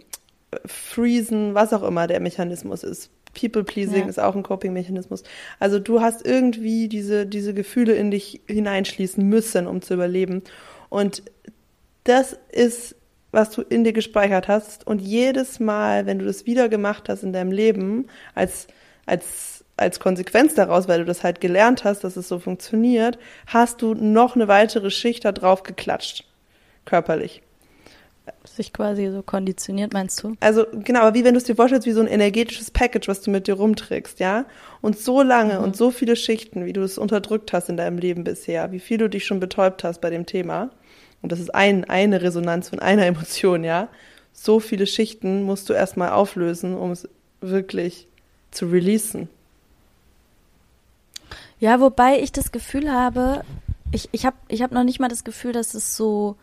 freezen, 0.66 1.54
was 1.56 1.74
auch 1.74 1.84
immer 1.84 2.08
der 2.08 2.20
Mechanismus 2.20 2.84
ist. 2.84 3.10
People-pleasing 3.34 4.04
ja. 4.04 4.08
ist 4.08 4.20
auch 4.20 4.36
ein 4.36 4.44
Coping-Mechanismus. 4.44 5.24
Also 5.60 5.80
du 5.80 6.02
hast 6.02 6.26
irgendwie 6.26 6.88
diese, 6.88 7.26
diese 7.26 7.54
Gefühle 7.54 7.94
in 7.94 8.12
dich 8.12 8.42
hineinschließen 8.48 9.24
müssen, 9.24 9.68
um 9.68 9.82
zu 9.82 9.94
überleben. 9.94 10.44
Und 10.90 11.24
das 12.04 12.38
ist, 12.52 12.96
was 13.32 13.52
du 13.52 13.62
in 13.62 13.84
dir 13.84 13.94
gespeichert 13.94 14.48
hast. 14.48 14.86
Und 14.86 15.00
jedes 15.00 15.60
Mal, 15.60 16.06
wenn 16.06 16.20
du 16.20 16.26
das 16.26 16.46
wieder 16.46 16.70
gemacht 16.70 17.10
hast 17.10 17.24
in 17.24 17.34
deinem 17.34 17.52
Leben, 17.52 18.08
als, 18.36 18.68
als, 19.06 19.64
als 19.78 20.00
Konsequenz 20.00 20.56
daraus, 20.56 20.88
weil 20.88 21.00
du 21.00 21.06
das 21.06 21.24
halt 21.24 21.40
gelernt 21.40 21.84
hast, 21.84 22.04
dass 22.04 22.18
es 22.18 22.28
so 22.28 22.40
funktioniert, 22.40 23.18
hast 23.48 23.82
du 23.82 23.94
noch 23.94 24.36
eine 24.36 24.48
weitere 24.48 24.92
Schicht 24.92 25.24
da 25.26 25.32
drauf 25.32 25.64
geklatscht. 25.64 26.26
Körperlich 26.84 27.42
sich 28.56 28.74
quasi 28.74 29.10
so 29.12 29.22
konditioniert, 29.22 29.94
meinst 29.94 30.24
du? 30.24 30.36
Also 30.40 30.66
genau, 30.72 31.02
aber 31.02 31.14
wie 31.14 31.24
wenn 31.24 31.34
du 31.34 31.40
es 31.40 31.44
dir 31.44 31.56
vorstellst, 31.56 31.88
wie 31.88 31.92
so 31.92 32.02
ein 32.02 32.08
energetisches 32.08 32.72
Package, 32.72 33.08
was 33.08 33.22
du 33.22 33.32
mit 33.32 33.48
dir 33.48 33.54
rumträgst, 33.54 34.20
ja? 34.20 34.46
Und 34.82 34.98
so 35.00 35.22
lange 35.22 35.60
mhm. 35.60 35.64
und 35.64 35.76
so 35.76 35.92
viele 35.92 36.16
Schichten, 36.16 36.66
wie 36.66 36.74
du 36.74 36.82
es 36.82 36.98
unterdrückt 36.98 37.54
hast 37.54 37.70
in 37.70 37.78
deinem 37.78 37.98
Leben 37.98 38.24
bisher, 38.24 38.72
wie 38.72 38.80
viel 38.80 38.98
du 38.98 39.10
dich 39.10 39.26
schon 39.26 39.40
betäubt 39.40 39.84
hast 39.84 40.02
bei 40.02 40.10
dem 40.10 40.26
Thema, 40.26 40.72
und 41.22 41.32
das 41.32 41.40
ist 41.40 41.54
ein, 41.54 41.86
eine 41.86 42.22
Resonanz 42.22 42.70
von 42.70 42.80
einer 42.80 43.06
Emotion, 43.08 43.64
ja? 43.64 43.88
So 44.34 44.60
viele 44.60 44.88
Schichten 44.88 45.44
musst 45.44 45.70
du 45.70 45.74
erstmal 45.74 46.12
auflösen, 46.12 46.76
um 46.76 46.92
es 46.92 47.08
wirklich 47.42 48.08
zu 48.52 48.68
releasen. 48.68 49.30
Ja, 51.60 51.80
wobei 51.80 52.20
ich 52.20 52.32
das 52.32 52.52
Gefühl 52.52 52.92
habe, 52.92 53.44
ich, 53.92 54.10
ich 54.12 54.26
habe 54.26 54.38
ich 54.48 54.62
hab 54.62 54.72
noch 54.72 54.84
nicht 54.84 55.00
mal 55.00 55.10
das 55.10 55.24
Gefühl, 55.24 55.52
dass 55.52 55.74
es 55.74 55.96
so 55.96 56.38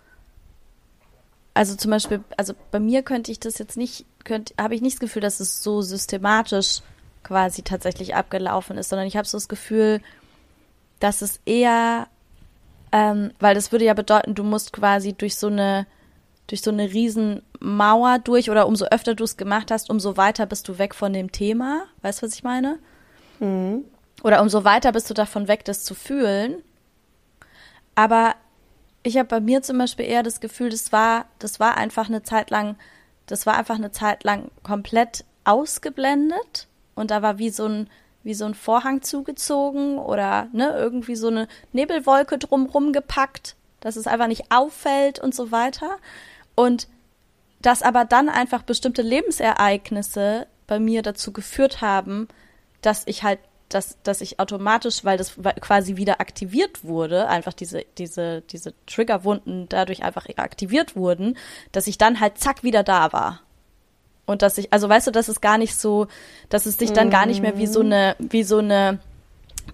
also 1.59 1.75
zum 1.75 1.91
Beispiel, 1.91 2.23
also 2.37 2.55
bei 2.71 2.79
mir 2.79 3.03
könnte 3.03 3.33
ich 3.33 3.41
das 3.41 3.59
jetzt 3.59 3.77
nicht, 3.77 4.07
könnte, 4.23 4.55
habe 4.61 4.77
ich 4.77 4.81
nicht 4.81 4.95
das 4.95 5.01
Gefühl, 5.01 5.23
dass 5.23 5.41
es 5.41 5.61
so 5.61 5.83
systematisch 5.83 6.83
quasi 7.25 7.63
tatsächlich 7.63 8.15
abgelaufen 8.15 8.79
ist, 8.79 8.91
sondern 8.91 9.09
ich 9.09 9.17
habe 9.17 9.27
so 9.27 9.37
das 9.37 9.49
Gefühl, 9.49 10.01
dass 11.01 11.21
es 11.21 11.41
eher, 11.47 12.07
ähm, 12.93 13.33
weil 13.41 13.57
das 13.57 13.73
würde 13.73 13.87
ja 13.87 13.95
bedeuten, 13.95 14.37
du 14.37 14.45
musst 14.45 14.73
quasi 14.73 15.15
durch 15.15 15.35
so 15.35 15.49
eine, 15.49 15.89
durch 16.47 16.63
so 16.63 16.71
eine 16.71 16.93
Riesenmauer 16.93 18.21
durch 18.21 18.51
oder 18.51 18.69
umso 18.69 18.85
öfter 18.85 19.17
du 19.17 19.25
es 19.25 19.37
gemacht 19.37 19.73
hast, 19.73 19.91
umso 19.91 20.17
weiter 20.17 20.47
bist 20.47 20.69
du 20.69 20.79
weg 20.79 20.95
von 20.95 21.13
dem 21.13 21.33
Thema. 21.33 21.87
Weißt 22.03 22.23
du, 22.23 22.27
was 22.27 22.37
ich 22.37 22.45
meine? 22.45 22.79
Mhm. 23.41 23.85
Oder 24.23 24.43
umso 24.43 24.63
weiter 24.63 24.93
bist 24.93 25.11
du 25.11 25.15
davon 25.15 25.49
weg, 25.49 25.65
das 25.65 25.83
zu 25.83 25.97
fühlen. 25.97 26.63
Aber 27.97 28.37
ich 29.09 29.17
habe 29.17 29.29
bei 29.29 29.41
mir 29.41 29.63
zum 29.63 29.79
Beispiel 29.79 30.07
eher 30.07 30.23
das 30.23 30.41
Gefühl, 30.41 30.71
das 30.71 30.93
war, 30.93 31.27
das 31.39 31.61
war 31.61 31.77
einfach 31.77 32.09
eine 32.09 32.23
Zeit 32.23 32.51
lang, 32.51 32.77
das 33.27 33.47
war 33.47 33.57
einfach 33.57 33.77
eine 33.77 33.93
Zeit 33.93 34.25
lang 34.25 34.51
komplett 34.63 35.25
ausgeblendet 35.45 36.69
und 36.95 37.11
da 37.11 37.23
war 37.23 37.39
wie 37.39 37.51
so 37.51 37.67
ein, 37.67 37.91
wie 38.23 38.35
so 38.35 38.45
ein 38.45 38.55
Vorhang 38.55 39.03
zugezogen 39.03 39.99
oder 39.99 40.49
ne, 40.53 40.71
irgendwie 40.77 41.17
so 41.17 41.29
eine 41.29 41.49
Nebelwolke 41.73 42.39
drumrum 42.39 42.93
gepackt 42.93 43.57
dass 43.81 43.97
es 43.97 44.07
einfach 44.07 44.27
nicht 44.27 44.51
auffällt 44.51 45.19
und 45.19 45.35
so 45.35 45.51
weiter. 45.51 45.99
Und 46.55 46.89
dass 47.61 47.83
aber 47.83 48.05
dann 48.05 48.29
einfach 48.29 48.63
bestimmte 48.63 49.03
Lebensereignisse 49.03 50.47
bei 50.67 50.79
mir 50.79 51.03
dazu 51.03 51.33
geführt 51.33 51.81
haben, 51.81 52.29
dass 52.83 53.05
ich 53.07 53.23
halt, 53.23 53.41
dass, 53.69 53.99
dass 54.03 54.21
ich 54.21 54.41
automatisch, 54.41 55.05
weil 55.05 55.19
das 55.19 55.35
quasi 55.61 55.97
wieder 55.97 56.21
aktiviert 56.21 56.85
wurde, 56.85 57.29
einfach 57.29 57.53
diese, 57.53 57.85
diese, 57.99 58.43
diese 58.43 58.75
Triggerwunden 58.87 59.69
dadurch 59.69 60.03
einfach 60.03 60.27
aktiviert 60.37 60.97
wurden, 60.97 61.37
dass 61.73 61.87
ich 61.87 61.99
dann 61.99 62.21
halt 62.21 62.39
zack 62.39 62.63
wieder 62.63 62.83
da 62.83 63.13
war. 63.13 63.41
Und 64.27 64.43
dass 64.43 64.59
ich, 64.59 64.73
also 64.73 64.89
weißt 64.89 65.07
du, 65.07 65.11
dass 65.11 65.29
es 65.29 65.41
gar 65.41 65.57
nicht 65.57 65.75
so, 65.75 66.07
dass 66.51 66.67
es 66.67 66.77
sich 66.77 66.93
dann 66.93 67.09
gar 67.09 67.25
nicht 67.25 67.41
mehr 67.41 67.57
wie 67.57 67.67
so 67.67 67.83
mhm. 67.83 67.93
eine, 67.93 68.17
wie 68.19 68.43
so 68.43 68.59
eine, 68.59 68.99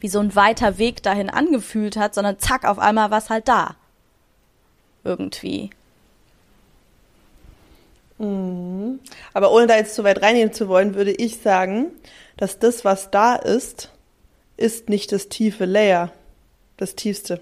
wie 0.00 0.08
so 0.08 0.20
ein 0.20 0.34
weiter 0.36 0.78
Weg 0.78 1.02
dahin 1.02 1.30
angefühlt 1.30 1.96
hat, 1.96 2.14
sondern 2.14 2.38
zack, 2.38 2.64
auf 2.64 2.78
einmal 2.78 3.10
war 3.10 3.18
es 3.18 3.30
halt 3.30 3.48
da. 3.48 3.74
Irgendwie. 5.02 5.70
Mhm. 8.24 9.00
Aber 9.32 9.52
ohne 9.52 9.66
da 9.66 9.76
jetzt 9.76 9.94
zu 9.94 10.04
weit 10.04 10.22
reingehen 10.22 10.52
zu 10.52 10.68
wollen, 10.68 10.94
würde 10.94 11.12
ich 11.12 11.40
sagen, 11.40 11.86
dass 12.36 12.58
das, 12.58 12.84
was 12.84 13.10
da 13.10 13.36
ist, 13.36 13.90
ist 14.56 14.88
nicht 14.88 15.12
das 15.12 15.28
tiefe 15.28 15.64
Layer, 15.64 16.10
das 16.76 16.94
tiefste. 16.94 17.40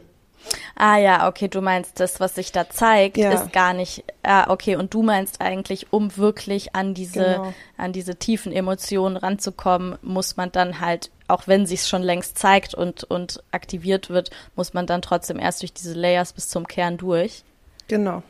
Ah 0.75 0.99
ja, 0.99 1.29
okay, 1.29 1.49
du 1.49 1.61
meinst, 1.61 2.01
das, 2.01 2.19
was 2.19 2.35
sich 2.35 2.51
da 2.51 2.69
zeigt, 2.69 3.17
ja. 3.17 3.31
ist 3.33 3.53
gar 3.53 3.75
nicht. 3.75 4.05
Ah, 4.23 4.51
okay, 4.51 4.77
und 4.77 4.93
du 4.93 5.03
meinst 5.03 5.41
eigentlich, 5.41 5.93
um 5.93 6.17
wirklich 6.17 6.75
an 6.75 6.95
diese, 6.95 7.21
genau. 7.21 7.55
an 7.77 7.93
diese 7.93 8.17
tiefen 8.17 8.53
Emotionen 8.53 9.17
ranzukommen, 9.17 9.99
muss 10.03 10.37
man 10.37 10.51
dann 10.51 10.81
halt, 10.81 11.11
auch 11.29 11.47
wenn 11.47 11.67
sich's 11.67 11.89
schon 11.89 12.03
längst 12.03 12.39
zeigt 12.39 12.75
und, 12.75 13.05
und 13.05 13.43
aktiviert 13.53 14.11
wird, 14.11 14.31
muss 14.57 14.75
man 14.75 14.87
dann 14.87 15.03
trotzdem 15.03 15.39
erst 15.39 15.63
durch 15.63 15.73
diese 15.73 15.95
Layers 15.95 16.33
bis 16.33 16.49
zum 16.49 16.67
Kern 16.67 16.97
durch. 16.97 17.45
Genau. 17.87 18.23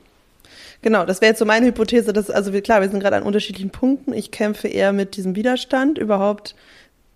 Genau, 0.83 1.05
das 1.05 1.21
wäre 1.21 1.31
jetzt 1.31 1.39
so 1.39 1.45
meine 1.45 1.67
Hypothese, 1.67 2.13
dass, 2.13 2.31
also 2.31 2.53
klar, 2.61 2.81
wir 2.81 2.89
sind 2.89 3.01
gerade 3.01 3.17
an 3.17 3.23
unterschiedlichen 3.23 3.71
Punkten. 3.71 4.13
Ich 4.13 4.31
kämpfe 4.31 4.69
eher 4.69 4.93
mit 4.93 5.17
diesem 5.17 5.37
Widerstand 5.37 5.99
überhaupt 5.99 6.55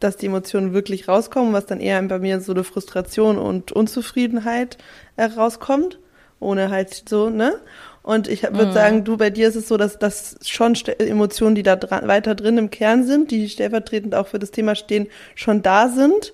dass 0.01 0.16
die 0.16 0.26
Emotionen 0.26 0.72
wirklich 0.72 1.09
rauskommen, 1.09 1.53
was 1.53 1.66
dann 1.66 1.80
eher 1.80 2.01
bei 2.03 2.18
mir 2.18 2.41
so 2.41 2.53
eine 2.53 2.64
Frustration 2.64 3.39
und 3.39 3.72
Unzufriedenheit 3.72 4.78
herauskommt, 5.16 5.99
ohne 6.39 6.70
halt 6.70 7.09
so, 7.09 7.30
ne? 7.30 7.55
Und 8.03 8.28
ich 8.28 8.45
würde 8.45 8.66
mhm. 8.66 8.72
sagen, 8.72 9.05
du, 9.05 9.16
bei 9.16 9.30
dir 9.30 9.49
ist 9.49 9.57
es 9.57 9.66
so, 9.66 9.76
dass 9.76 9.99
das 9.99 10.37
schon 10.45 10.76
Emotionen, 10.99 11.57
die 11.57 11.64
da 11.64 11.74
dran, 11.74 12.07
weiter 12.07 12.37
drin 12.37 12.57
im 12.57 12.70
Kern 12.70 13.05
sind, 13.05 13.32
die 13.32 13.49
stellvertretend 13.49 14.14
auch 14.14 14.28
für 14.28 14.39
das 14.39 14.53
Thema 14.53 14.76
stehen, 14.76 15.09
schon 15.34 15.61
da 15.62 15.89
sind, 15.89 16.32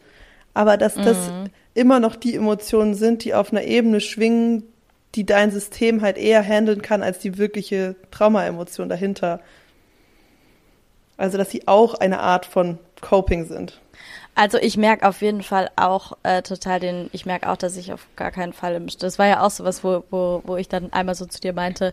aber 0.53 0.77
dass 0.77 0.97
mhm. 0.97 1.05
das 1.05 1.17
immer 1.73 1.99
noch 1.99 2.17
die 2.17 2.35
Emotionen 2.35 2.93
sind, 2.93 3.25
die 3.25 3.33
auf 3.33 3.53
einer 3.53 3.63
Ebene 3.63 4.01
schwingen, 4.01 4.65
die 5.15 5.27
dein 5.27 5.51
System 5.51 6.01
halt 6.01 6.17
eher 6.17 6.43
handeln 6.43 6.83
kann 6.83 7.03
als 7.03 7.19
die 7.19 7.39
wirkliche 7.39 7.97
Traumaemotion 8.11 8.89
dahinter. 8.89 9.41
Also, 11.17 11.39
dass 11.39 11.51
sie 11.51 11.69
auch 11.69 11.95
eine 11.95 12.21
Art 12.21 12.47
von 12.47 12.79
Coping 13.01 13.47
sind. 13.47 13.81
Also 14.35 14.57
ich 14.57 14.79
merke 14.79 15.07
auf 15.07 15.21
jeden 15.21 15.43
Fall 15.43 15.71
auch 15.77 16.17
äh, 16.23 16.41
total 16.41 16.81
den, 16.81 17.11
ich 17.13 17.27
merke 17.27 17.51
auch, 17.51 17.57
dass 17.57 17.77
ich 17.77 17.93
auf 17.93 18.07
gar 18.17 18.31
keinen 18.31 18.55
Fall 18.55 18.75
im, 18.77 18.87
das 18.87 19.19
war 19.19 19.27
ja 19.27 19.43
auch 19.45 19.51
sowas, 19.51 19.85
wo, 19.85 20.05
wo, 20.11 20.43
wo 20.47 20.57
ich 20.57 20.69
dann 20.69 20.91
einmal 20.93 21.15
so 21.15 21.27
zu 21.27 21.39
dir 21.39 21.53
meinte, 21.53 21.93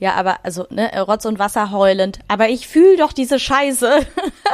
ja, 0.00 0.14
aber 0.14 0.44
also 0.44 0.66
ne, 0.70 0.90
Rotz 1.02 1.26
und 1.26 1.38
Wasser 1.38 1.70
heulend, 1.70 2.20
aber 2.26 2.48
ich 2.48 2.66
fühle 2.66 2.96
doch 2.96 3.12
diese 3.12 3.38
Scheiße. 3.38 4.00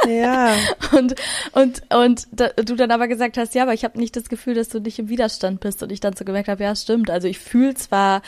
Ja. 0.07 0.53
und 0.95 1.15
und 1.53 1.81
und 1.93 2.27
da, 2.31 2.49
du 2.49 2.75
dann 2.75 2.91
aber 2.91 3.07
gesagt 3.07 3.37
hast, 3.37 3.55
ja, 3.55 3.63
aber 3.63 3.73
ich 3.73 3.83
habe 3.83 3.97
nicht 3.97 4.15
das 4.15 4.29
Gefühl, 4.29 4.53
dass 4.53 4.69
du 4.69 4.79
nicht 4.79 4.99
im 4.99 5.09
Widerstand 5.09 5.59
bist 5.59 5.81
und 5.81 5.91
ich 5.91 5.99
dann 5.99 6.15
so 6.15 6.23
gemerkt 6.23 6.47
habe, 6.47 6.63
ja, 6.63 6.75
stimmt. 6.75 7.09
Also 7.09 7.27
ich 7.27 7.39
fühle 7.39 7.73
zwar 7.73 8.21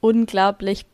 unglaublich 0.00 0.86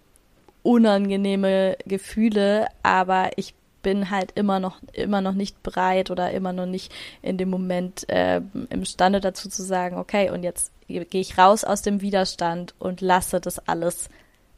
unangenehme 0.62 1.76
Gefühle, 1.84 2.66
aber 2.82 3.30
ich 3.36 3.54
bin 3.82 4.10
halt 4.10 4.32
immer 4.34 4.58
noch 4.58 4.80
immer 4.92 5.20
noch 5.20 5.34
nicht 5.34 5.62
bereit 5.62 6.10
oder 6.10 6.30
immer 6.32 6.52
noch 6.52 6.66
nicht 6.66 6.92
in 7.22 7.36
dem 7.36 7.50
Moment 7.50 8.08
äh, 8.08 8.40
imstande 8.70 9.20
dazu 9.20 9.48
zu 9.48 9.62
sagen, 9.62 9.98
okay, 9.98 10.30
und 10.30 10.42
jetzt 10.42 10.72
gehe 10.88 11.06
ich 11.12 11.38
raus 11.38 11.62
aus 11.62 11.82
dem 11.82 12.00
Widerstand 12.00 12.74
und 12.78 13.00
lasse 13.00 13.40
das 13.40 13.60
alles 13.68 14.08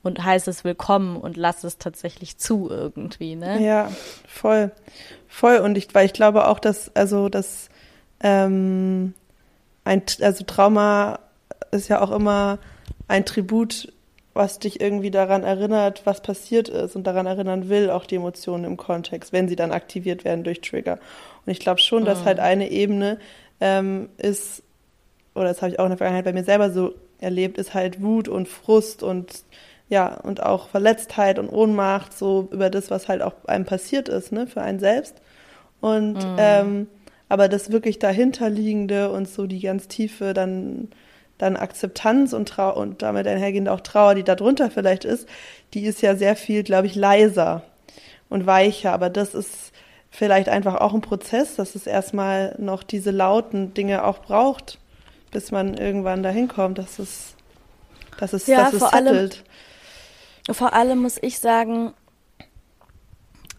und 0.06 0.24
heiße 0.24 0.48
es 0.48 0.64
willkommen 0.64 1.16
und 1.16 1.36
lasse 1.36 1.66
es 1.66 1.78
tatsächlich 1.78 2.38
zu 2.38 2.70
irgendwie, 2.70 3.36
ne? 3.36 3.62
Ja, 3.62 3.90
voll, 4.26 4.70
voll. 5.28 5.58
Und 5.58 5.76
ich, 5.76 5.94
weil 5.94 6.06
ich 6.06 6.12
glaube 6.12 6.48
auch, 6.48 6.58
dass 6.58 6.94
also 6.94 7.28
dass 7.28 7.68
ähm, 8.20 9.14
ein 9.84 10.02
also 10.20 10.44
Trauma 10.44 11.18
ist 11.70 11.88
ja 11.88 12.00
auch 12.00 12.10
immer 12.10 12.58
ein 13.08 13.24
Tribut 13.24 13.92
was 14.36 14.58
dich 14.58 14.82
irgendwie 14.82 15.10
daran 15.10 15.44
erinnert, 15.44 16.02
was 16.04 16.20
passiert 16.20 16.68
ist 16.68 16.94
und 16.94 17.06
daran 17.06 17.24
erinnern 17.24 17.70
will, 17.70 17.88
auch 17.88 18.04
die 18.04 18.16
Emotionen 18.16 18.64
im 18.64 18.76
Kontext, 18.76 19.32
wenn 19.32 19.48
sie 19.48 19.56
dann 19.56 19.72
aktiviert 19.72 20.24
werden 20.24 20.44
durch 20.44 20.60
Trigger. 20.60 20.98
Und 21.46 21.52
ich 21.52 21.58
glaube 21.58 21.80
schon, 21.80 22.04
dass 22.04 22.20
mhm. 22.20 22.24
halt 22.26 22.40
eine 22.40 22.70
Ebene 22.70 23.18
ähm, 23.60 24.10
ist, 24.18 24.62
oder 25.34 25.48
das 25.48 25.62
habe 25.62 25.72
ich 25.72 25.78
auch 25.78 25.84
in 25.84 25.90
der 25.90 25.96
Vergangenheit 25.96 26.26
bei 26.26 26.34
mir 26.34 26.44
selber 26.44 26.70
so 26.70 26.92
erlebt, 27.18 27.56
ist 27.56 27.72
halt 27.72 28.02
Wut 28.02 28.28
und 28.28 28.46
Frust 28.46 29.02
und 29.02 29.42
ja, 29.88 30.14
und 30.14 30.42
auch 30.42 30.68
Verletztheit 30.68 31.38
und 31.38 31.48
Ohnmacht, 31.48 32.16
so 32.16 32.48
über 32.50 32.70
das, 32.70 32.90
was 32.90 33.08
halt 33.08 33.22
auch 33.22 33.34
einem 33.46 33.64
passiert 33.64 34.08
ist, 34.08 34.32
ne, 34.32 34.46
für 34.46 34.62
einen 34.62 34.78
selbst. 34.78 35.14
Und 35.80 36.14
mhm. 36.14 36.36
ähm, 36.38 36.86
aber 37.28 37.48
das 37.48 37.72
wirklich 37.72 37.98
dahinterliegende 37.98 39.10
und 39.10 39.28
so 39.28 39.46
die 39.46 39.60
ganz 39.60 39.88
tiefe 39.88 40.32
dann 40.32 40.88
dann 41.38 41.56
Akzeptanz 41.56 42.32
und 42.32 42.48
Trauer 42.48 42.76
und 42.76 43.02
damit 43.02 43.26
einhergehend 43.26 43.68
auch 43.68 43.80
Trauer, 43.80 44.14
die 44.14 44.22
darunter 44.22 44.70
vielleicht 44.70 45.04
ist, 45.04 45.28
die 45.74 45.84
ist 45.84 46.00
ja 46.00 46.16
sehr 46.16 46.34
viel, 46.34 46.62
glaube 46.62 46.86
ich, 46.86 46.94
leiser 46.94 47.62
und 48.28 48.46
weicher. 48.46 48.92
Aber 48.92 49.10
das 49.10 49.34
ist 49.34 49.72
vielleicht 50.10 50.48
einfach 50.48 50.76
auch 50.76 50.94
ein 50.94 51.02
Prozess, 51.02 51.56
dass 51.56 51.74
es 51.74 51.86
erstmal 51.86 52.54
noch 52.58 52.82
diese 52.82 53.10
lauten 53.10 53.74
Dinge 53.74 54.04
auch 54.04 54.20
braucht, 54.20 54.78
bis 55.30 55.50
man 55.50 55.74
irgendwann 55.74 56.22
dahin 56.22 56.48
kommt, 56.48 56.78
dass 56.78 56.98
es, 56.98 57.34
dass 58.18 58.32
es, 58.32 58.46
ja, 58.46 58.64
dass 58.64 58.72
es 58.72 58.78
vor 58.78 58.94
allem, 58.94 59.30
vor 60.50 60.72
allem 60.74 61.02
muss 61.02 61.18
ich 61.20 61.38
sagen, 61.38 61.92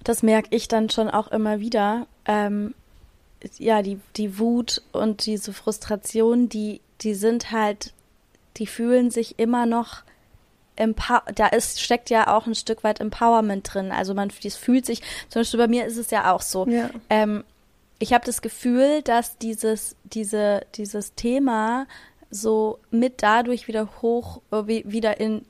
das 0.03 0.23
merke 0.23 0.55
ich 0.55 0.67
dann 0.67 0.89
schon 0.89 1.09
auch 1.09 1.27
immer 1.29 1.59
wieder. 1.59 2.07
Ähm, 2.25 2.73
ja, 3.57 3.81
die, 3.81 3.99
die 4.15 4.39
Wut 4.39 4.81
und 4.93 5.25
diese 5.25 5.53
Frustration, 5.53 6.49
die 6.49 6.81
die 7.01 7.13
sind 7.13 7.51
halt, 7.51 7.93
die 8.57 8.67
fühlen 8.67 9.11
sich 9.11 9.39
immer 9.39 9.65
noch 9.65 10.03
da 11.33 11.47
ist, 11.47 11.81
steckt 11.81 12.11
ja 12.11 12.27
auch 12.27 12.45
ein 12.45 12.53
Stück 12.53 12.83
weit 12.83 12.99
Empowerment 12.99 13.73
drin. 13.73 13.91
Also 13.91 14.13
man, 14.13 14.31
das 14.43 14.55
fühlt 14.55 14.85
sich, 14.85 15.01
zum 15.27 15.39
Beispiel 15.39 15.57
bei 15.57 15.67
mir 15.67 15.87
ist 15.87 15.97
es 15.97 16.11
ja 16.11 16.31
auch 16.31 16.43
so. 16.43 16.67
Ja. 16.67 16.91
Ähm, 17.09 17.43
ich 17.97 18.13
habe 18.13 18.23
das 18.27 18.43
Gefühl, 18.43 19.01
dass 19.01 19.39
dieses, 19.39 19.95
diese, 20.03 20.67
dieses 20.75 21.15
Thema 21.15 21.87
so 22.29 22.79
mit 22.91 23.23
dadurch 23.23 23.67
wieder 23.67 23.87
hoch, 24.01 24.41
äh, 24.51 24.83
wieder 24.85 25.19
in, 25.19 25.43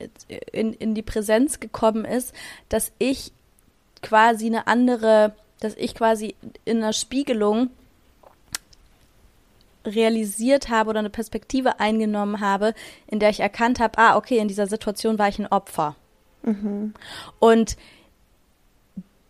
in, 0.52 0.72
in 0.72 0.94
die 0.94 1.02
Präsenz 1.02 1.60
gekommen 1.60 2.04
ist, 2.04 2.34
dass 2.68 2.92
ich 2.98 3.32
quasi 4.02 4.46
eine 4.46 4.66
andere, 4.66 5.34
dass 5.60 5.74
ich 5.74 5.94
quasi 5.94 6.34
in 6.64 6.78
einer 6.78 6.92
Spiegelung 6.92 7.70
realisiert 9.84 10.68
habe 10.68 10.90
oder 10.90 10.98
eine 10.98 11.10
Perspektive 11.10 11.80
eingenommen 11.80 12.40
habe, 12.40 12.74
in 13.06 13.18
der 13.18 13.30
ich 13.30 13.40
erkannt 13.40 13.80
habe, 13.80 13.98
ah, 13.98 14.16
okay, 14.16 14.38
in 14.38 14.48
dieser 14.48 14.66
Situation 14.66 15.18
war 15.18 15.28
ich 15.28 15.38
ein 15.38 15.46
Opfer. 15.46 15.96
Mhm. 16.42 16.94
Und 17.38 17.76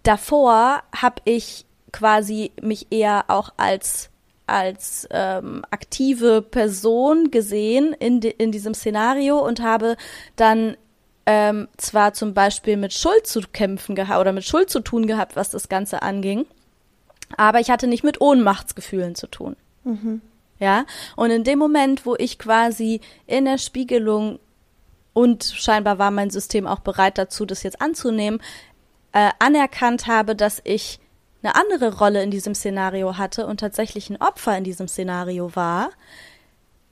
davor 0.02 0.82
habe 0.94 1.22
ich 1.24 1.64
quasi 1.92 2.52
mich 2.60 2.88
eher 2.90 3.24
auch 3.28 3.52
als 3.56 4.10
als 4.48 5.06
ähm, 5.10 5.64
aktive 5.70 6.42
Person 6.42 7.30
gesehen 7.30 7.94
in, 7.98 8.20
de, 8.20 8.34
in 8.36 8.52
diesem 8.52 8.74
Szenario 8.74 9.38
und 9.38 9.62
habe 9.62 9.96
dann 10.36 10.76
ähm, 11.26 11.68
zwar 11.76 12.14
zum 12.14 12.32
Beispiel 12.34 12.76
mit 12.76 12.92
Schuld 12.92 13.26
zu 13.26 13.40
kämpfen 13.52 13.94
gehabt 13.94 14.20
oder 14.20 14.32
mit 14.32 14.44
Schuld 14.44 14.70
zu 14.70 14.80
tun 14.80 15.06
gehabt, 15.06 15.36
was 15.36 15.50
das 15.50 15.68
Ganze 15.68 16.02
anging, 16.02 16.46
aber 17.36 17.60
ich 17.60 17.70
hatte 17.70 17.86
nicht 17.86 18.04
mit 18.04 18.20
Ohnmachtsgefühlen 18.20 19.14
zu 19.14 19.26
tun. 19.26 19.56
Mhm. 19.84 20.22
Ja, 20.58 20.86
und 21.14 21.30
in 21.30 21.44
dem 21.44 21.58
Moment, 21.58 22.04
wo 22.04 22.16
ich 22.16 22.38
quasi 22.38 23.00
in 23.26 23.44
der 23.44 23.58
Spiegelung 23.58 24.40
und 25.12 25.44
scheinbar 25.44 25.98
war 25.98 26.10
mein 26.10 26.30
System 26.30 26.66
auch 26.66 26.80
bereit 26.80 27.18
dazu, 27.18 27.44
das 27.44 27.62
jetzt 27.62 27.80
anzunehmen, 27.80 28.40
äh, 29.12 29.30
anerkannt 29.38 30.06
habe, 30.06 30.34
dass 30.34 30.60
ich 30.64 30.98
eine 31.42 31.54
andere 31.54 31.98
Rolle 31.98 32.22
in 32.22 32.30
diesem 32.30 32.54
Szenario 32.54 33.16
hatte 33.16 33.46
und 33.46 33.60
tatsächlich 33.60 34.10
ein 34.10 34.20
Opfer 34.20 34.56
in 34.56 34.64
diesem 34.64 34.88
Szenario 34.88 35.54
war, 35.54 35.90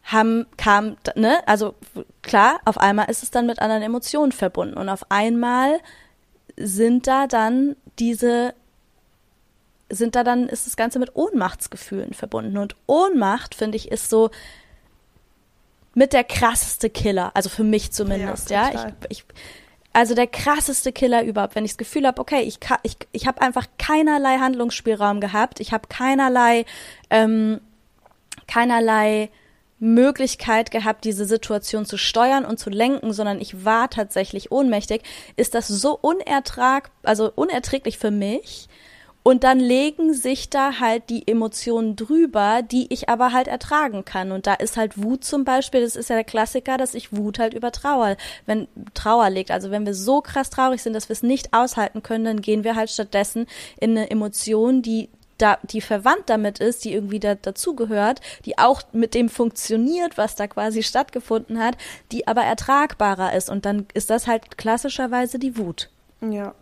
haben, 0.05 0.47
kam, 0.57 0.97
ne, 1.17 1.39
also 1.47 1.75
klar, 2.23 2.61
auf 2.65 2.79
einmal 2.79 3.11
ist 3.11 3.23
es 3.25 3.31
dann 3.31 3.47
mit 3.47 3.59
anderen 3.59 3.83
Emotionen 3.83 4.33
verbunden 4.33 4.77
und 4.77 4.89
auf 4.89 5.11
einmal 5.11 5.81
sind 6.57 7.07
da 7.07 7.27
dann 7.27 7.77
diese 7.99 8.55
sind 9.89 10.17
da 10.17 10.25
dann, 10.25 10.49
ist 10.49 10.67
das 10.67 10.77
Ganze 10.77 10.99
mit 10.99 11.15
Ohnmachtsgefühlen 11.15 12.13
verbunden. 12.13 12.59
Und 12.59 12.75
Ohnmacht, 12.87 13.55
finde 13.55 13.77
ich, 13.77 13.93
ist 13.93 14.11
so, 14.11 14.31
mit 15.97 16.13
der 16.13 16.25
krasseste 16.25 16.91
Killer, 16.91 17.31
also 17.35 17.49
für 17.49 17.65
mich 17.65 17.91
zumindest, 17.91 18.51
ja. 18.51 18.71
ja? 18.71 18.93
Ich, 19.09 19.19
ich, 19.19 19.25
also 19.97 20.15
der 20.15 20.27
krasseste 20.27 20.93
Killer 20.93 21.25
überhaupt, 21.25 21.55
wenn 21.55 21.65
ich 21.65 21.71
das 21.71 21.79
Gefühl 21.79 22.07
habe, 22.07 22.21
okay, 22.21 22.43
ich, 22.43 22.59
ich, 22.83 22.99
ich 23.13 23.27
habe 23.27 23.41
einfach 23.41 23.67
keinerlei 23.79 24.37
Handlungsspielraum 24.37 25.23
gehabt, 25.23 25.59
ich 25.59 25.73
habe 25.73 25.89
keinerlei, 25.89 26.67
ähm, 27.09 27.63
keinerlei 28.47 29.31
Möglichkeit 29.79 30.71
gehabt, 30.71 31.07
diese 31.07 31.25
Situation 31.25 31.87
zu 31.87 31.97
steuern 31.97 32.45
und 32.45 32.59
zu 32.59 32.69
lenken, 32.69 33.15
sondern 33.15 33.41
ich 33.41 33.65
war 33.65 33.89
tatsächlich 33.89 34.53
ohnmächtig, 34.53 35.01
ist 35.37 35.55
das 35.55 35.67
so 35.67 35.99
unertrag, 35.99 36.91
also 37.03 37.33
unerträglich 37.35 37.97
für 37.97 38.11
mich, 38.11 38.69
und 39.27 39.43
dann 39.43 39.59
legen 39.59 40.15
sich 40.15 40.51
da 40.51 40.79
halt 40.79 41.11
die 41.11 41.27
Emotionen 41.27 41.97
drüber, 41.97 42.63
die 42.63 42.87
ich 42.93 43.09
aber 43.09 43.33
halt 43.33 43.49
ertragen 43.49 44.05
kann. 44.05 44.31
Und 44.31 44.47
da 44.47 44.55
ist 44.55 44.77
halt 44.77 45.03
Wut 45.03 45.25
zum 45.25 45.43
Beispiel, 45.43 45.81
das 45.81 45.97
ist 45.97 46.11
ja 46.11 46.15
der 46.15 46.23
Klassiker, 46.23 46.77
dass 46.77 46.95
ich 46.95 47.13
Wut 47.13 47.41
halt 47.41 47.53
über 47.53 47.73
Trauer, 47.73 48.17
wenn 48.45 48.69
Trauer 48.95 49.29
liegt. 49.31 49.51
Also 49.51 49.73
wenn 49.73 49.85
wir 49.85 49.95
so 49.95 50.21
krass 50.21 50.49
traurig 50.49 50.81
sind, 50.81 50.93
dass 50.93 51.09
wir 51.09 51.15
es 51.15 51.25
nicht 51.25 51.55
aushalten 51.55 52.05
können, 52.05 52.25
dann 52.25 52.41
gehen 52.41 52.63
wir 52.63 52.77
halt 52.77 52.89
stattdessen 52.89 53.49
in 53.81 53.99
eine 53.99 54.11
Emotion, 54.13 54.81
die 54.81 55.09
da, 55.39 55.59
die 55.65 55.81
verwandt 55.81 56.31
damit 56.31 56.61
ist, 56.61 56.85
die 56.85 56.93
irgendwie 56.93 57.19
da, 57.19 57.35
dazugehört, 57.35 58.21
die 58.45 58.59
auch 58.59 58.83
mit 58.93 59.15
dem 59.15 59.29
funktioniert, 59.29 60.17
was 60.17 60.37
da 60.37 60.47
quasi 60.47 60.85
stattgefunden 60.85 61.59
hat, 61.59 61.77
die 62.13 62.29
aber 62.29 62.43
ertragbarer 62.43 63.35
ist. 63.35 63.51
Und 63.51 63.67
dann 63.67 63.87
ist 63.93 64.09
das 64.09 64.29
halt 64.29 64.57
klassischerweise 64.57 65.41
die 65.41 65.59
Wut. 65.59 65.91
Ja, 66.21 66.55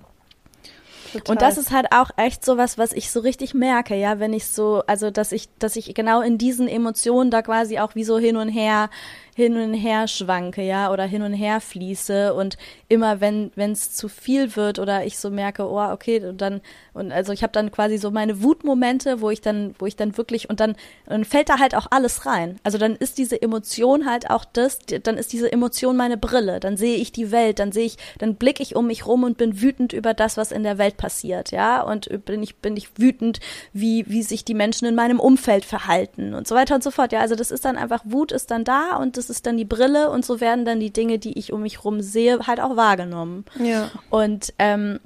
Und 1.29 1.43
das 1.43 1.59
ist 1.59 1.71
halt 1.71 1.87
auch 1.93 2.11
echt 2.17 2.45
so 2.45 2.57
was, 2.57 2.79
was 2.79 2.93
ich 2.93 3.11
so 3.11 3.21
richtig 3.21 3.55
merke, 3.55 3.95
ja, 3.95 4.19
wenn 4.19 4.33
ich 4.33 4.47
so, 4.47 4.83
also 4.87 5.11
dass 5.11 5.33
ich, 5.33 5.49
dass 5.59 5.77
ich 5.77 5.95
genau 5.95 6.21
in 6.21 6.39
diesen 6.39 6.69
Emotionen 6.69 7.31
da 7.31 7.43
quasi 7.43 7.79
auch 7.79 7.95
wie 7.95 8.05
so 8.05 8.19
hin 8.19 8.37
und 8.37 8.49
her 8.49 8.91
hin 9.35 9.57
und 9.57 9.74
her 9.74 10.07
schwanke, 10.09 10.62
ja, 10.62 10.93
oder 10.93 11.05
hin 11.05 11.22
und 11.22 11.32
her 11.32 11.61
fließe 11.61 12.35
und 12.35 12.57
immer 12.89 13.20
wenn 13.20 13.51
wenn 13.57 13.72
es 13.72 13.95
zu 13.95 14.09
viel 14.09 14.57
wird 14.57 14.78
oder 14.78 15.05
ich 15.05 15.18
so 15.18 15.30
merke, 15.30 15.68
oh, 15.68 15.91
okay, 15.91 16.24
und 16.24 16.41
dann 16.41 16.61
und 16.93 17.11
also 17.12 17.32
ich 17.32 17.43
habe 17.43 17.53
dann 17.53 17.72
quasi 17.72 17.99
so 17.99 18.11
meine 18.11 18.43
Wutmomente, 18.43 19.20
wo 19.20 19.30
ich 19.30 19.41
dann 19.41 19.74
wo 19.78 19.87
ich 19.87 19.97
dann 19.97 20.16
wirklich 20.16 20.49
und 20.49 20.61
dann 20.61 20.76
dann 21.07 21.24
fällt 21.24 21.49
da 21.49 21.59
halt 21.59 21.74
auch 21.74 21.87
alles 21.91 22.26
rein. 22.26 22.59
Also 22.62 22.78
dann 22.78 22.95
ist 22.95 23.18
diese 23.18 23.41
Emotion 23.41 24.07
halt 24.07 24.30
auch 24.30 24.45
das, 24.45 24.78
dann 25.03 25.16
ist 25.16 25.32
diese 25.32 25.51
Emotion 25.51 25.97
meine 25.97 26.16
Brille, 26.16 26.61
dann 26.61 26.76
sehe 26.76 26.97
ich 26.97 27.11
die 27.11 27.32
Welt, 27.32 27.59
dann 27.59 27.72
sehe 27.72 27.87
ich, 27.87 27.97
dann 28.18 28.37
blicke 28.37 28.62
ich 28.62 28.76
um 28.76 28.87
mich 28.87 29.07
rum 29.07 29.24
und 29.24 29.37
bin 29.37 29.61
wütend 29.61 29.93
über 29.93 30.14
das, 30.14 30.37
was 30.37 30.53
in 30.53 30.62
der 30.62 30.78
Welt 30.78 30.97
passiert, 30.97 31.51
ja, 31.51 31.82
und 31.82 32.24
bin 32.24 32.43
ich 32.43 32.57
bin 32.57 32.76
ich 32.76 32.99
wütend, 32.99 33.41
wie 33.72 34.05
wie 34.09 34.22
sich 34.22 34.45
die 34.45 34.55
Menschen 34.55 34.87
in 34.87 34.95
meinem 34.95 35.18
Umfeld 35.18 35.64
verhalten 35.64 36.35
und 36.35 36.47
so 36.47 36.55
weiter 36.55 36.76
und 36.76 36.85
so 36.85 36.91
fort. 36.91 37.12
Ja, 37.12 37.20
also 37.20 37.35
das 37.35 37.51
ist 37.51 37.64
dann 37.64 37.76
einfach 37.76 38.03
Wut 38.05 38.30
ist 38.30 38.51
dann 38.51 38.64
da 38.64 38.97
und 38.97 39.16
das 39.16 39.24
ist 39.31 39.47
dann 39.47 39.57
die 39.57 39.64
Brille 39.64 40.11
und 40.11 40.25
so 40.25 40.41
werden 40.41 40.64
dann 40.64 40.81
die 40.81 40.93
Dinge, 40.93 41.18
die 41.18 41.39
ich 41.39 41.53
um 41.53 41.62
mich 41.62 41.85
rum 41.85 42.01
sehe, 42.01 42.47
halt 42.47 42.61
auch 42.61 42.77
wahrgenommen. 42.77 43.45
Ja. 43.59 43.91
Und 44.11 44.53
ähm, 44.59 45.01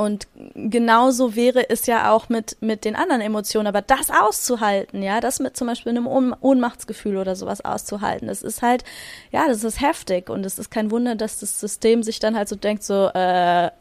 und 0.00 0.28
genauso 0.54 1.34
wäre 1.34 1.68
es 1.70 1.86
ja 1.86 2.12
auch 2.12 2.28
mit, 2.28 2.56
mit 2.60 2.84
den 2.84 2.94
anderen 2.94 3.20
Emotionen, 3.20 3.66
aber 3.66 3.82
das 3.82 4.10
auszuhalten, 4.10 5.02
ja, 5.02 5.18
das 5.18 5.40
mit 5.40 5.56
zum 5.56 5.66
Beispiel 5.66 5.90
einem 5.90 6.06
Ohn 6.06 6.36
Ohnmachtsgefühl 6.40 7.16
oder 7.16 7.34
sowas 7.34 7.64
auszuhalten, 7.64 8.28
das 8.28 8.42
ist 8.42 8.62
halt, 8.62 8.84
ja, 9.32 9.48
das 9.48 9.64
ist 9.64 9.80
heftig 9.80 10.30
und 10.30 10.46
es 10.46 10.56
ist 10.60 10.70
kein 10.70 10.92
Wunder, 10.92 11.16
dass 11.16 11.40
das 11.40 11.58
System 11.58 12.04
sich 12.04 12.20
dann 12.20 12.36
halt 12.36 12.48
so 12.48 12.54
denkt, 12.54 12.84
so, 12.84 13.08
äh, 13.08 13.72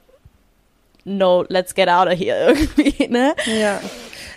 no, 1.05 1.45
let's 1.49 1.75
get 1.75 1.87
out 1.87 2.07
of 2.07 2.17
here 2.17 2.47
irgendwie, 2.75 3.07
ne? 3.09 3.35
Ja. 3.45 3.79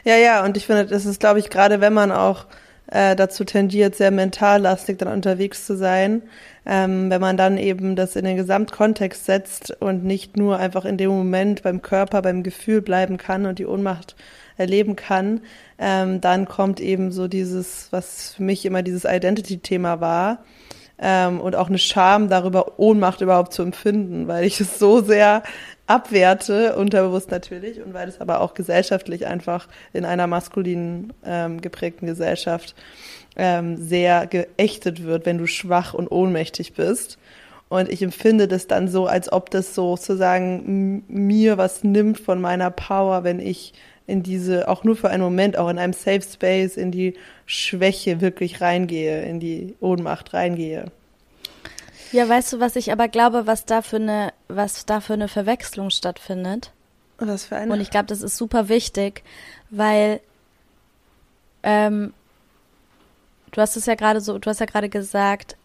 Ja, 0.04 0.16
ja, 0.16 0.44
und 0.44 0.58
ich 0.58 0.66
finde, 0.66 0.84
das 0.84 1.06
ist, 1.06 1.18
glaube 1.18 1.38
ich, 1.38 1.48
gerade 1.48 1.80
wenn 1.80 1.94
man 1.94 2.12
auch 2.12 2.44
äh, 2.90 3.16
dazu 3.16 3.44
tendiert, 3.44 3.94
sehr 3.94 4.10
mentallastig 4.10 4.98
dann 4.98 5.08
unterwegs 5.08 5.66
zu 5.66 5.76
sein. 5.76 6.22
Ähm, 6.66 7.10
wenn 7.10 7.20
man 7.20 7.36
dann 7.36 7.56
eben 7.56 7.96
das 7.96 8.16
in 8.16 8.24
den 8.24 8.36
Gesamtkontext 8.36 9.24
setzt 9.24 9.80
und 9.80 10.04
nicht 10.04 10.36
nur 10.36 10.58
einfach 10.58 10.84
in 10.84 10.96
dem 10.96 11.10
Moment 11.10 11.62
beim 11.62 11.82
Körper, 11.82 12.20
beim 12.22 12.42
Gefühl 12.42 12.82
bleiben 12.82 13.16
kann 13.16 13.46
und 13.46 13.58
die 13.58 13.66
Ohnmacht 13.66 14.16
erleben 14.56 14.96
kann, 14.96 15.40
ähm, 15.78 16.20
dann 16.20 16.46
kommt 16.46 16.80
eben 16.80 17.12
so 17.12 17.28
dieses, 17.28 17.88
was 17.92 18.34
für 18.34 18.42
mich 18.42 18.66
immer 18.66 18.82
dieses 18.82 19.04
Identity-Thema 19.04 20.00
war, 20.00 20.44
ähm, 21.00 21.40
und 21.40 21.56
auch 21.56 21.68
eine 21.68 21.78
Scham 21.78 22.28
darüber, 22.28 22.78
Ohnmacht 22.78 23.22
überhaupt 23.22 23.54
zu 23.54 23.62
empfinden, 23.62 24.28
weil 24.28 24.44
ich 24.44 24.60
es 24.60 24.78
so 24.78 25.00
sehr 25.00 25.42
abwerte, 25.90 26.76
unterbewusst 26.76 27.32
natürlich, 27.32 27.82
und 27.82 27.92
weil 27.94 28.08
es 28.08 28.20
aber 28.20 28.40
auch 28.40 28.54
gesellschaftlich 28.54 29.26
einfach 29.26 29.66
in 29.92 30.04
einer 30.04 30.28
maskulinen 30.28 31.12
ähm, 31.24 31.60
geprägten 31.60 32.06
Gesellschaft 32.06 32.76
ähm, 33.36 33.76
sehr 33.76 34.28
geächtet 34.28 35.02
wird, 35.02 35.26
wenn 35.26 35.38
du 35.38 35.48
schwach 35.48 35.92
und 35.92 36.08
ohnmächtig 36.08 36.74
bist. 36.74 37.18
Und 37.68 37.88
ich 37.88 38.02
empfinde 38.02 38.46
das 38.46 38.68
dann 38.68 38.86
so, 38.86 39.06
als 39.06 39.32
ob 39.32 39.50
das 39.50 39.74
sozusagen 39.74 41.04
mir 41.08 41.58
was 41.58 41.82
nimmt 41.82 42.20
von 42.20 42.40
meiner 42.40 42.70
Power, 42.70 43.24
wenn 43.24 43.40
ich 43.40 43.74
in 44.06 44.22
diese, 44.22 44.68
auch 44.68 44.84
nur 44.84 44.94
für 44.96 45.10
einen 45.10 45.22
Moment, 45.22 45.56
auch 45.56 45.68
in 45.68 45.78
einem 45.78 45.92
Safe 45.92 46.22
Space, 46.22 46.76
in 46.76 46.92
die 46.92 47.14
Schwäche 47.46 48.20
wirklich 48.20 48.60
reingehe, 48.60 49.22
in 49.22 49.40
die 49.40 49.74
Ohnmacht 49.80 50.34
reingehe. 50.34 50.86
Ja, 52.12 52.28
weißt 52.28 52.52
du, 52.52 52.60
was 52.60 52.76
ich 52.76 52.92
aber 52.92 53.08
glaube, 53.08 53.46
was 53.46 53.64
da 53.64 53.82
für 53.82 53.96
eine, 53.96 54.32
was 54.48 54.86
da 54.86 55.00
für 55.00 55.14
eine 55.14 55.28
Verwechslung 55.28 55.90
stattfindet? 55.90 56.72
Was 57.18 57.44
für 57.44 57.56
eine? 57.56 57.72
Und 57.72 57.80
ich 57.80 57.90
glaube, 57.90 58.06
das 58.06 58.22
ist 58.22 58.36
super 58.36 58.68
wichtig, 58.68 59.22
weil 59.70 60.20
ähm, 61.62 62.12
du 63.52 63.60
hast 63.60 63.76
es 63.76 63.86
ja 63.86 63.94
gerade 63.94 64.20
so, 64.20 64.38
du 64.38 64.48
hast 64.48 64.60
ja 64.60 64.66
gerade 64.66 64.88
gesagt, 64.88 65.56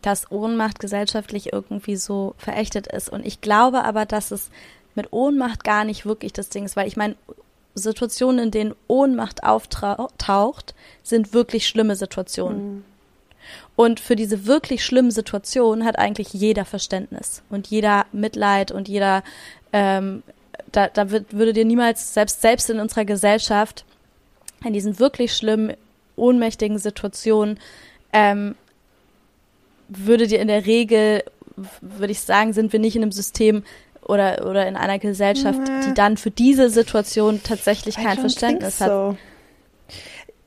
dass 0.00 0.30
Ohnmacht 0.30 0.80
gesellschaftlich 0.80 1.52
irgendwie 1.52 1.96
so 1.96 2.34
verächtet 2.38 2.86
ist. 2.86 3.10
Und 3.10 3.26
ich 3.26 3.40
glaube 3.40 3.84
aber, 3.84 4.06
dass 4.06 4.30
es 4.30 4.50
mit 4.94 5.12
Ohnmacht 5.12 5.64
gar 5.64 5.84
nicht 5.84 6.06
wirklich 6.06 6.32
das 6.32 6.48
Ding 6.48 6.64
ist, 6.64 6.76
weil 6.76 6.88
ich 6.88 6.96
meine, 6.96 7.16
Situationen, 7.74 8.46
in 8.46 8.50
denen 8.50 8.74
Ohnmacht 8.86 9.44
auftaucht, 9.44 10.74
sind 11.02 11.32
wirklich 11.32 11.66
schlimme 11.66 11.96
Situationen. 11.96 12.74
Mhm. 12.74 12.84
Und 13.76 14.00
für 14.00 14.16
diese 14.16 14.46
wirklich 14.46 14.84
schlimmen 14.84 15.10
Situationen 15.10 15.84
hat 15.84 15.98
eigentlich 15.98 16.32
jeder 16.32 16.64
Verständnis 16.64 17.42
und 17.50 17.66
jeder 17.68 18.06
Mitleid 18.12 18.70
und 18.70 18.88
jeder, 18.88 19.22
ähm, 19.72 20.22
da, 20.70 20.88
da 20.88 21.10
wird, 21.10 21.32
würde 21.32 21.52
dir 21.52 21.64
niemals, 21.64 22.14
selbst, 22.14 22.42
selbst 22.42 22.70
in 22.70 22.80
unserer 22.80 23.04
Gesellschaft, 23.04 23.84
in 24.64 24.72
diesen 24.72 24.98
wirklich 24.98 25.34
schlimmen, 25.34 25.74
ohnmächtigen 26.16 26.78
Situationen, 26.78 27.58
ähm, 28.12 28.54
würde 29.88 30.26
dir 30.26 30.40
in 30.40 30.48
der 30.48 30.66
Regel, 30.66 31.24
würde 31.80 32.12
ich 32.12 32.20
sagen, 32.20 32.52
sind 32.52 32.72
wir 32.72 32.80
nicht 32.80 32.96
in 32.96 33.02
einem 33.02 33.12
System 33.12 33.64
oder, 34.02 34.46
oder 34.48 34.66
in 34.66 34.76
einer 34.76 34.98
Gesellschaft, 34.98 35.60
die 35.86 35.94
dann 35.94 36.16
für 36.16 36.30
diese 36.30 36.70
Situation 36.70 37.40
tatsächlich 37.42 37.96
kein 37.96 38.18
Verständnis 38.18 38.80
hat. 38.80 39.16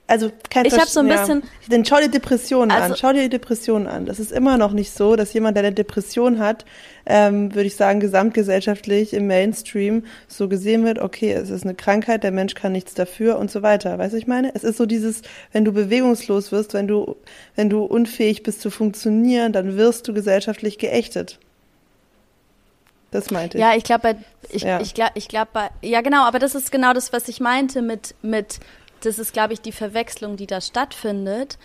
So 0.07 0.13
also 0.13 0.31
kein 0.51 0.65
Ich 0.65 0.73
habe 0.73 0.85
so 0.85 0.99
ein 0.99 1.07
bisschen. 1.07 1.41
Ja. 1.41 1.47
Dann 1.69 1.83
schau 1.83 1.97
dir 1.97 2.09
Depressionen 2.09 2.69
also, 2.69 2.93
an. 2.93 2.95
Schau 2.95 3.11
dir 3.11 3.23
die 3.23 3.29
Depressionen 3.29 3.87
an. 3.87 4.05
Das 4.05 4.19
ist 4.19 4.31
immer 4.31 4.57
noch 4.57 4.71
nicht 4.71 4.91
so, 4.91 5.15
dass 5.15 5.33
jemand, 5.33 5.57
der 5.57 5.63
eine 5.63 5.73
Depression 5.73 6.37
hat, 6.37 6.63
ähm, 7.07 7.55
würde 7.55 7.65
ich 7.65 7.75
sagen, 7.75 7.99
gesamtgesellschaftlich 7.99 9.13
im 9.13 9.25
Mainstream 9.25 10.03
so 10.27 10.47
gesehen 10.47 10.85
wird, 10.85 10.99
okay, 10.99 11.33
es 11.33 11.49
ist 11.49 11.63
eine 11.63 11.73
Krankheit, 11.73 12.23
der 12.23 12.31
Mensch 12.31 12.53
kann 12.53 12.71
nichts 12.71 12.93
dafür 12.93 13.39
und 13.39 13.49
so 13.49 13.63
weiter. 13.63 13.97
Weißt 13.97 14.13
du, 14.13 14.17
ich 14.17 14.27
meine? 14.27 14.53
Es 14.53 14.63
ist 14.63 14.77
so 14.77 14.85
dieses, 14.85 15.23
wenn 15.51 15.65
du 15.65 15.71
bewegungslos 15.71 16.51
wirst, 16.51 16.75
wenn 16.75 16.87
du, 16.87 17.15
wenn 17.55 17.71
du 17.71 17.83
unfähig 17.83 18.43
bist 18.43 18.61
zu 18.61 18.69
funktionieren, 18.69 19.53
dann 19.53 19.75
wirst 19.75 20.07
du 20.07 20.13
gesellschaftlich 20.13 20.77
geächtet. 20.77 21.39
Das 23.09 23.31
meinte 23.31 23.57
ich. 23.57 23.61
Ja, 23.63 23.73
ich 23.75 23.83
glaube, 23.83 24.17
ich, 24.49 24.63
ja. 24.63 24.79
ich 24.81 24.93
glaube, 24.93 25.11
ich 25.15 25.27
glaube, 25.27 25.69
ja 25.81 26.01
genau, 26.01 26.25
aber 26.25 26.37
das 26.37 26.53
ist 26.53 26.71
genau 26.71 26.93
das, 26.93 27.11
was 27.11 27.27
ich 27.27 27.39
meinte 27.39 27.81
mit, 27.81 28.13
mit 28.21 28.59
das 29.05 29.19
ist, 29.19 29.33
glaube 29.33 29.53
ich, 29.53 29.61
die 29.61 29.71
Verwechslung, 29.71 30.37
die 30.37 30.47
da 30.47 30.61
stattfindet. 30.61 31.57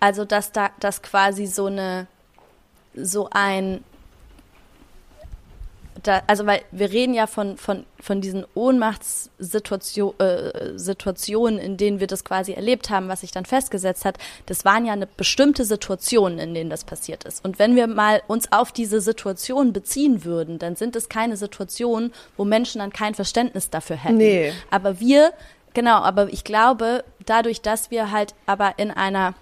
Also, 0.00 0.24
dass 0.24 0.52
da, 0.52 0.70
dass 0.80 1.02
quasi 1.02 1.46
so 1.46 1.66
eine, 1.66 2.06
so 2.94 3.28
ein, 3.30 3.84
da, 6.02 6.22
also 6.26 6.46
weil 6.46 6.62
wir 6.72 6.90
reden 6.90 7.14
ja 7.14 7.28
von, 7.28 7.56
von, 7.56 7.86
von 8.00 8.20
diesen 8.20 8.44
Ohnmachtssituationen, 8.54 10.20
äh, 10.20 10.76
Situationen, 10.76 11.60
in 11.60 11.76
denen 11.76 12.00
wir 12.00 12.08
das 12.08 12.24
quasi 12.24 12.52
erlebt 12.52 12.90
haben, 12.90 13.08
was 13.08 13.20
sich 13.20 13.30
dann 13.30 13.44
festgesetzt 13.44 14.04
hat, 14.04 14.18
das 14.46 14.64
waren 14.64 14.84
ja 14.84 14.92
eine 14.92 15.06
bestimmte 15.06 15.64
Situationen, 15.64 16.40
in 16.40 16.54
denen 16.54 16.70
das 16.70 16.82
passiert 16.82 17.22
ist. 17.22 17.44
Und 17.44 17.60
wenn 17.60 17.76
wir 17.76 17.86
mal 17.86 18.22
uns 18.26 18.50
auf 18.50 18.72
diese 18.72 19.00
Situation 19.00 19.72
beziehen 19.72 20.24
würden, 20.24 20.58
dann 20.58 20.74
sind 20.74 20.96
es 20.96 21.08
keine 21.08 21.36
Situationen, 21.36 22.12
wo 22.36 22.44
Menschen 22.44 22.80
dann 22.80 22.92
kein 22.92 23.14
Verständnis 23.14 23.70
dafür 23.70 23.96
hätten. 23.96 24.16
Nee. 24.16 24.52
Aber 24.70 24.98
wir 24.98 25.32
Genau, 25.74 25.98
aber 25.98 26.32
ich 26.32 26.44
glaube, 26.44 27.04
dadurch, 27.24 27.62
dass 27.62 27.90
wir 27.90 28.10
halt 28.10 28.34
aber 28.46 28.74
in 28.78 28.90
einer 28.90 29.34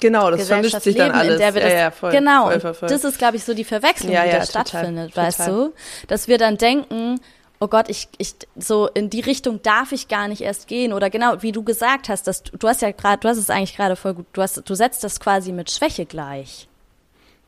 Genau, 0.00 0.30
das 0.30 0.48
vermischt 0.48 0.80
sich 0.80 0.96
dann 0.96 1.10
alles. 1.10 1.38
Das, 1.38 1.54
ja, 1.54 1.68
ja, 1.68 1.90
voll, 1.90 2.10
genau, 2.10 2.46
voll, 2.46 2.60
voll, 2.60 2.74
voll. 2.74 2.88
das 2.88 3.04
ist, 3.04 3.18
glaube 3.18 3.36
ich, 3.36 3.44
so 3.44 3.52
die 3.52 3.64
Verwechslung, 3.64 4.12
ja, 4.12 4.22
die 4.24 4.30
ja, 4.30 4.38
da 4.38 4.46
stattfindet, 4.46 5.10
total. 5.10 5.26
weißt 5.26 5.46
du? 5.46 5.74
Dass 6.08 6.26
wir 6.26 6.38
dann 6.38 6.56
denken, 6.56 7.20
oh 7.60 7.68
Gott, 7.68 7.88
ich, 7.90 8.08
ich, 8.16 8.34
so 8.56 8.88
in 8.88 9.10
die 9.10 9.20
Richtung 9.20 9.62
darf 9.62 9.92
ich 9.92 10.08
gar 10.08 10.26
nicht 10.26 10.40
erst 10.40 10.66
gehen. 10.66 10.92
Oder 10.92 11.10
genau, 11.10 11.42
wie 11.42 11.52
du 11.52 11.62
gesagt 11.62 12.08
hast, 12.08 12.26
dass 12.26 12.42
du, 12.42 12.56
du 12.56 12.66
hast 12.66 12.80
ja 12.80 12.90
gerade, 12.90 13.20
du 13.20 13.28
hast 13.28 13.36
es 13.36 13.50
eigentlich 13.50 13.76
gerade 13.76 13.96
voll 13.96 14.14
gut, 14.14 14.26
du 14.32 14.42
hast, 14.42 14.62
du 14.68 14.74
setzt 14.74 15.04
das 15.04 15.20
quasi 15.20 15.52
mit 15.52 15.70
Schwäche 15.70 16.06
gleich. 16.06 16.66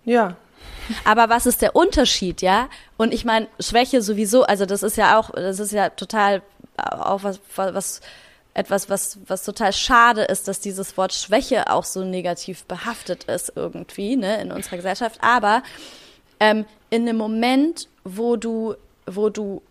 Ja. 0.05 0.37
Aber 1.05 1.29
was 1.29 1.47
ist 1.47 1.63
der 1.63 1.75
Unterschied, 1.75 2.43
ja? 2.43 2.69
Und 2.97 3.15
ich 3.15 3.25
meine, 3.25 3.49
Schwäche 3.59 4.03
sowieso, 4.03 4.43
also 4.43 4.67
das 4.67 4.83
ist 4.83 4.97
ja 4.97 5.19
auch, 5.19 5.31
das 5.31 5.59
ist 5.59 5.73
ja 5.73 5.89
total 5.89 6.43
auch 6.77 7.23
was, 7.23 7.41
was 7.57 8.01
etwas, 8.55 8.91
was, 8.91 9.19
was 9.27 9.45
total 9.45 9.73
schade 9.73 10.23
ist, 10.23 10.47
dass 10.49 10.61
dieses 10.61 10.97
Wort 10.97 11.15
Schwäche 11.15 11.71
auch 11.71 11.85
so 11.85 12.05
negativ 12.05 12.65
behaftet 12.65 13.25
ist 13.25 13.53
irgendwie, 13.57 14.17
ne, 14.17 14.41
in 14.43 14.53
unserer 14.53 14.77
Gesellschaft. 14.77 15.19
Aber 15.23 15.63
ähm, 16.39 16.67
in 16.91 17.09
einem 17.09 17.17
Moment, 17.17 17.89
wo 18.05 18.37
du, 18.37 18.75
wo 19.07 19.31
du 19.31 19.63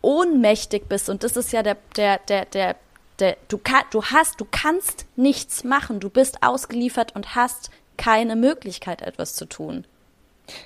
ohnmächtig 0.00 0.88
bist, 0.88 1.08
und 1.08 1.24
das 1.24 1.36
ist 1.36 1.52
ja 1.52 1.62
der, 1.62 1.76
der, 1.96 2.18
der, 2.18 2.44
der, 2.44 2.76
der 3.18 3.36
du, 3.48 3.60
du 3.90 4.04
hast, 4.04 4.40
du 4.40 4.46
kannst 4.48 5.06
nichts 5.16 5.64
machen, 5.64 5.98
du 5.98 6.10
bist 6.10 6.42
ausgeliefert 6.42 7.16
und 7.16 7.34
hast 7.34 7.70
keine 7.96 8.36
Möglichkeit, 8.36 9.02
etwas 9.02 9.34
zu 9.34 9.46
tun. 9.46 9.86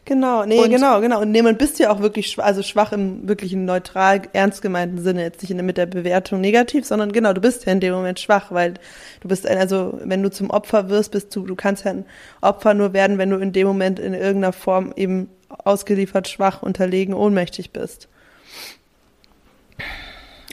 Genau, 0.05 0.45
nee, 0.45 0.59
und, 0.59 0.71
genau, 0.71 1.01
genau. 1.01 1.21
Und 1.21 1.31
nee, 1.31 1.43
man 1.43 1.57
bist 1.57 1.79
ja 1.79 1.91
auch 1.91 2.01
wirklich 2.01 2.29
schwach, 2.31 2.45
also 2.45 2.63
schwach 2.63 2.93
im 2.93 3.29
wirklich 3.29 3.53
neutral, 3.53 4.23
ernst 4.33 4.61
gemeinten 4.61 4.99
Sinne, 4.99 5.23
jetzt 5.23 5.43
nicht 5.43 5.55
mit 5.63 5.77
der 5.77 5.87
Bewertung 5.87 6.41
negativ, 6.41 6.85
sondern 6.85 7.13
genau, 7.13 7.33
du 7.33 7.41
bist 7.41 7.65
ja 7.65 7.73
in 7.73 7.81
dem 7.81 7.95
Moment 7.95 8.19
schwach, 8.19 8.51
weil 8.51 8.75
du 9.21 9.29
bist 9.29 9.47
ein, 9.47 9.57
also 9.57 9.99
wenn 10.03 10.23
du 10.23 10.31
zum 10.31 10.51
Opfer 10.51 10.89
wirst, 10.89 11.13
bist 11.13 11.35
du, 11.35 11.47
du 11.47 11.55
kannst 11.55 11.85
ja 11.85 11.93
ein 11.93 12.07
Opfer 12.41 12.75
nur 12.75 12.93
werden, 12.93 13.19
wenn 13.19 13.31
du 13.31 13.37
in 13.37 13.53
dem 13.53 13.69
Moment 13.69 14.01
in 14.01 14.15
irgendeiner 14.15 14.53
Form 14.53 14.93
eben 14.97 15.29
ausgeliefert, 15.49 16.29
schwach, 16.29 16.63
unterlegen, 16.63 17.15
ohnmächtig 17.15 17.71
bist. 17.71 18.09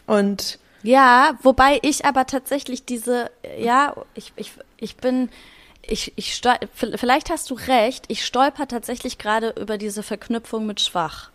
Und 0.06 0.60
ja, 0.84 1.40
wobei 1.42 1.80
ich 1.82 2.06
aber 2.06 2.28
tatsächlich 2.28 2.86
diese, 2.86 3.32
ja, 3.58 3.96
ich, 4.14 4.34
ich, 4.36 4.52
ich 4.78 4.98
bin, 4.98 5.30
ich, 5.88 6.14
ich 6.16 6.42
vielleicht 6.74 7.30
hast 7.30 7.50
du 7.50 7.56
recht, 7.56 8.06
ich 8.08 8.26
stolper 8.26 8.68
tatsächlich 8.68 9.18
gerade 9.18 9.54
über 9.60 9.78
diese 9.78 10.04
Verknüpfung 10.04 10.66
mit 10.66 10.82
schwach. 10.82 11.32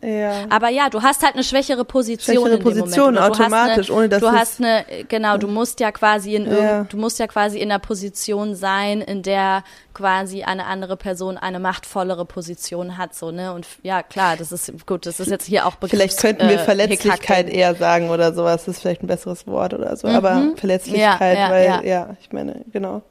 Ja. 0.00 0.44
Aber 0.48 0.68
ja, 0.68 0.90
du 0.90 1.02
hast 1.02 1.24
halt 1.24 1.34
eine 1.34 1.42
schwächere 1.42 1.84
Position 1.84 2.36
schwächere 2.36 2.58
Position 2.58 3.14
Moment. 3.14 3.40
automatisch, 3.40 3.90
eine, 3.90 3.98
ohne 3.98 4.08
dass 4.08 4.20
du 4.20 4.30
hast 4.30 4.60
eine 4.60 4.84
genau, 5.08 5.38
du 5.38 5.48
musst 5.48 5.80
ja 5.80 5.90
quasi 5.90 6.36
in 6.36 6.46
ja. 6.46 6.84
du 6.84 6.96
musst 6.96 7.18
ja 7.18 7.26
quasi 7.26 7.58
in 7.58 7.70
einer 7.70 7.80
Position 7.80 8.54
sein, 8.54 9.00
in 9.00 9.22
der 9.22 9.64
quasi 9.94 10.44
eine 10.44 10.66
andere 10.66 10.96
Person 10.96 11.36
eine 11.36 11.58
machtvollere 11.58 12.24
Position 12.24 12.96
hat 12.96 13.14
so, 13.14 13.32
ne? 13.32 13.52
Und 13.52 13.66
ja, 13.82 14.04
klar, 14.04 14.36
das 14.36 14.52
ist 14.52 14.86
gut, 14.86 15.06
das 15.06 15.18
ist 15.18 15.30
jetzt 15.30 15.46
hier 15.46 15.66
auch 15.66 15.74
Begriffs, 15.74 15.96
Vielleicht 15.96 16.20
könnten 16.20 16.48
wir 16.48 16.60
äh, 16.60 16.64
Verletzlichkeit 16.64 17.50
eher 17.50 17.74
sagen 17.74 18.10
oder 18.10 18.32
sowas, 18.32 18.66
das 18.66 18.76
ist 18.76 18.82
vielleicht 18.82 19.02
ein 19.02 19.08
besseres 19.08 19.48
Wort 19.48 19.74
oder 19.74 19.96
so, 19.96 20.06
mhm. 20.06 20.14
aber 20.14 20.42
Verletzlichkeit, 20.54 21.36
ja, 21.36 21.44
ja, 21.44 21.50
weil 21.50 21.88
ja, 21.88 22.16
ich 22.20 22.32
meine, 22.32 22.64
genau. 22.72 23.02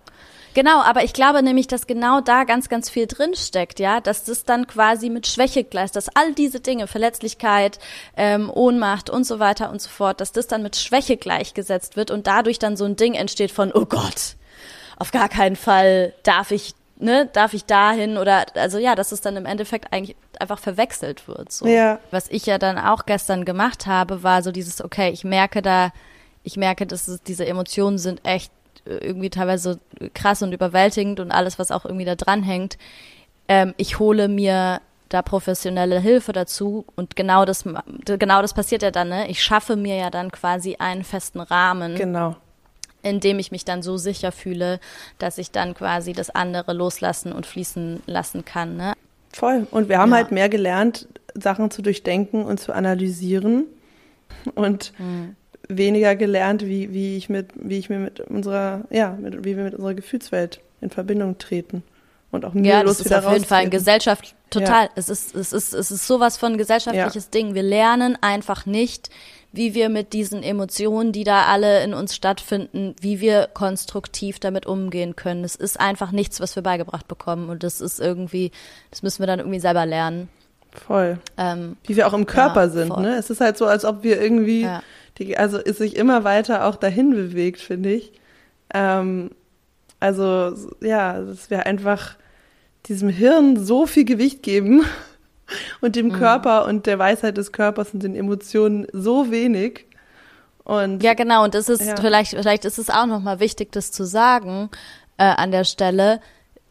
Genau, 0.58 0.82
aber 0.82 1.04
ich 1.04 1.14
glaube 1.14 1.44
nämlich, 1.44 1.68
dass 1.68 1.86
genau 1.86 2.20
da 2.20 2.44
ganz, 2.44 2.68
ganz 2.68 2.90
viel 2.90 3.06
drinsteckt, 3.06 3.80
ja, 3.80 4.02
dass 4.02 4.24
das 4.24 4.44
dann 4.44 4.66
quasi 4.66 5.12
mit 5.12 5.28
Schwäche 5.28 5.64
gleich, 5.64 5.92
dass 5.92 6.10
all 6.10 6.34
diese 6.34 6.62
Dinge, 6.62 6.88
Verletzlichkeit, 6.88 7.78
ähm, 8.16 8.50
Ohnmacht 8.52 9.12
und 9.12 9.24
so 9.24 9.38
weiter 9.38 9.70
und 9.70 9.84
so 9.84 9.90
fort, 9.90 10.20
dass 10.20 10.32
das 10.32 10.48
dann 10.48 10.64
mit 10.64 10.76
Schwäche 10.76 11.16
gleichgesetzt 11.16 11.96
wird 11.96 12.10
und 12.10 12.26
dadurch 12.26 12.58
dann 12.58 12.76
so 12.76 12.86
ein 12.86 12.96
Ding 12.96 13.14
entsteht 13.14 13.52
von, 13.52 13.72
oh 13.72 13.86
Gott, 13.86 14.36
auf 14.98 15.12
gar 15.12 15.30
keinen 15.30 15.58
Fall 15.58 16.16
darf 16.24 16.50
ich, 16.50 16.74
ne, 16.98 17.30
darf 17.34 17.54
ich 17.54 17.66
dahin 17.66 18.18
oder, 18.18 18.48
also 18.56 18.80
ja, 18.80 18.96
dass 18.96 19.12
es 19.12 19.22
dann 19.22 19.38
im 19.38 19.46
Endeffekt 19.46 19.94
eigentlich 19.94 20.16
einfach 20.40 20.58
verwechselt 20.58 21.28
wird, 21.28 21.52
so. 21.52 21.68
Ja. 21.68 22.00
Was 22.10 22.30
ich 22.32 22.48
ja 22.48 22.58
dann 22.58 22.80
auch 22.80 23.06
gestern 23.06 23.46
gemacht 23.46 23.86
habe, 23.86 24.24
war 24.24 24.42
so 24.42 24.52
dieses, 24.52 24.84
okay, 24.84 25.12
ich 25.12 25.24
merke 25.24 25.62
da, 25.62 25.92
ich 26.42 26.58
merke, 26.58 26.88
dass 26.88 27.08
es, 27.08 27.22
diese 27.22 27.46
Emotionen 27.46 28.00
sind 28.00 28.26
echt 28.26 28.52
irgendwie 28.86 29.30
teilweise 29.30 29.80
krass 30.14 30.42
und 30.42 30.54
überwältigend 30.54 31.20
und 31.20 31.32
alles, 31.32 31.60
was 31.60 31.72
auch 31.72 31.86
irgendwie 31.86 32.06
da 32.06 32.16
dran 32.16 32.44
hängt. 32.44 32.78
Ähm, 33.48 33.74
ich 33.78 34.00
hole 34.00 34.28
mir 34.28 34.82
da 35.10 35.22
professionelle 35.22 36.00
Hilfe 36.00 36.34
dazu 36.34 36.86
und 36.96 37.16
genau 37.16 37.46
das 37.46 37.64
genau 38.06 38.42
das 38.42 38.54
passiert 38.54 38.82
ja 38.82 38.92
dann, 38.92 39.10
ne? 39.10 39.30
Ich 39.30 39.42
schaffe 39.42 39.76
mir 39.76 39.96
ja 39.96 40.10
dann 40.10 40.32
quasi 40.32 40.76
einen 40.80 41.04
festen 41.04 41.40
Rahmen. 41.40 41.96
Genau. 41.96 42.36
In 43.04 43.20
dem 43.20 43.40
ich 43.40 43.52
mich 43.52 43.64
dann 43.64 43.82
so 43.82 43.98
sicher 43.98 44.32
fühle, 44.32 44.80
dass 45.18 45.38
ich 45.38 45.52
dann 45.52 45.74
quasi 45.76 46.12
das 46.12 46.30
andere 46.30 46.74
loslassen 46.74 47.32
und 47.32 47.46
fließen 47.46 48.04
lassen 48.06 48.44
kann, 48.44 48.76
ne? 48.76 48.94
Voll. 49.32 49.68
Und 49.72 49.88
wir 49.88 50.00
haben 50.00 50.10
ja. 50.10 50.18
halt 50.18 50.32
mehr 50.32 50.50
gelernt, 50.50 51.08
Sachen 51.36 51.72
zu 51.72 51.82
durchdenken 51.82 52.44
und 52.44 52.60
zu 52.60 52.74
analysieren. 52.74 53.66
Und 54.56 54.94
mhm 54.98 55.36
weniger 55.70 56.16
gelernt, 56.16 56.66
wie, 56.66 56.94
wie 56.94 57.18
ich 57.18 57.30
mit, 57.30 57.48
wie 57.56 57.78
ich 57.78 57.90
mir 57.90 58.00
mit 58.00 58.20
unserer, 58.22 58.86
ja, 58.90 59.18
mit, 59.20 59.44
wie 59.44 59.58
wir 59.58 59.64
mit 59.64 59.76
unserer 59.76 59.94
Gefühlswelt 59.94 60.62
in 60.82 60.90
Verbindung 60.90 61.38
treten 61.38 61.84
und 62.32 62.46
auch 62.46 62.54
mühelos 62.54 62.70
ja, 62.70 62.84
das 62.84 63.00
ist 63.00 63.14
auf 63.14 63.32
jeden 63.32 63.46
Fall 63.46 63.64
ein 63.64 63.70
Gesellschaft 63.70 64.36
total. 64.50 64.86
Ja. 64.86 64.92
Es 64.96 65.10
ist 65.10 65.36
es 65.36 65.54
ist 65.54 65.74
es 65.74 65.92
ist 65.92 66.08
sowas 66.08 66.38
von 66.38 66.58
gesellschaftliches 66.58 67.26
ja. 67.26 67.32
Ding. 67.32 67.54
Wir 67.54 67.64
lernen 67.64 68.18
einfach 68.22 68.66
nicht, 68.66 69.10
wie 69.52 69.74
wir 69.74 69.90
mit 69.90 70.14
diesen 70.14 70.44
Emotionen, 70.44 71.12
die 71.12 71.24
da 71.24 71.46
alle 71.46 71.84
in 71.84 71.94
uns 71.94 72.16
stattfinden, 72.16 72.96
wie 73.00 73.22
wir 73.22 73.50
konstruktiv 73.54 74.40
damit 74.40 74.66
umgehen 74.66 75.16
können. 75.16 75.44
Es 75.44 75.56
ist 75.56 75.80
einfach 75.80 76.12
nichts, 76.12 76.40
was 76.40 76.56
wir 76.56 76.64
beigebracht 76.64 77.08
bekommen 77.08 77.50
und 77.50 77.64
das 77.64 77.82
ist 77.82 78.00
irgendwie, 78.00 78.52
das 78.92 79.04
müssen 79.04 79.20
wir 79.20 79.28
dann 79.28 79.40
irgendwie 79.40 79.60
selber 79.60 79.86
lernen. 79.86 80.30
Voll. 80.74 81.18
Ähm, 81.38 81.78
wie 81.86 81.96
wir 81.96 82.08
auch 82.08 82.14
im 82.14 82.26
Körper 82.26 82.64
ja, 82.64 82.70
sind. 82.70 82.98
Ne? 82.98 83.16
Es 83.16 83.30
ist 83.30 83.42
halt 83.42 83.58
so, 83.58 83.66
als 83.66 83.84
ob 83.84 84.04
wir 84.04 84.22
irgendwie 84.22 84.68
die, 85.18 85.38
also 85.38 85.58
ist 85.58 85.78
sich 85.78 85.96
immer 85.96 86.24
weiter 86.24 86.66
auch 86.66 86.76
dahin 86.76 87.12
bewegt, 87.12 87.60
finde 87.60 87.94
ich. 87.94 88.12
Ähm, 88.74 89.32
also 90.00 90.54
ja, 90.82 91.20
dass 91.22 91.50
wir 91.50 91.66
einfach 91.66 92.16
diesem 92.86 93.10
Hirn 93.10 93.58
so 93.58 93.86
viel 93.86 94.06
Gewicht 94.06 94.44
geben 94.44 94.86
und 95.82 95.96
dem 95.96 96.08
mhm. 96.08 96.14
Körper 96.14 96.66
und 96.66 96.86
der 96.86 97.00
Weisheit 97.00 97.38
des 97.38 97.52
Körpers 97.52 97.94
und 97.94 98.04
den 98.04 98.16
Emotionen 98.16 98.88
so 98.94 99.32
wenig. 99.32 99.86
Und 100.64 101.02
ja, 101.02 101.14
genau. 101.14 101.44
Und 101.44 101.56
das 101.56 101.70
ist 101.70 101.82
ja. 101.82 101.96
vielleicht, 101.96 102.32
vielleicht 102.32 102.66
ist 102.66 102.78
es 102.78 102.90
auch 102.90 103.06
nochmal 103.06 103.40
wichtig, 103.40 103.72
das 103.72 103.92
zu 103.92 104.06
sagen 104.06 104.70
äh, 105.18 105.24
an 105.24 105.52
der 105.52 105.64
Stelle. 105.64 106.20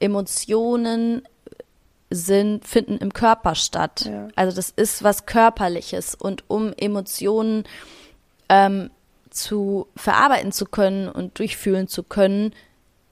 Emotionen 0.01 1.22
sind, 2.11 2.66
finden 2.66 2.99
im 2.99 3.12
Körper 3.12 3.55
statt. 3.55 4.05
Ja. 4.05 4.28
Also 4.36 4.55
das 4.55 4.70
ist 4.70 5.03
was 5.03 5.26
Körperliches. 5.26 6.14
Und 6.14 6.44
um 6.49 6.72
Emotionen 6.74 7.64
ähm, 8.49 8.90
zu 9.30 9.86
verarbeiten 9.97 10.53
zu 10.53 10.64
können 10.64 11.09
und 11.09 11.38
durchfühlen 11.38 11.88
zu 11.88 12.03
können. 12.03 12.55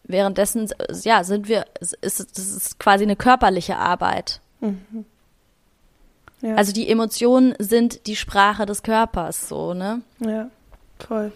Währenddessen, 0.05 0.69
ja, 1.03 1.25
sind 1.25 1.49
wir, 1.49 1.67
ist, 1.81 1.97
das 2.03 2.39
ist 2.39 2.79
quasi 2.79 3.05
eine 3.05 3.17
körperliche 3.17 3.77
Arbeit. 3.77 4.41
Mhm. 4.61 5.05
Ja. 6.43 6.57
Also 6.57 6.73
die 6.73 6.89
Emotionen 6.89 7.55
sind 7.59 8.07
die 8.07 8.17
Sprache 8.17 8.67
des 8.67 8.83
Körpers, 8.83 9.49
so, 9.49 9.73
ne? 9.73 10.03
Ja, 10.21 10.51
toll. 10.99 11.33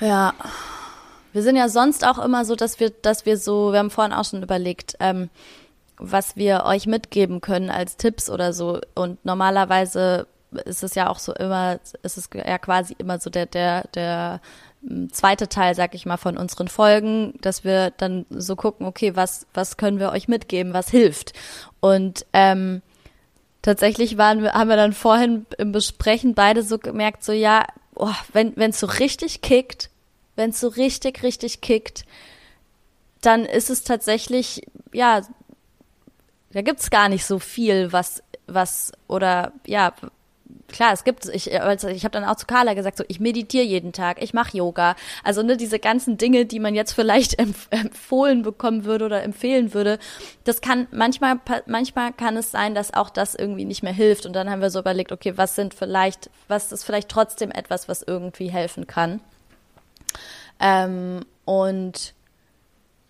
Ja. 0.00 0.32
Wir 1.32 1.42
sind 1.42 1.56
ja 1.56 1.68
sonst 1.68 2.06
auch 2.06 2.18
immer 2.18 2.44
so, 2.44 2.56
dass 2.56 2.80
wir, 2.80 2.90
dass 2.90 3.26
wir 3.26 3.36
so, 3.38 3.72
wir 3.72 3.78
haben 3.78 3.90
vorhin 3.90 4.12
auch 4.12 4.24
schon 4.24 4.42
überlegt, 4.42 4.96
ähm, 5.00 5.30
was 5.98 6.36
wir 6.36 6.64
euch 6.64 6.86
mitgeben 6.86 7.40
können 7.40 7.70
als 7.70 7.96
Tipps 7.96 8.28
oder 8.28 8.52
so. 8.52 8.80
Und 8.94 9.24
normalerweise 9.24 10.26
ist 10.64 10.82
es 10.82 10.94
ja 10.94 11.08
auch 11.08 11.18
so 11.18 11.32
immer, 11.34 11.78
ist 12.02 12.18
es 12.18 12.28
ja 12.32 12.58
quasi 12.58 12.94
immer 12.98 13.18
so 13.18 13.30
der, 13.30 13.46
der, 13.46 13.84
der 13.94 14.40
hm, 14.86 15.12
zweite 15.12 15.48
Teil, 15.48 15.74
sag 15.74 15.94
ich 15.94 16.06
mal, 16.06 16.16
von 16.16 16.36
unseren 16.36 16.68
Folgen, 16.68 17.34
dass 17.40 17.64
wir 17.64 17.90
dann 17.90 18.26
so 18.30 18.56
gucken, 18.56 18.86
okay, 18.86 19.16
was, 19.16 19.46
was 19.54 19.76
können 19.76 19.98
wir 19.98 20.10
euch 20.10 20.28
mitgeben, 20.28 20.74
was 20.74 20.90
hilft? 20.90 21.32
Und 21.80 22.26
ähm, 22.32 22.82
tatsächlich 23.62 24.18
waren 24.18 24.42
wir, 24.42 24.54
haben 24.54 24.68
wir 24.68 24.76
dann 24.76 24.92
vorhin 24.92 25.46
im 25.58 25.72
Besprechen 25.72 26.34
beide 26.34 26.62
so 26.62 26.78
gemerkt, 26.78 27.24
so 27.24 27.32
ja, 27.32 27.66
oh, 27.94 28.14
wenn 28.32 28.54
es 28.56 28.80
so 28.80 28.86
richtig 28.86 29.40
kickt, 29.40 29.90
wenn 30.36 30.50
es 30.50 30.60
so 30.60 30.68
richtig, 30.68 31.22
richtig 31.22 31.60
kickt, 31.60 32.04
dann 33.20 33.44
ist 33.44 33.70
es 33.70 33.84
tatsächlich, 33.84 34.62
ja, 34.92 35.22
da 36.52 36.62
gibt's 36.62 36.90
gar 36.90 37.08
nicht 37.08 37.24
so 37.24 37.38
viel, 37.38 37.92
was, 37.92 38.22
was, 38.46 38.92
oder 39.08 39.52
ja, 39.66 39.92
klar, 40.68 40.92
es 40.92 41.04
gibt, 41.04 41.26
ich, 41.26 41.60
also 41.60 41.88
ich 41.88 42.04
habe 42.04 42.12
dann 42.12 42.24
auch 42.24 42.36
zu 42.36 42.46
Carla 42.46 42.74
gesagt, 42.74 42.96
so 42.96 43.04
ich 43.08 43.20
meditiere 43.20 43.64
jeden 43.64 43.92
Tag, 43.92 44.22
ich 44.22 44.34
mache 44.34 44.56
Yoga. 44.56 44.96
Also 45.22 45.42
ne, 45.42 45.56
diese 45.56 45.78
ganzen 45.78 46.18
Dinge, 46.18 46.46
die 46.46 46.60
man 46.60 46.74
jetzt 46.74 46.92
vielleicht 46.92 47.38
empf 47.38 47.68
empfohlen 47.70 48.42
bekommen 48.42 48.84
würde 48.84 49.04
oder 49.04 49.22
empfehlen 49.22 49.74
würde, 49.74 49.98
das 50.44 50.60
kann 50.60 50.88
manchmal, 50.90 51.38
manchmal 51.66 52.12
kann 52.12 52.36
es 52.36 52.50
sein, 52.50 52.74
dass 52.74 52.94
auch 52.94 53.10
das 53.10 53.34
irgendwie 53.34 53.64
nicht 53.64 53.82
mehr 53.82 53.92
hilft. 53.92 54.26
Und 54.26 54.34
dann 54.34 54.50
haben 54.50 54.60
wir 54.60 54.70
so 54.70 54.80
überlegt, 54.80 55.12
okay, 55.12 55.36
was 55.36 55.54
sind 55.54 55.74
vielleicht, 55.74 56.30
was 56.48 56.72
ist 56.72 56.84
vielleicht 56.84 57.08
trotzdem 57.08 57.50
etwas, 57.50 57.88
was 57.88 58.02
irgendwie 58.02 58.50
helfen 58.50 58.86
kann. 58.86 59.20
Ähm, 60.60 61.24
und 61.44 62.14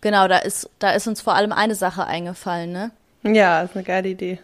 genau, 0.01 0.29
da 0.29 0.39
ist, 0.39 0.71
da 0.79 0.93
ist 0.93 1.07
uns 1.07 1.21
vor 1.21 1.35
allem 1.35 1.53
eine 1.53 1.75
Sache 1.75 2.07
eingefallen, 2.07 2.73
ne? 2.73 2.91
Ja, 3.23 3.63
ist 3.63 3.77
eine 3.77 3.85
geile 3.85 4.09
Idee. 4.09 4.41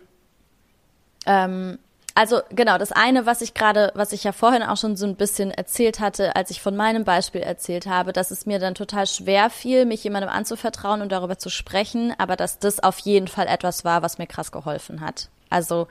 Ähm, 1.26 1.78
also 2.18 2.40
genau, 2.50 2.78
das 2.78 2.90
eine, 2.90 3.26
was 3.26 3.42
ich 3.42 3.54
gerade, 3.54 3.92
was 3.94 4.12
ich 4.12 4.24
ja 4.24 4.32
vorhin 4.32 4.64
auch 4.64 4.76
schon 4.76 4.96
so 4.96 5.06
ein 5.06 5.14
bisschen 5.14 5.52
erzählt 5.52 6.00
hatte, 6.00 6.34
als 6.34 6.50
ich 6.50 6.60
von 6.60 6.74
meinem 6.74 7.04
Beispiel 7.04 7.42
erzählt 7.42 7.86
habe, 7.86 8.12
dass 8.12 8.32
es 8.32 8.44
mir 8.44 8.58
dann 8.58 8.74
total 8.74 9.06
schwer 9.06 9.50
fiel, 9.50 9.86
mich 9.86 10.02
jemandem 10.02 10.28
anzuvertrauen 10.28 11.00
und 11.00 11.12
darüber 11.12 11.38
zu 11.38 11.48
sprechen, 11.48 12.12
aber 12.18 12.34
dass 12.34 12.58
das 12.58 12.82
auf 12.82 12.98
jeden 12.98 13.28
Fall 13.28 13.46
etwas 13.46 13.84
war, 13.84 14.02
was 14.02 14.18
mir 14.18 14.26
krass 14.26 14.50
geholfen 14.50 15.00
hat. 15.00 15.28
Also 15.48 15.86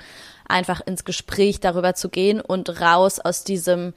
einfach 0.50 0.82
ins 0.82 1.06
Gespräch 1.06 1.62
darüber 1.62 1.94
zu 1.94 2.10
gehen 2.10 2.42
und 2.42 2.82
raus 2.82 3.22
aus 3.22 3.46
diesem 3.46 3.94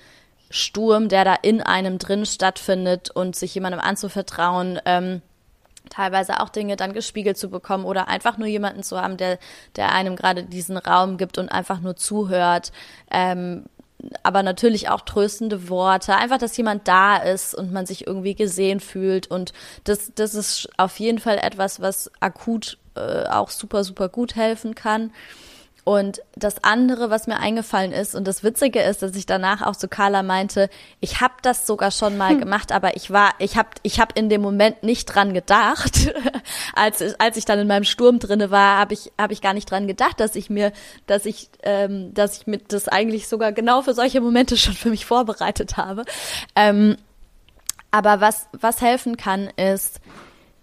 Sturm, 0.50 1.08
der 1.08 1.24
da 1.24 1.34
in 1.34 1.60
einem 1.60 1.98
drin 1.98 2.26
stattfindet 2.26 3.10
und 3.10 3.34
sich 3.34 3.56
jemandem 3.56 3.80
anzuvertrauen, 3.80 4.78
ähm, 4.84 5.20
teilweise 5.88 6.40
auch 6.40 6.48
Dinge 6.48 6.76
dann 6.76 6.92
gespiegelt 6.92 7.36
zu 7.36 7.50
bekommen 7.50 7.84
oder 7.84 8.08
einfach 8.08 8.38
nur 8.38 8.46
jemanden 8.48 8.82
zu 8.82 9.00
haben, 9.00 9.16
der, 9.16 9.38
der 9.76 9.92
einem 9.92 10.16
gerade 10.16 10.44
diesen 10.44 10.76
Raum 10.76 11.16
gibt 11.16 11.38
und 11.38 11.48
einfach 11.48 11.80
nur 11.80 11.96
zuhört. 11.96 12.72
Ähm, 13.10 13.64
aber 14.22 14.42
natürlich 14.42 14.88
auch 14.88 15.02
tröstende 15.02 15.68
Worte, 15.68 16.16
einfach, 16.16 16.38
dass 16.38 16.56
jemand 16.56 16.88
da 16.88 17.16
ist 17.16 17.54
und 17.54 17.72
man 17.72 17.86
sich 17.86 18.06
irgendwie 18.06 18.34
gesehen 18.34 18.80
fühlt. 18.80 19.26
Und 19.26 19.52
das, 19.84 20.12
das 20.14 20.34
ist 20.34 20.68
auf 20.76 20.98
jeden 20.98 21.18
Fall 21.18 21.38
etwas, 21.38 21.80
was 21.80 22.10
akut 22.20 22.78
äh, 22.94 23.26
auch 23.26 23.50
super, 23.50 23.84
super 23.84 24.08
gut 24.08 24.36
helfen 24.36 24.74
kann. 24.74 25.12
Und 25.84 26.20
das 26.36 26.62
andere, 26.62 27.10
was 27.10 27.26
mir 27.26 27.38
eingefallen 27.38 27.92
ist, 27.92 28.14
und 28.14 28.26
das 28.26 28.44
Witzige 28.44 28.82
ist, 28.82 29.02
dass 29.02 29.16
ich 29.16 29.26
danach 29.26 29.62
auch 29.62 29.76
zu 29.76 29.88
Carla 29.88 30.22
meinte, 30.22 30.68
ich 31.00 31.20
habe 31.20 31.34
das 31.42 31.66
sogar 31.66 31.90
schon 31.90 32.16
mal 32.16 32.32
hm. 32.32 32.40
gemacht, 32.40 32.72
aber 32.72 32.96
ich 32.96 33.10
war, 33.10 33.32
ich 33.38 33.56
habe, 33.56 33.70
ich 33.82 33.98
habe 33.98 34.12
in 34.14 34.28
dem 34.28 34.42
Moment 34.42 34.82
nicht 34.82 35.06
dran 35.06 35.32
gedacht, 35.32 36.12
als 36.74 37.02
als 37.18 37.36
ich 37.36 37.44
dann 37.44 37.58
in 37.58 37.66
meinem 37.66 37.84
Sturm 37.84 38.18
drinne 38.18 38.50
war, 38.50 38.78
habe 38.78 38.94
ich 38.94 39.10
habe 39.18 39.32
ich 39.32 39.40
gar 39.40 39.54
nicht 39.54 39.70
dran 39.70 39.86
gedacht, 39.86 40.20
dass 40.20 40.36
ich 40.36 40.50
mir, 40.50 40.72
dass 41.06 41.24
ich, 41.24 41.48
ähm, 41.62 42.12
dass 42.12 42.38
ich 42.38 42.46
mit 42.46 42.72
das 42.72 42.88
eigentlich 42.88 43.28
sogar 43.28 43.52
genau 43.52 43.82
für 43.82 43.94
solche 43.94 44.20
Momente 44.20 44.56
schon 44.56 44.74
für 44.74 44.90
mich 44.90 45.06
vorbereitet 45.06 45.76
habe. 45.76 46.04
Ähm, 46.54 46.96
aber 47.90 48.20
was 48.20 48.48
was 48.52 48.80
helfen 48.82 49.16
kann, 49.16 49.48
ist 49.56 50.00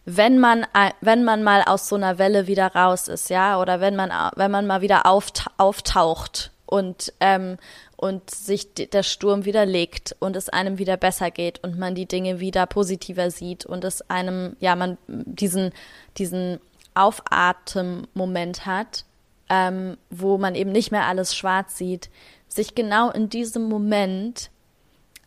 wenn 0.09 0.39
man, 0.39 0.65
wenn 1.01 1.25
man 1.25 1.43
mal 1.43 1.63
aus 1.63 1.89
so 1.89 1.97
einer 1.97 2.17
Welle 2.17 2.47
wieder 2.47 2.67
raus 2.67 3.09
ist, 3.09 3.29
ja, 3.29 3.59
oder 3.59 3.81
wenn 3.81 3.97
man, 3.97 4.09
wenn 4.37 4.49
man 4.49 4.65
mal 4.65 4.79
wieder 4.79 5.05
auftaucht 5.05 6.51
und, 6.65 7.11
ähm, 7.19 7.57
und 7.97 8.29
sich 8.31 8.73
der 8.73 9.03
Sturm 9.03 9.43
wieder 9.43 9.65
legt 9.65 10.15
und 10.19 10.37
es 10.37 10.47
einem 10.47 10.77
wieder 10.77 10.95
besser 10.95 11.29
geht 11.29 11.61
und 11.61 11.77
man 11.77 11.93
die 11.93 12.05
Dinge 12.05 12.39
wieder 12.39 12.65
positiver 12.67 13.31
sieht 13.31 13.65
und 13.65 13.83
es 13.83 14.09
einem, 14.09 14.55
ja, 14.61 14.77
man 14.77 14.97
diesen, 15.09 15.73
diesen 16.17 16.61
Aufatem-Moment 16.93 18.65
hat, 18.65 19.03
ähm, 19.49 19.97
wo 20.09 20.37
man 20.37 20.55
eben 20.55 20.71
nicht 20.71 20.89
mehr 20.89 21.05
alles 21.05 21.35
schwarz 21.35 21.77
sieht, 21.77 22.09
sich 22.47 22.75
genau 22.75 23.09
in 23.09 23.27
diesem 23.27 23.67
Moment 23.67 24.51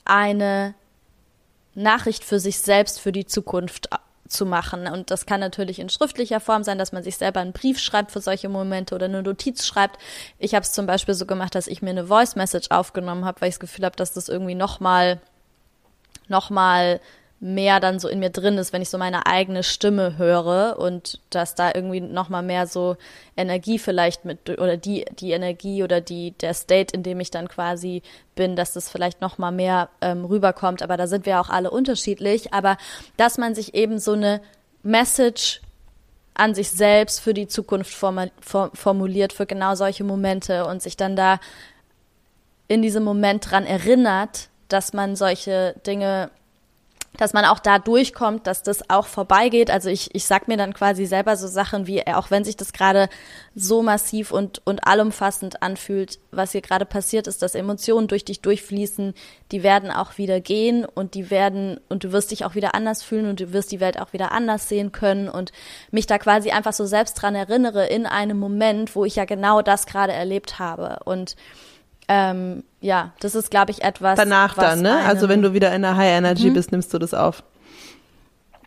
eine 0.07 0.75
Nachricht 1.75 2.25
für 2.25 2.41
sich 2.41 2.61
selbst 2.61 2.99
für 2.99 3.13
die 3.13 3.27
Zukunft 3.27 3.91
zu 4.31 4.47
machen. 4.47 4.87
Und 4.87 5.11
das 5.11 5.27
kann 5.27 5.41
natürlich 5.41 5.79
in 5.79 5.89
schriftlicher 5.89 6.41
Form 6.41 6.65
sein, 6.65 6.79
dass 6.79 6.93
man 6.93 7.03
sich 7.03 7.17
selber 7.17 7.41
einen 7.41 7.53
Brief 7.53 7.79
schreibt 7.79 8.13
für 8.13 8.21
solche 8.21 8.49
Momente 8.49 8.95
oder 8.95 9.07
eine 9.07 9.23
Notiz 9.23 9.67
schreibt. 9.67 9.99
Ich 10.39 10.55
habe 10.55 10.65
es 10.65 10.73
zum 10.73 10.87
Beispiel 10.87 11.15
so 11.15 11.27
gemacht, 11.27 11.55
dass 11.55 11.67
ich 11.67 11.83
mir 11.83 11.91
eine 11.91 12.07
Voice 12.07 12.37
Message 12.37 12.71
aufgenommen 12.71 13.25
habe, 13.25 13.41
weil 13.41 13.49
ich 13.49 13.57
das 13.57 13.61
Gefühl 13.61 13.85
habe, 13.85 13.97
dass 13.97 14.13
das 14.13 14.29
irgendwie 14.29 14.55
nochmal 14.55 15.21
noch 16.29 16.49
mal 16.49 17.01
mehr 17.43 17.81
dann 17.81 17.99
so 17.99 18.07
in 18.07 18.19
mir 18.19 18.29
drin 18.29 18.59
ist, 18.59 18.75
wenn 18.75 18.83
ich 18.83 18.91
so 18.91 18.99
meine 18.99 19.27
eigene 19.27 19.63
Stimme 19.63 20.19
höre 20.19 20.79
und 20.79 21.21
dass 21.31 21.55
da 21.55 21.73
irgendwie 21.75 22.03
noch 22.03 22.29
mal 22.29 22.43
mehr 22.43 22.67
so 22.67 22.97
Energie 23.35 23.79
vielleicht 23.79 24.27
mit 24.27 24.51
oder 24.51 24.77
die 24.77 25.07
die 25.19 25.33
Energie 25.33 25.83
oder 25.83 26.03
die 26.03 26.33
der 26.33 26.53
State, 26.53 26.95
in 26.95 27.03
dem 27.03 27.19
ich 27.19 27.31
dann 27.31 27.49
quasi 27.49 28.03
bin, 28.35 28.57
dass 28.57 28.75
das 28.75 28.91
vielleicht 28.91 29.23
noch 29.23 29.39
mal 29.39 29.53
mehr 29.53 29.89
ähm, 30.03 30.27
rüberkommt. 30.27 30.83
Aber 30.83 30.99
da 30.99 31.07
sind 31.07 31.25
wir 31.25 31.41
auch 31.41 31.49
alle 31.49 31.71
unterschiedlich. 31.71 32.53
Aber 32.53 32.77
dass 33.17 33.39
man 33.39 33.55
sich 33.55 33.75
eben 33.75 33.99
so 33.99 34.13
eine 34.13 34.43
Message 34.83 35.63
an 36.35 36.55
sich 36.55 36.71
selbst 36.71 37.21
für 37.21 37.35
die 37.35 37.49
Zukunft 37.49 37.93
formuliert 37.93 39.33
für 39.33 39.47
genau 39.47 39.75
solche 39.75 40.05
Momente 40.05 40.67
und 40.67 40.83
sich 40.83 40.97
dann 40.97 41.17
da 41.17 41.41
in 42.69 42.83
diesem 42.83 43.03
Moment 43.03 43.51
dran 43.51 43.67
erinnert, 43.67 44.49
dass 44.69 44.93
man 44.93 45.17
solche 45.17 45.75
Dinge 45.87 46.31
dass 47.21 47.35
man 47.35 47.45
auch 47.45 47.59
da 47.59 47.79
durchkommt, 47.79 48.47
dass 48.47 48.63
das 48.63 48.89
auch 48.89 49.07
vorbeigeht. 49.07 49.71
Also 49.71 49.91
ich, 49.91 50.15
ich 50.15 50.25
sag 50.25 50.49
mir 50.49 50.57
dann 50.57 50.73
quasi 50.73 51.05
selber 51.05 51.37
so 51.37 51.49
Sachen 51.49 51.87
wie, 51.87 51.99
äh, 51.99 52.15
auch 52.15 52.31
wenn 52.31 52.45
sich 52.45 52.57
das 52.57 52.73
gerade 52.73 53.11
so 53.55 53.83
massiv 53.83 54.33
und, 54.33 54.63
und 54.65 54.87
allumfassend 54.87 55.63
anfühlt, 55.63 56.19
was 56.31 56.53
hier 56.53 56.63
gerade 56.63 56.87
passiert 56.87 57.27
ist, 57.27 57.43
dass 57.43 57.55
Emotionen 57.55 58.09
durch 58.09 58.25
dich 58.25 58.41
durchfließen, 58.41 59.13
die 59.53 59.63
werden 59.63 59.91
auch 59.91 60.17
wieder 60.17 60.41
gehen 60.41 60.87
und 60.87 61.13
die 61.13 61.31
werden, 61.31 61.79
und 61.91 62.05
du 62.05 62.13
wirst 62.13 62.31
dich 62.31 62.47
auch 62.47 62.55
wieder 62.55 62.75
anders 62.75 63.03
fühlen 63.03 63.29
und 63.29 63.39
du 63.39 63.53
wirst 63.53 63.71
die 63.71 63.81
Welt 63.81 64.01
auch 64.01 64.15
wieder 64.15 64.33
anders 64.33 64.71
sehen 64.71 64.91
können 64.91 65.29
und 65.29 65.53
mich 65.91 66.07
da 66.07 66.17
quasi 66.19 66.53
einfach 66.53 66.73
so 66.73 66.87
selbst 66.87 67.15
dran 67.15 67.35
erinnere 67.35 67.87
in 67.87 68.07
einem 68.07 68.39
Moment, 68.39 68.97
wo 68.97 69.05
ich 69.05 69.17
ja 69.17 69.27
genau 69.27 69.61
das 69.61 69.85
gerade 69.85 70.15
erlebt 70.15 70.59
habe. 70.59 71.01
Und 71.05 71.37
ähm, 72.13 72.65
ja, 72.81 73.13
das 73.21 73.37
ist, 73.37 73.53
glaube 73.53 73.71
ich, 73.71 73.83
etwas. 73.83 74.17
Danach 74.17 74.55
dann, 74.55 74.83
ne? 74.83 74.99
Also 75.05 75.29
wenn 75.29 75.43
du 75.43 75.53
wieder 75.53 75.73
in 75.73 75.83
der 75.83 75.97
High 75.97 76.19
Energy 76.19 76.51
mhm. 76.51 76.55
bist, 76.55 76.73
nimmst 76.73 76.93
du 76.93 76.99
das 76.99 77.15
auf. 77.15 77.45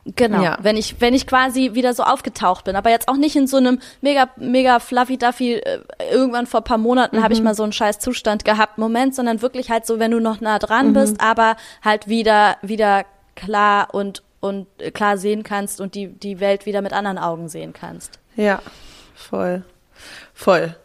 Genau, 0.06 0.42
ja. 0.42 0.58
wenn 0.62 0.78
ich 0.78 1.00
wenn 1.00 1.14
ich 1.14 1.28
quasi 1.28 1.72
wieder 1.74 1.94
so 1.94 2.04
aufgetaucht 2.04 2.66
bin, 2.66 2.78
aber 2.78 2.90
jetzt 2.90 3.10
auch 3.10 3.18
nicht 3.18 3.36
in 3.36 3.48
so 3.48 3.58
einem 3.58 3.80
mega 4.02 4.30
mega 4.38 4.80
fluffy 4.80 5.18
duffy 5.18 5.56
äh, 5.56 5.80
irgendwann 6.12 6.46
vor 6.46 6.62
paar 6.62 6.78
Monaten 6.78 7.18
mhm. 7.18 7.24
habe 7.24 7.34
ich 7.34 7.42
mal 7.42 7.56
so 7.56 7.64
einen 7.64 7.72
scheiß 7.72 8.00
Zustand 8.00 8.44
gehabt 8.46 8.78
Moment, 8.78 9.16
sondern 9.16 9.42
wirklich 9.42 9.70
halt 9.70 9.86
so, 9.86 10.00
wenn 10.00 10.12
du 10.12 10.20
noch 10.20 10.42
nah 10.42 10.60
dran 10.60 10.90
mhm. 10.90 10.94
bist, 10.94 11.22
aber 11.22 11.56
halt 11.82 12.08
wieder 12.08 12.58
wieder 12.62 13.06
klar 13.36 13.94
und 13.94 14.24
und 14.40 14.68
klar 14.94 15.18
sehen 15.18 15.44
kannst 15.44 15.80
und 15.80 15.96
die 15.96 16.08
die 16.08 16.40
Welt 16.42 16.66
wieder 16.66 16.82
mit 16.82 16.94
anderen 16.94 17.18
Augen 17.18 17.48
sehen 17.48 17.72
kannst. 17.74 18.20
Ja, 18.36 18.62
voll. 19.16 19.64
Voll. 20.34 20.76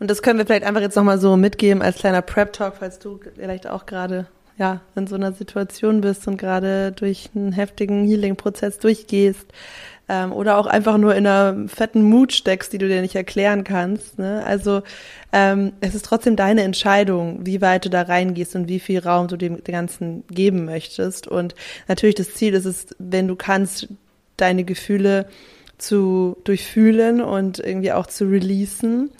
Und 0.00 0.10
das 0.10 0.22
können 0.22 0.38
wir 0.38 0.46
vielleicht 0.46 0.64
einfach 0.64 0.80
jetzt 0.80 0.96
nochmal 0.96 1.18
so 1.18 1.36
mitgeben 1.36 1.82
als 1.82 1.96
kleiner 1.96 2.22
Prep-Talk, 2.22 2.74
falls 2.78 2.98
du 2.98 3.20
vielleicht 3.36 3.66
auch 3.66 3.86
gerade 3.86 4.26
ja, 4.58 4.80
in 4.96 5.06
so 5.06 5.14
einer 5.14 5.32
Situation 5.32 6.00
bist 6.00 6.26
und 6.26 6.36
gerade 6.36 6.92
durch 6.92 7.30
einen 7.34 7.52
heftigen 7.52 8.06
Healing-Prozess 8.06 8.78
durchgehst 8.78 9.46
ähm, 10.08 10.32
oder 10.32 10.58
auch 10.58 10.66
einfach 10.66 10.98
nur 10.98 11.14
in 11.14 11.26
einer 11.26 11.68
fetten 11.68 12.02
Mut 12.02 12.32
steckst, 12.32 12.72
die 12.72 12.78
du 12.78 12.88
dir 12.88 13.00
nicht 13.00 13.14
erklären 13.14 13.62
kannst. 13.62 14.18
Ne? 14.18 14.42
Also 14.44 14.82
ähm, 15.32 15.72
es 15.80 15.94
ist 15.94 16.06
trotzdem 16.06 16.34
deine 16.34 16.62
Entscheidung, 16.62 17.46
wie 17.46 17.60
weit 17.60 17.84
du 17.84 17.90
da 17.90 18.02
reingehst 18.02 18.56
und 18.56 18.68
wie 18.68 18.80
viel 18.80 18.98
Raum 18.98 19.28
du 19.28 19.36
dem 19.36 19.62
Ganzen 19.62 20.24
geben 20.28 20.64
möchtest. 20.64 21.28
Und 21.28 21.54
natürlich 21.86 22.16
das 22.16 22.34
Ziel 22.34 22.54
ist 22.54 22.64
es, 22.64 22.88
wenn 22.98 23.28
du 23.28 23.36
kannst, 23.36 23.88
deine 24.36 24.64
Gefühle 24.64 25.26
zu 25.78 26.36
durchfühlen 26.44 27.20
und 27.20 27.58
irgendwie 27.60 27.92
auch 27.92 28.06
zu 28.06 28.24
releasen. 28.24 29.10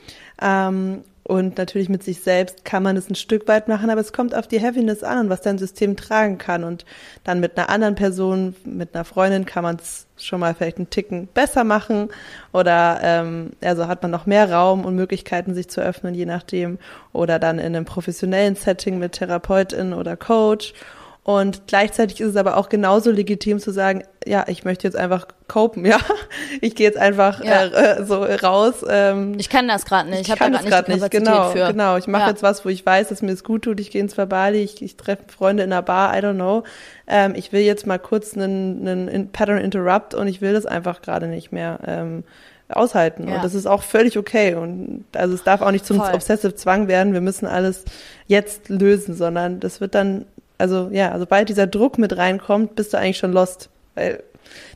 Ähm, 0.41 1.03
und 1.28 1.59
natürlich 1.59 1.91
mit 1.91 2.03
sich 2.03 2.22
selbst 2.22 2.64
kann 2.64 2.82
man 2.82 2.97
es 2.97 3.11
ein 3.11 3.14
Stück 3.14 3.47
weit 3.49 3.68
machen, 3.68 3.91
aber 3.91 4.01
es 4.01 4.14
kommt 4.14 4.34
auf 4.34 4.49
die 4.49 4.61
Heaviness 4.61 5.05
an 5.05 5.18
und 5.18 5.28
was 5.28 5.43
dein 5.43 5.59
System 5.59 5.95
tragen 5.95 6.39
kann. 6.39 6.64
Und 6.64 6.86
dann 7.22 7.39
mit 7.39 7.59
einer 7.59 7.68
anderen 7.68 7.97
Person, 7.97 8.57
mit 8.64 8.95
einer 8.95 9.05
Freundin 9.05 9.45
kann 9.45 9.62
man 9.62 9.76
es 9.76 10.07
schon 10.16 10.41
mal 10.41 10.55
vielleicht 10.55 10.78
einen 10.78 10.89
Ticken 10.89 11.26
besser 11.26 11.64
machen. 11.64 12.09
Oder 12.55 13.01
ähm, 13.03 13.51
also 13.61 13.89
hat 13.89 14.01
man 14.01 14.11
noch 14.11 14.24
mehr 14.24 14.51
Raum 14.51 14.86
und 14.86 14.97
Möglichkeiten, 14.97 15.55
sich 15.55 15.68
zu 15.68 15.82
öffnen, 15.82 16.14
je 16.14 16.24
nachdem. 16.24 16.78
Oder 17.12 17.39
dann 17.39 17.59
in 17.59 17.76
einem 17.76 17.84
professionellen 17.84 18.57
Setting 18.57 18.99
mit 18.99 19.12
Therapeutin 19.12 19.93
oder 19.93 20.16
Coach. 20.16 20.72
Und 21.22 21.66
gleichzeitig 21.66 22.20
ist 22.20 22.30
es 22.30 22.36
aber 22.36 22.56
auch 22.56 22.70
genauso 22.70 23.10
legitim 23.10 23.58
zu 23.58 23.70
sagen, 23.70 24.02
ja, 24.26 24.46
ich 24.48 24.64
möchte 24.64 24.86
jetzt 24.86 24.96
einfach 24.96 25.28
copen, 25.46 25.84
ja. 25.86 25.98
Ich 26.60 26.74
gehe 26.74 26.86
jetzt 26.86 26.98
einfach 26.98 27.44
ja. 27.44 27.66
äh, 27.66 28.04
so 28.04 28.22
raus. 28.22 28.84
Ähm, 28.88 29.34
ich 29.38 29.50
kann 29.50 29.68
das 29.68 29.84
gerade 29.84 30.08
nicht. 30.08 30.22
Ich, 30.22 30.28
ich 30.28 30.36
kann 30.36 30.52
das 30.52 30.64
gerade 30.64 30.90
nicht. 30.90 31.10
Genau, 31.10 31.50
für. 31.50 31.66
genau. 31.68 31.96
Ich 31.96 32.06
mache 32.06 32.22
ja. 32.22 32.28
jetzt 32.30 32.42
was, 32.42 32.64
wo 32.64 32.70
ich 32.70 32.84
weiß, 32.84 33.08
dass 33.08 33.20
mir 33.20 33.32
es 33.32 33.44
gut 33.44 33.62
tut. 33.62 33.78
Ich 33.80 33.90
gehe 33.90 34.00
ins 34.00 34.16
Verbali, 34.16 34.62
ich, 34.62 34.80
ich 34.80 34.96
treffe 34.96 35.24
Freunde 35.28 35.64
in 35.64 35.72
einer 35.72 35.82
Bar, 35.82 36.16
I 36.16 36.20
don't 36.20 36.34
know. 36.34 36.64
Ähm, 37.06 37.34
ich 37.34 37.52
will 37.52 37.60
jetzt 37.60 37.86
mal 37.86 37.98
kurz 37.98 38.34
einen, 38.34 38.88
einen 38.88 39.30
Pattern 39.30 39.58
Interrupt 39.58 40.14
und 40.14 40.28
ich 40.28 40.40
will 40.40 40.54
das 40.54 40.66
einfach 40.66 41.02
gerade 41.02 41.26
nicht 41.26 41.52
mehr. 41.52 41.78
Ähm, 41.86 42.24
aushalten. 42.70 43.28
Ja. 43.28 43.36
Und 43.36 43.44
das 43.44 43.54
ist 43.54 43.66
auch 43.66 43.82
völlig 43.82 44.18
okay. 44.18 44.54
Und 44.54 45.04
also 45.14 45.34
es 45.34 45.42
darf 45.42 45.62
auch 45.62 45.70
nicht 45.70 45.86
zum 45.86 45.98
Voll. 45.98 46.14
Obsessive 46.14 46.54
Zwang 46.54 46.88
werden, 46.88 47.12
wir 47.12 47.20
müssen 47.20 47.46
alles 47.46 47.84
jetzt 48.26 48.68
lösen, 48.68 49.14
sondern 49.14 49.60
das 49.60 49.80
wird 49.80 49.94
dann 49.94 50.26
also 50.59 50.90
ja, 50.92 51.16
sobald 51.18 51.48
dieser 51.48 51.66
Druck 51.66 51.98
mit 51.98 52.16
reinkommt, 52.16 52.74
bist 52.74 52.92
du 52.92 52.98
eigentlich 52.98 53.18
schon 53.18 53.32
lost. 53.32 53.70
Weil 53.94 54.22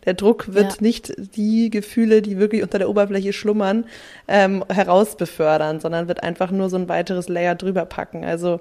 der 0.05 0.15
Druck 0.15 0.55
wird 0.55 0.75
ja. 0.75 0.77
nicht 0.81 1.13
die 1.37 1.71
Gefühle, 1.71 2.23
die 2.23 2.39
wirklich 2.39 2.63
unter 2.63 2.79
der 2.79 2.89
Oberfläche 2.89 3.33
schlummern, 3.33 3.85
ähm, 4.29 4.65
herausbefördern, 4.69 5.81
sondern 5.81 6.09
wird 6.09 6.23
einfach 6.23 6.51
nur 6.51 6.71
so 6.71 6.77
ein 6.77 6.89
weiteres 6.89 7.29
Layer 7.29 7.55
drüber 7.55 7.85
packen. 7.85 8.25
Also 8.25 8.61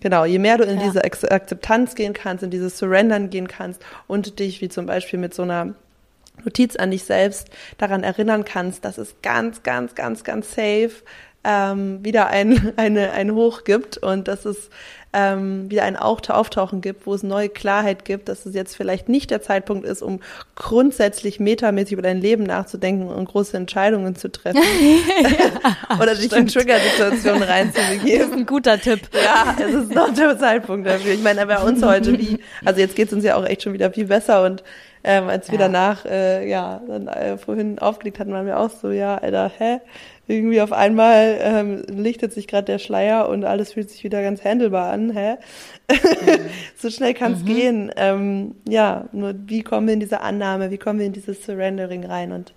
genau, 0.00 0.24
je 0.24 0.38
mehr 0.38 0.58
du 0.58 0.64
in 0.64 0.78
ja. 0.78 0.84
diese 0.84 1.04
Akzeptanz 1.04 1.94
gehen 1.94 2.12
kannst, 2.12 2.44
in 2.44 2.50
dieses 2.50 2.78
Surrendern 2.78 3.30
gehen 3.30 3.48
kannst 3.48 3.82
und 4.06 4.38
dich 4.38 4.60
wie 4.60 4.68
zum 4.68 4.86
Beispiel 4.86 5.18
mit 5.18 5.34
so 5.34 5.42
einer 5.42 5.74
Notiz 6.44 6.76
an 6.76 6.92
dich 6.92 7.04
selbst 7.04 7.50
daran 7.78 8.04
erinnern 8.04 8.44
kannst, 8.44 8.84
dass 8.84 8.98
es 8.98 9.16
ganz, 9.22 9.62
ganz, 9.64 9.94
ganz, 9.94 10.22
ganz 10.22 10.50
safe 10.50 10.92
ähm, 11.48 12.04
wieder 12.04 12.28
ein, 12.28 12.72
eine, 12.76 13.12
ein 13.12 13.32
Hoch 13.32 13.64
gibt 13.64 13.96
und 13.96 14.28
dass 14.28 14.44
es 14.44 14.68
ähm, 15.14 15.70
wieder 15.70 15.84
ein 15.84 15.96
Auftauchen 15.96 16.82
gibt, 16.82 17.06
wo 17.06 17.14
es 17.14 17.22
neue 17.22 17.48
Klarheit 17.48 18.04
gibt, 18.04 18.28
dass 18.28 18.44
es 18.44 18.54
jetzt 18.54 18.76
vielleicht 18.76 19.08
nicht 19.08 19.30
der 19.30 19.40
Zeitpunkt 19.40 19.86
ist, 19.86 20.02
um 20.02 20.20
grundsätzlich 20.54 21.40
metamäßig 21.40 21.94
über 21.94 22.02
dein 22.02 22.20
Leben 22.20 22.42
nachzudenken 22.42 23.08
und 23.08 23.24
große 23.24 23.56
Entscheidungen 23.56 24.16
zu 24.16 24.30
treffen. 24.30 24.60
ja, 25.22 25.96
Oder 26.02 26.14
sich 26.14 26.30
in 26.30 26.46
Trigger-Situationen 26.46 27.42
reinzubegeben. 27.42 28.18
Das 28.18 28.28
ist 28.28 28.34
ein 28.34 28.46
guter 28.46 28.78
Tipp. 28.78 29.00
Ja, 29.14 29.56
es 29.58 29.74
ist 29.74 29.94
noch 29.94 30.12
der 30.12 30.38
Zeitpunkt 30.38 30.86
dafür. 30.86 31.14
Ich 31.14 31.22
meine, 31.22 31.46
bei 31.46 31.58
uns 31.58 31.82
heute 31.82 32.18
wie, 32.18 32.40
also 32.66 32.78
jetzt 32.78 32.94
geht 32.94 33.08
es 33.08 33.14
uns 33.14 33.24
ja 33.24 33.36
auch 33.36 33.46
echt 33.46 33.62
schon 33.62 33.72
wieder 33.72 33.90
viel 33.90 34.06
besser 34.06 34.44
und 34.44 34.62
ähm, 35.04 35.28
als 35.28 35.50
wir 35.50 35.58
ja. 35.58 35.68
danach, 35.68 36.04
äh, 36.04 36.46
ja, 36.48 36.82
dann 36.86 37.06
äh, 37.08 37.38
vorhin 37.38 37.78
aufgelegt 37.78 38.18
hatten, 38.18 38.32
waren 38.32 38.46
wir 38.46 38.58
auch 38.58 38.70
so, 38.70 38.90
ja, 38.90 39.16
Alter, 39.16 39.50
hä? 39.56 39.78
Irgendwie 40.28 40.60
auf 40.60 40.72
einmal 40.72 41.38
ähm, 41.40 41.82
lichtet 41.88 42.32
sich 42.32 42.46
gerade 42.46 42.66
der 42.66 42.78
Schleier 42.78 43.28
und 43.28 43.44
alles 43.44 43.72
fühlt 43.72 43.90
sich 43.90 44.04
wieder 44.04 44.22
ganz 44.22 44.44
handelbar 44.44 44.92
an. 44.92 45.10
Hä? 45.10 45.36
Mhm. 45.90 45.96
so 46.76 46.90
schnell 46.90 47.14
kann 47.14 47.32
es 47.32 47.40
mhm. 47.40 47.46
gehen. 47.46 47.92
Ähm, 47.96 48.54
ja, 48.68 49.06
nur 49.12 49.34
wie 49.46 49.62
kommen 49.62 49.86
wir 49.86 49.94
in 49.94 50.00
diese 50.00 50.20
Annahme, 50.20 50.70
wie 50.70 50.78
kommen 50.78 50.98
wir 50.98 51.06
in 51.06 51.12
dieses 51.12 51.44
Surrendering 51.44 52.04
rein 52.04 52.32
und 52.32 52.52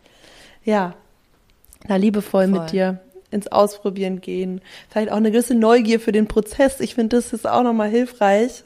ja, 0.63 0.93
da 1.87 1.95
liebevoll 1.95 2.47
Voll. 2.47 2.59
mit 2.59 2.71
dir 2.71 2.99
ins 3.31 3.47
Ausprobieren 3.47 4.19
gehen. 4.19 4.61
Vielleicht 4.89 5.11
auch 5.11 5.17
eine 5.17 5.31
gewisse 5.31 5.55
Neugier 5.55 5.99
für 5.99 6.11
den 6.11 6.27
Prozess. 6.27 6.81
Ich 6.81 6.95
finde, 6.95 7.15
das 7.15 7.31
ist 7.31 7.47
auch 7.47 7.63
nochmal 7.63 7.89
hilfreich. 7.89 8.63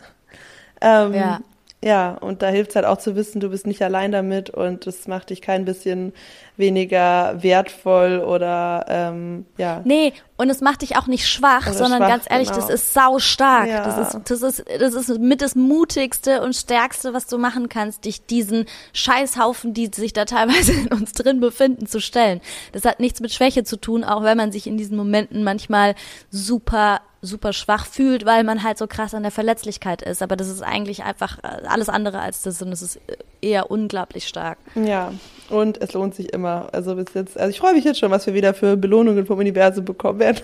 Ähm, 0.82 1.14
ja. 1.14 1.40
Ja, 1.84 2.16
und 2.16 2.42
da 2.42 2.48
hilft 2.48 2.72
es 2.72 2.76
halt 2.78 2.88
auch 2.88 2.98
zu 2.98 3.16
wissen, 3.16 3.40
du 3.40 3.50
bist 3.50 3.68
nicht 3.68 3.84
allein 3.84 4.12
damit 4.12 4.50
und 4.50 4.88
es 4.88 5.08
macht 5.08 5.30
dich 5.30 5.40
kein 5.40 5.66
bisschen 5.66 6.14
weniger 6.58 7.42
wertvoll 7.42 8.20
oder 8.20 8.86
ähm, 8.88 9.46
ja. 9.58 9.82
Nee, 9.84 10.14
und 10.38 10.50
es 10.50 10.62
macht 10.62 10.82
dich 10.82 10.98
auch 10.98 11.08
nicht 11.08 11.28
schwach, 11.28 11.68
oder 11.68 11.74
sondern 11.74 12.00
schwach, 12.00 12.08
ganz 12.10 12.26
ehrlich, 12.30 12.50
genau. 12.50 12.60
das 12.60 12.70
ist 12.70 12.94
sau 12.94 13.20
stark. 13.20 13.68
Ja. 13.68 13.84
Das 13.84 14.16
ist 14.16 14.30
das 14.30 14.42
ist 14.42 14.66
das 14.80 14.94
ist 14.94 15.20
mit 15.20 15.42
das 15.42 15.56
mutigste 15.56 16.42
und 16.42 16.56
stärkste, 16.56 17.14
was 17.14 17.28
du 17.28 17.38
machen 17.38 17.70
kannst, 17.70 18.06
dich 18.06 18.26
diesen 18.26 18.66
Scheißhaufen, 18.94 19.74
die 19.74 19.90
sich 19.94 20.14
da 20.14 20.26
teilweise 20.26 20.74
in 20.74 20.88
uns 20.88 21.14
drin 21.14 21.40
befinden, 21.40 21.88
zu 21.88 22.00
stellen. 22.00 22.42
Das 22.72 22.86
hat 22.86 23.00
nichts 23.00 23.20
mit 23.20 23.32
Schwäche 23.32 23.64
zu 23.64 23.78
tun, 23.78 24.04
auch 24.04 24.24
wenn 24.24 24.38
man 24.38 24.52
sich 24.52 24.68
in 24.68 24.78
diesen 24.78 24.98
Momenten 24.98 25.44
manchmal 25.44 25.96
super 26.30 27.02
super 27.26 27.54
schwach 27.54 27.86
fühlt, 27.86 28.26
weil 28.26 28.44
man 28.44 28.64
halt 28.64 28.78
so 28.78 28.88
krass 28.88 29.14
an 29.14 29.24
der 29.24 29.32
Verletzlichkeit 29.32 30.02
ist. 30.02 30.22
Aber 30.22 30.36
das 30.36 30.48
ist 30.48 30.62
eigentlich 30.62 31.04
einfach 31.04 31.40
äh, 31.40 31.68
alles 31.68 31.90
andere 31.90 32.20
als 32.20 32.44
das 32.44 32.62
und 32.62 32.72
es 32.72 32.82
ist 32.82 33.00
eher 33.42 33.72
unglaublich 33.72 34.28
stark. 34.28 34.58
Ja, 34.76 35.12
und 35.50 35.82
es 35.82 35.94
lohnt 35.94 36.16
sich 36.16 36.34
immer. 36.34 36.70
Also 36.72 36.96
bis 36.96 37.14
jetzt, 37.14 37.38
also 37.38 37.50
ich 37.50 37.60
freue 37.60 37.74
mich 37.74 37.84
jetzt 37.84 38.00
schon, 38.00 38.12
was 38.12 38.26
wir 38.26 38.34
wieder 38.34 38.54
für 38.54 38.78
Belohnungen 38.78 39.26
vom 39.26 39.40
Universum 39.40 39.86
bekommen 39.86 40.20
werden. 40.20 40.42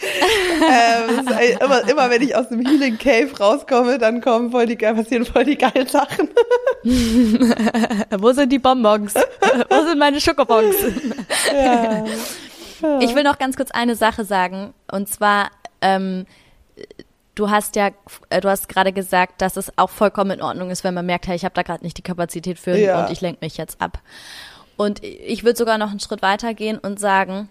ähm, 0.00 1.28
immer, 1.60 1.88
immer 1.88 2.10
wenn 2.10 2.22
ich 2.22 2.34
aus 2.34 2.48
dem 2.48 2.64
Healing 2.64 2.98
Cave 2.98 3.30
rauskomme, 3.38 3.98
dann 3.98 4.20
kommen 4.20 4.50
voll 4.50 4.66
die, 4.66 4.76
passieren 4.76 5.24
voll 5.24 5.44
die 5.44 5.58
geilen 5.58 5.86
Sachen. 5.86 6.28
Wo 8.18 8.32
sind 8.32 8.52
die 8.52 8.58
Bonbons? 8.58 9.14
Wo 9.14 9.86
sind 9.86 9.98
meine 9.98 10.20
Schokobons? 10.20 10.76
ja. 11.52 12.04
Ich 13.00 13.14
will 13.14 13.22
noch 13.22 13.38
ganz 13.38 13.56
kurz 13.56 13.70
eine 13.70 13.96
Sache 13.96 14.24
sagen. 14.24 14.74
Und 14.90 15.08
zwar, 15.08 15.50
ähm, 15.80 16.26
du 17.34 17.50
hast 17.50 17.76
ja, 17.76 17.90
äh, 18.30 18.40
du 18.40 18.48
hast 18.48 18.68
gerade 18.68 18.92
gesagt, 18.92 19.42
dass 19.42 19.56
es 19.56 19.72
auch 19.76 19.90
vollkommen 19.90 20.32
in 20.32 20.42
Ordnung 20.42 20.70
ist, 20.70 20.84
wenn 20.84 20.94
man 20.94 21.06
merkt, 21.06 21.26
hey, 21.26 21.36
ich 21.36 21.44
habe 21.44 21.54
da 21.54 21.62
gerade 21.62 21.84
nicht 21.84 21.98
die 21.98 22.02
Kapazität 22.02 22.58
für 22.58 22.76
ja. 22.76 23.04
und 23.04 23.12
ich 23.12 23.20
lenke 23.20 23.44
mich 23.44 23.56
jetzt 23.56 23.80
ab. 23.80 24.00
Und 24.76 25.02
ich 25.04 25.44
würde 25.44 25.56
sogar 25.56 25.78
noch 25.78 25.90
einen 25.90 26.00
Schritt 26.00 26.22
weiter 26.22 26.54
gehen 26.54 26.78
und 26.78 26.98
sagen, 26.98 27.48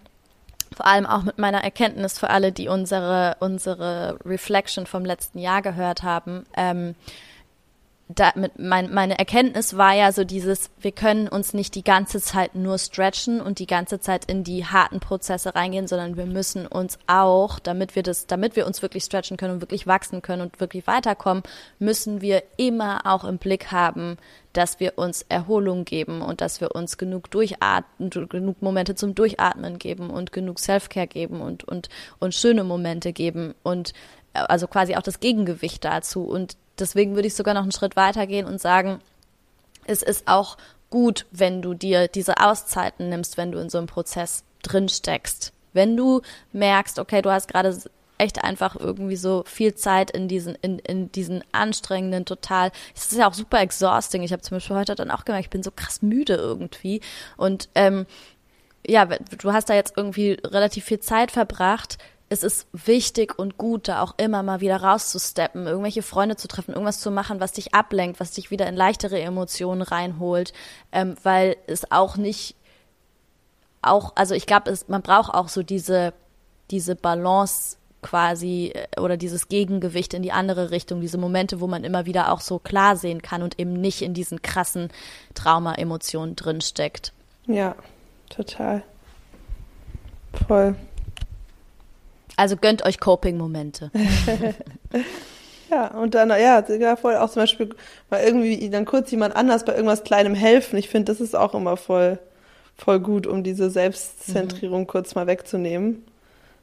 vor 0.74 0.86
allem 0.86 1.06
auch 1.06 1.22
mit 1.22 1.38
meiner 1.38 1.62
Erkenntnis 1.62 2.18
für 2.18 2.30
alle, 2.30 2.52
die 2.52 2.68
unsere, 2.68 3.36
unsere 3.40 4.18
Reflection 4.24 4.86
vom 4.86 5.04
letzten 5.04 5.38
Jahr 5.38 5.62
gehört 5.62 6.02
haben, 6.02 6.44
ähm, 6.56 6.94
da 8.14 8.32
mit 8.34 8.58
mein, 8.58 8.92
meine 8.92 9.18
Erkenntnis 9.18 9.76
war 9.76 9.94
ja 9.94 10.12
so 10.12 10.24
dieses, 10.24 10.70
wir 10.80 10.92
können 10.92 11.28
uns 11.28 11.54
nicht 11.54 11.74
die 11.74 11.82
ganze 11.82 12.20
Zeit 12.20 12.54
nur 12.54 12.78
stretchen 12.78 13.40
und 13.40 13.58
die 13.58 13.66
ganze 13.66 13.98
Zeit 14.00 14.24
in 14.26 14.44
die 14.44 14.64
harten 14.66 15.00
Prozesse 15.00 15.54
reingehen, 15.54 15.86
sondern 15.86 16.16
wir 16.16 16.26
müssen 16.26 16.66
uns 16.66 16.98
auch, 17.06 17.58
damit 17.58 17.96
wir 17.96 18.02
das, 18.02 18.26
damit 18.26 18.56
wir 18.56 18.66
uns 18.66 18.82
wirklich 18.82 19.04
stretchen 19.04 19.36
können 19.36 19.54
und 19.54 19.60
wirklich 19.60 19.86
wachsen 19.86 20.22
können 20.22 20.42
und 20.42 20.60
wirklich 20.60 20.86
weiterkommen, 20.86 21.42
müssen 21.78 22.20
wir 22.20 22.42
immer 22.56 23.02
auch 23.04 23.24
im 23.24 23.38
Blick 23.38 23.72
haben, 23.72 24.16
dass 24.52 24.78
wir 24.78 24.96
uns 24.96 25.22
Erholung 25.28 25.84
geben 25.84 26.22
und 26.22 26.40
dass 26.40 26.60
wir 26.60 26.74
uns 26.74 26.96
genug 26.98 27.30
durchatmen, 27.30 28.10
genug 28.10 28.62
Momente 28.62 28.94
zum 28.94 29.14
Durchatmen 29.14 29.78
geben 29.78 30.10
und 30.10 30.32
genug 30.32 30.60
Selfcare 30.60 31.08
geben 31.08 31.40
und, 31.40 31.64
und, 31.64 31.88
und 32.20 32.34
schöne 32.34 32.62
Momente 32.62 33.12
geben 33.12 33.54
und 33.64 33.92
äh, 34.34 34.38
also 34.38 34.68
quasi 34.68 34.94
auch 34.94 35.02
das 35.02 35.20
Gegengewicht 35.20 35.84
dazu. 35.84 36.24
Und 36.24 36.56
deswegen 36.78 37.14
würde 37.14 37.28
ich 37.28 37.34
sogar 37.34 37.54
noch 37.54 37.62
einen 37.62 37.72
Schritt 37.72 37.96
weiter 37.96 38.26
gehen 38.26 38.46
und 38.46 38.60
sagen, 38.60 39.00
es 39.86 40.02
ist 40.02 40.26
auch 40.26 40.56
gut, 40.90 41.26
wenn 41.30 41.62
du 41.62 41.74
dir 41.74 42.08
diese 42.08 42.38
Auszeiten 42.38 43.08
nimmst, 43.08 43.36
wenn 43.36 43.52
du 43.52 43.58
in 43.58 43.70
so 43.70 43.78
einem 43.78 43.86
Prozess 43.86 44.44
drin 44.62 44.88
steckst. 44.88 45.52
Wenn 45.72 45.96
du 45.96 46.22
merkst, 46.52 46.98
okay, 46.98 47.20
du 47.20 47.30
hast 47.30 47.48
gerade 47.48 47.76
echt 48.16 48.44
einfach 48.44 48.76
irgendwie 48.76 49.16
so 49.16 49.42
viel 49.46 49.74
Zeit 49.74 50.10
in 50.10 50.28
diesen, 50.28 50.54
in, 50.62 50.78
in 50.78 51.10
diesen 51.10 51.42
anstrengenden, 51.52 52.24
total, 52.24 52.70
es 52.94 53.10
ist 53.10 53.18
ja 53.18 53.28
auch 53.28 53.34
super 53.34 53.60
exhausting. 53.60 54.22
Ich 54.22 54.32
habe 54.32 54.42
zum 54.42 54.56
Beispiel 54.56 54.76
heute 54.76 54.94
dann 54.94 55.10
auch 55.10 55.24
gemerkt, 55.24 55.46
ich 55.46 55.50
bin 55.50 55.64
so 55.64 55.72
krass 55.74 56.00
müde 56.00 56.34
irgendwie. 56.34 57.00
Und 57.36 57.68
ähm, 57.74 58.06
ja, 58.86 59.06
du 59.06 59.52
hast 59.52 59.68
da 59.68 59.74
jetzt 59.74 59.94
irgendwie 59.96 60.38
relativ 60.44 60.84
viel 60.84 61.00
Zeit 61.00 61.32
verbracht, 61.32 61.98
es 62.34 62.42
ist 62.42 62.66
wichtig 62.72 63.38
und 63.38 63.56
gut, 63.56 63.88
da 63.88 64.02
auch 64.02 64.14
immer 64.18 64.42
mal 64.42 64.60
wieder 64.60 64.76
rauszusteppen, 64.76 65.66
irgendwelche 65.66 66.02
Freunde 66.02 66.36
zu 66.36 66.48
treffen, 66.48 66.72
irgendwas 66.72 67.00
zu 67.00 67.10
machen, 67.10 67.40
was 67.40 67.52
dich 67.52 67.74
ablenkt, 67.74 68.20
was 68.20 68.32
dich 68.32 68.50
wieder 68.50 68.66
in 68.66 68.74
leichtere 68.74 69.20
Emotionen 69.20 69.82
reinholt, 69.82 70.52
ähm, 70.92 71.14
weil 71.22 71.56
es 71.66 71.90
auch 71.90 72.16
nicht 72.16 72.56
auch, 73.82 74.12
also 74.16 74.34
ich 74.34 74.46
glaube, 74.46 74.76
man 74.88 75.02
braucht 75.02 75.32
auch 75.32 75.48
so 75.48 75.62
diese, 75.62 76.12
diese 76.70 76.96
Balance 76.96 77.76
quasi 78.02 78.72
äh, 78.74 79.00
oder 79.00 79.16
dieses 79.16 79.48
Gegengewicht 79.48 80.14
in 80.14 80.22
die 80.22 80.32
andere 80.32 80.70
Richtung, 80.70 81.00
diese 81.00 81.18
Momente, 81.18 81.60
wo 81.60 81.66
man 81.66 81.84
immer 81.84 82.06
wieder 82.06 82.32
auch 82.32 82.40
so 82.40 82.58
klar 82.58 82.96
sehen 82.96 83.22
kann 83.22 83.42
und 83.42 83.58
eben 83.58 83.74
nicht 83.74 84.02
in 84.02 84.14
diesen 84.14 84.42
krassen 84.42 84.88
Trauma-Emotionen 85.34 86.34
drinsteckt. 86.34 87.12
Ja, 87.46 87.76
total. 88.28 88.82
Voll. 90.46 90.74
Also 92.36 92.56
gönnt 92.56 92.84
euch 92.84 92.98
Coping-Momente. 92.98 93.90
ja, 95.70 95.88
und 95.88 96.14
dann, 96.14 96.30
ja, 96.30 96.64
ja, 96.68 96.96
voll 96.96 97.16
auch 97.16 97.30
zum 97.30 97.42
Beispiel 97.42 97.70
mal 98.10 98.22
irgendwie 98.22 98.68
dann 98.70 98.84
kurz 98.84 99.10
jemand 99.10 99.36
anders 99.36 99.64
bei 99.64 99.74
irgendwas 99.74 100.04
Kleinem 100.04 100.34
helfen. 100.34 100.76
Ich 100.76 100.88
finde, 100.88 101.12
das 101.12 101.20
ist 101.20 101.36
auch 101.36 101.54
immer 101.54 101.76
voll, 101.76 102.18
voll 102.76 103.00
gut, 103.00 103.26
um 103.26 103.42
diese 103.44 103.70
Selbstzentrierung 103.70 104.82
mhm. 104.82 104.86
kurz 104.86 105.14
mal 105.14 105.26
wegzunehmen. 105.26 106.04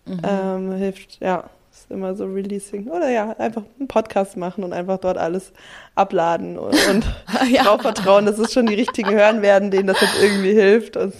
Mhm. 0.05 0.21
Ähm, 0.23 0.71
hilft, 0.73 1.19
ja, 1.21 1.49
ist 1.71 1.89
immer 1.89 2.15
so 2.15 2.25
releasing. 2.25 2.89
Oder 2.89 3.09
ja, 3.09 3.31
einfach 3.37 3.63
einen 3.79 3.87
Podcast 3.87 4.35
machen 4.35 4.63
und 4.63 4.73
einfach 4.73 4.97
dort 4.97 5.17
alles 5.17 5.53
abladen 5.95 6.57
und, 6.57 6.75
und 6.89 7.05
ja. 7.49 7.63
darauf 7.63 7.81
vertrauen, 7.81 8.25
dass 8.25 8.39
es 8.39 8.51
schon 8.51 8.65
die 8.65 8.75
richtigen 8.75 9.11
hören 9.11 9.41
werden, 9.41 9.71
denen 9.71 9.87
das 9.87 10.01
jetzt 10.01 10.21
irgendwie 10.21 10.53
hilft 10.53 10.97
und 10.97 11.13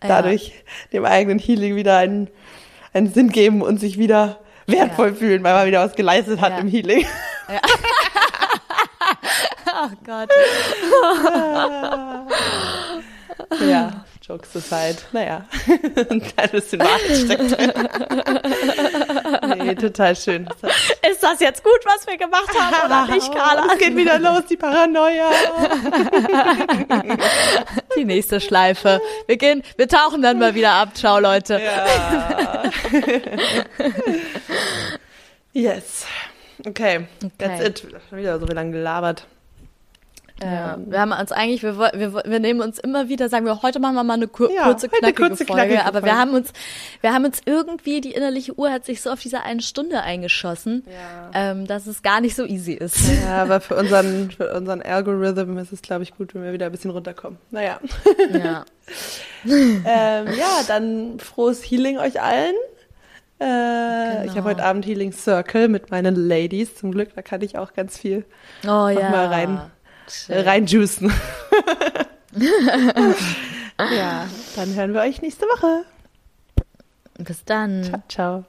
dadurch 0.00 0.48
ja. 0.48 0.54
dem 0.92 1.04
eigenen 1.04 1.38
Healing 1.38 1.74
wieder 1.74 1.96
einen 1.96 2.28
einen 2.92 3.12
Sinn 3.12 3.30
geben 3.30 3.62
und 3.62 3.78
sich 3.80 3.98
wieder 3.98 4.40
wertvoll 4.66 5.08
ja. 5.08 5.14
fühlen, 5.14 5.42
weil 5.42 5.54
man 5.54 5.66
wieder 5.66 5.84
was 5.84 5.94
geleistet 5.94 6.40
hat 6.40 6.52
ja. 6.52 6.58
im 6.58 6.68
Healing. 6.68 7.06
Ja. 7.48 7.60
oh 9.82 9.90
Gott. 10.04 10.30
ja, 13.68 14.04
Jokes 14.28 14.54
aside. 14.54 14.98
Naja, 15.12 15.46
ein 16.10 16.20
kleines 16.20 16.50
bisschen 16.50 16.80
Wahrheit 16.80 17.08
nee, 19.58 19.74
total 19.74 20.14
schön. 20.14 20.46
Ist 21.10 21.22
das 21.22 21.40
jetzt 21.40 21.64
gut, 21.64 21.80
was 21.84 22.06
wir 22.06 22.18
gemacht 22.18 22.50
haben 22.58 22.84
oder 22.84 23.06
nicht, 23.14 23.32
Carla? 23.32 23.72
Es 23.72 23.78
geht 23.78 23.96
wieder 23.96 24.18
los, 24.18 24.44
die 24.50 24.58
Paranoia. 24.58 25.30
die 27.96 28.04
nächste 28.04 28.38
Schleife. 28.40 29.00
Wir 29.26 29.38
gehen, 29.38 29.62
wir 29.78 29.88
tauchen 29.88 30.20
dann 30.20 30.38
mal 30.38 30.54
wieder 30.54 30.72
ab. 30.72 30.94
Ciao, 30.94 31.18
Leute. 31.18 31.58
Ja. 31.58 32.70
yes. 35.54 36.04
Okay, 36.66 37.06
okay. 37.24 37.30
that's 37.38 37.64
it. 37.64 37.86
Wieder 38.10 38.38
so 38.38 38.44
lange 38.46 38.72
gelabert. 38.72 39.26
Ja, 40.42 40.74
ähm, 40.74 40.90
wir 40.90 41.00
haben 41.00 41.12
uns 41.12 41.32
eigentlich, 41.32 41.62
wir, 41.62 41.78
wir, 41.78 42.22
wir 42.24 42.38
nehmen 42.40 42.60
uns 42.60 42.78
immer 42.78 43.08
wieder, 43.08 43.28
sagen 43.28 43.44
wir, 43.44 43.62
heute 43.62 43.80
machen 43.80 43.94
wir 43.94 44.04
mal 44.04 44.14
eine 44.14 44.28
kur 44.28 44.52
ja, 44.52 44.64
kurze, 44.64 44.88
knackige, 44.88 45.28
kurze, 45.28 45.44
Folge, 45.44 45.74
knackige 45.74 45.84
aber 45.84 46.04
wir 46.04 46.16
haben 46.16 46.34
uns, 46.34 46.52
wir 47.00 47.12
haben 47.12 47.24
uns 47.24 47.40
irgendwie, 47.44 48.00
die 48.00 48.12
innerliche 48.12 48.56
Uhr 48.56 48.70
hat 48.70 48.84
sich 48.84 49.02
so 49.02 49.10
auf 49.10 49.20
diese 49.20 49.42
eine 49.42 49.62
Stunde 49.62 50.02
eingeschossen, 50.02 50.84
ja. 50.86 51.30
ähm, 51.34 51.66
dass 51.66 51.86
es 51.86 52.02
gar 52.02 52.20
nicht 52.20 52.36
so 52.36 52.44
easy 52.44 52.72
ist. 52.72 52.98
Ja, 53.24 53.42
aber 53.42 53.60
für 53.60 53.76
unseren, 53.76 54.30
für 54.30 54.54
unseren 54.54 54.82
Algorithm 54.82 55.58
ist 55.58 55.72
es, 55.72 55.82
glaube 55.82 56.04
ich, 56.04 56.16
gut, 56.16 56.34
wenn 56.34 56.42
wir 56.42 56.52
wieder 56.52 56.66
ein 56.66 56.72
bisschen 56.72 56.90
runterkommen. 56.90 57.38
Naja. 57.50 57.80
Ja. 58.32 58.64
ähm, 59.44 59.84
ja, 59.84 60.62
dann 60.66 61.18
frohes 61.18 61.62
Healing 61.62 61.98
euch 61.98 62.20
allen. 62.20 62.54
Äh, 63.40 63.44
genau. 63.44 64.24
Ich 64.24 64.36
habe 64.36 64.44
heute 64.50 64.64
Abend 64.64 64.84
Healing 64.84 65.12
Circle 65.12 65.68
mit 65.68 65.90
meinen 65.90 66.16
Ladies. 66.16 66.74
Zum 66.74 66.90
Glück, 66.90 67.10
da 67.14 67.22
kann 67.22 67.40
ich 67.42 67.56
auch 67.56 67.72
ganz 67.72 67.96
viel 67.96 68.24
oh, 68.64 68.88
ja. 68.88 69.10
mal 69.10 69.26
rein, 69.26 69.60
äh, 70.28 70.40
reinjuicen. 70.40 71.12
ja, 73.78 74.26
dann 74.56 74.74
hören 74.74 74.94
wir 74.94 75.00
euch 75.00 75.22
nächste 75.22 75.46
Woche. 75.46 75.84
Bis 77.18 77.44
dann. 77.44 77.84
Ciao, 77.84 78.02
ciao. 78.08 78.44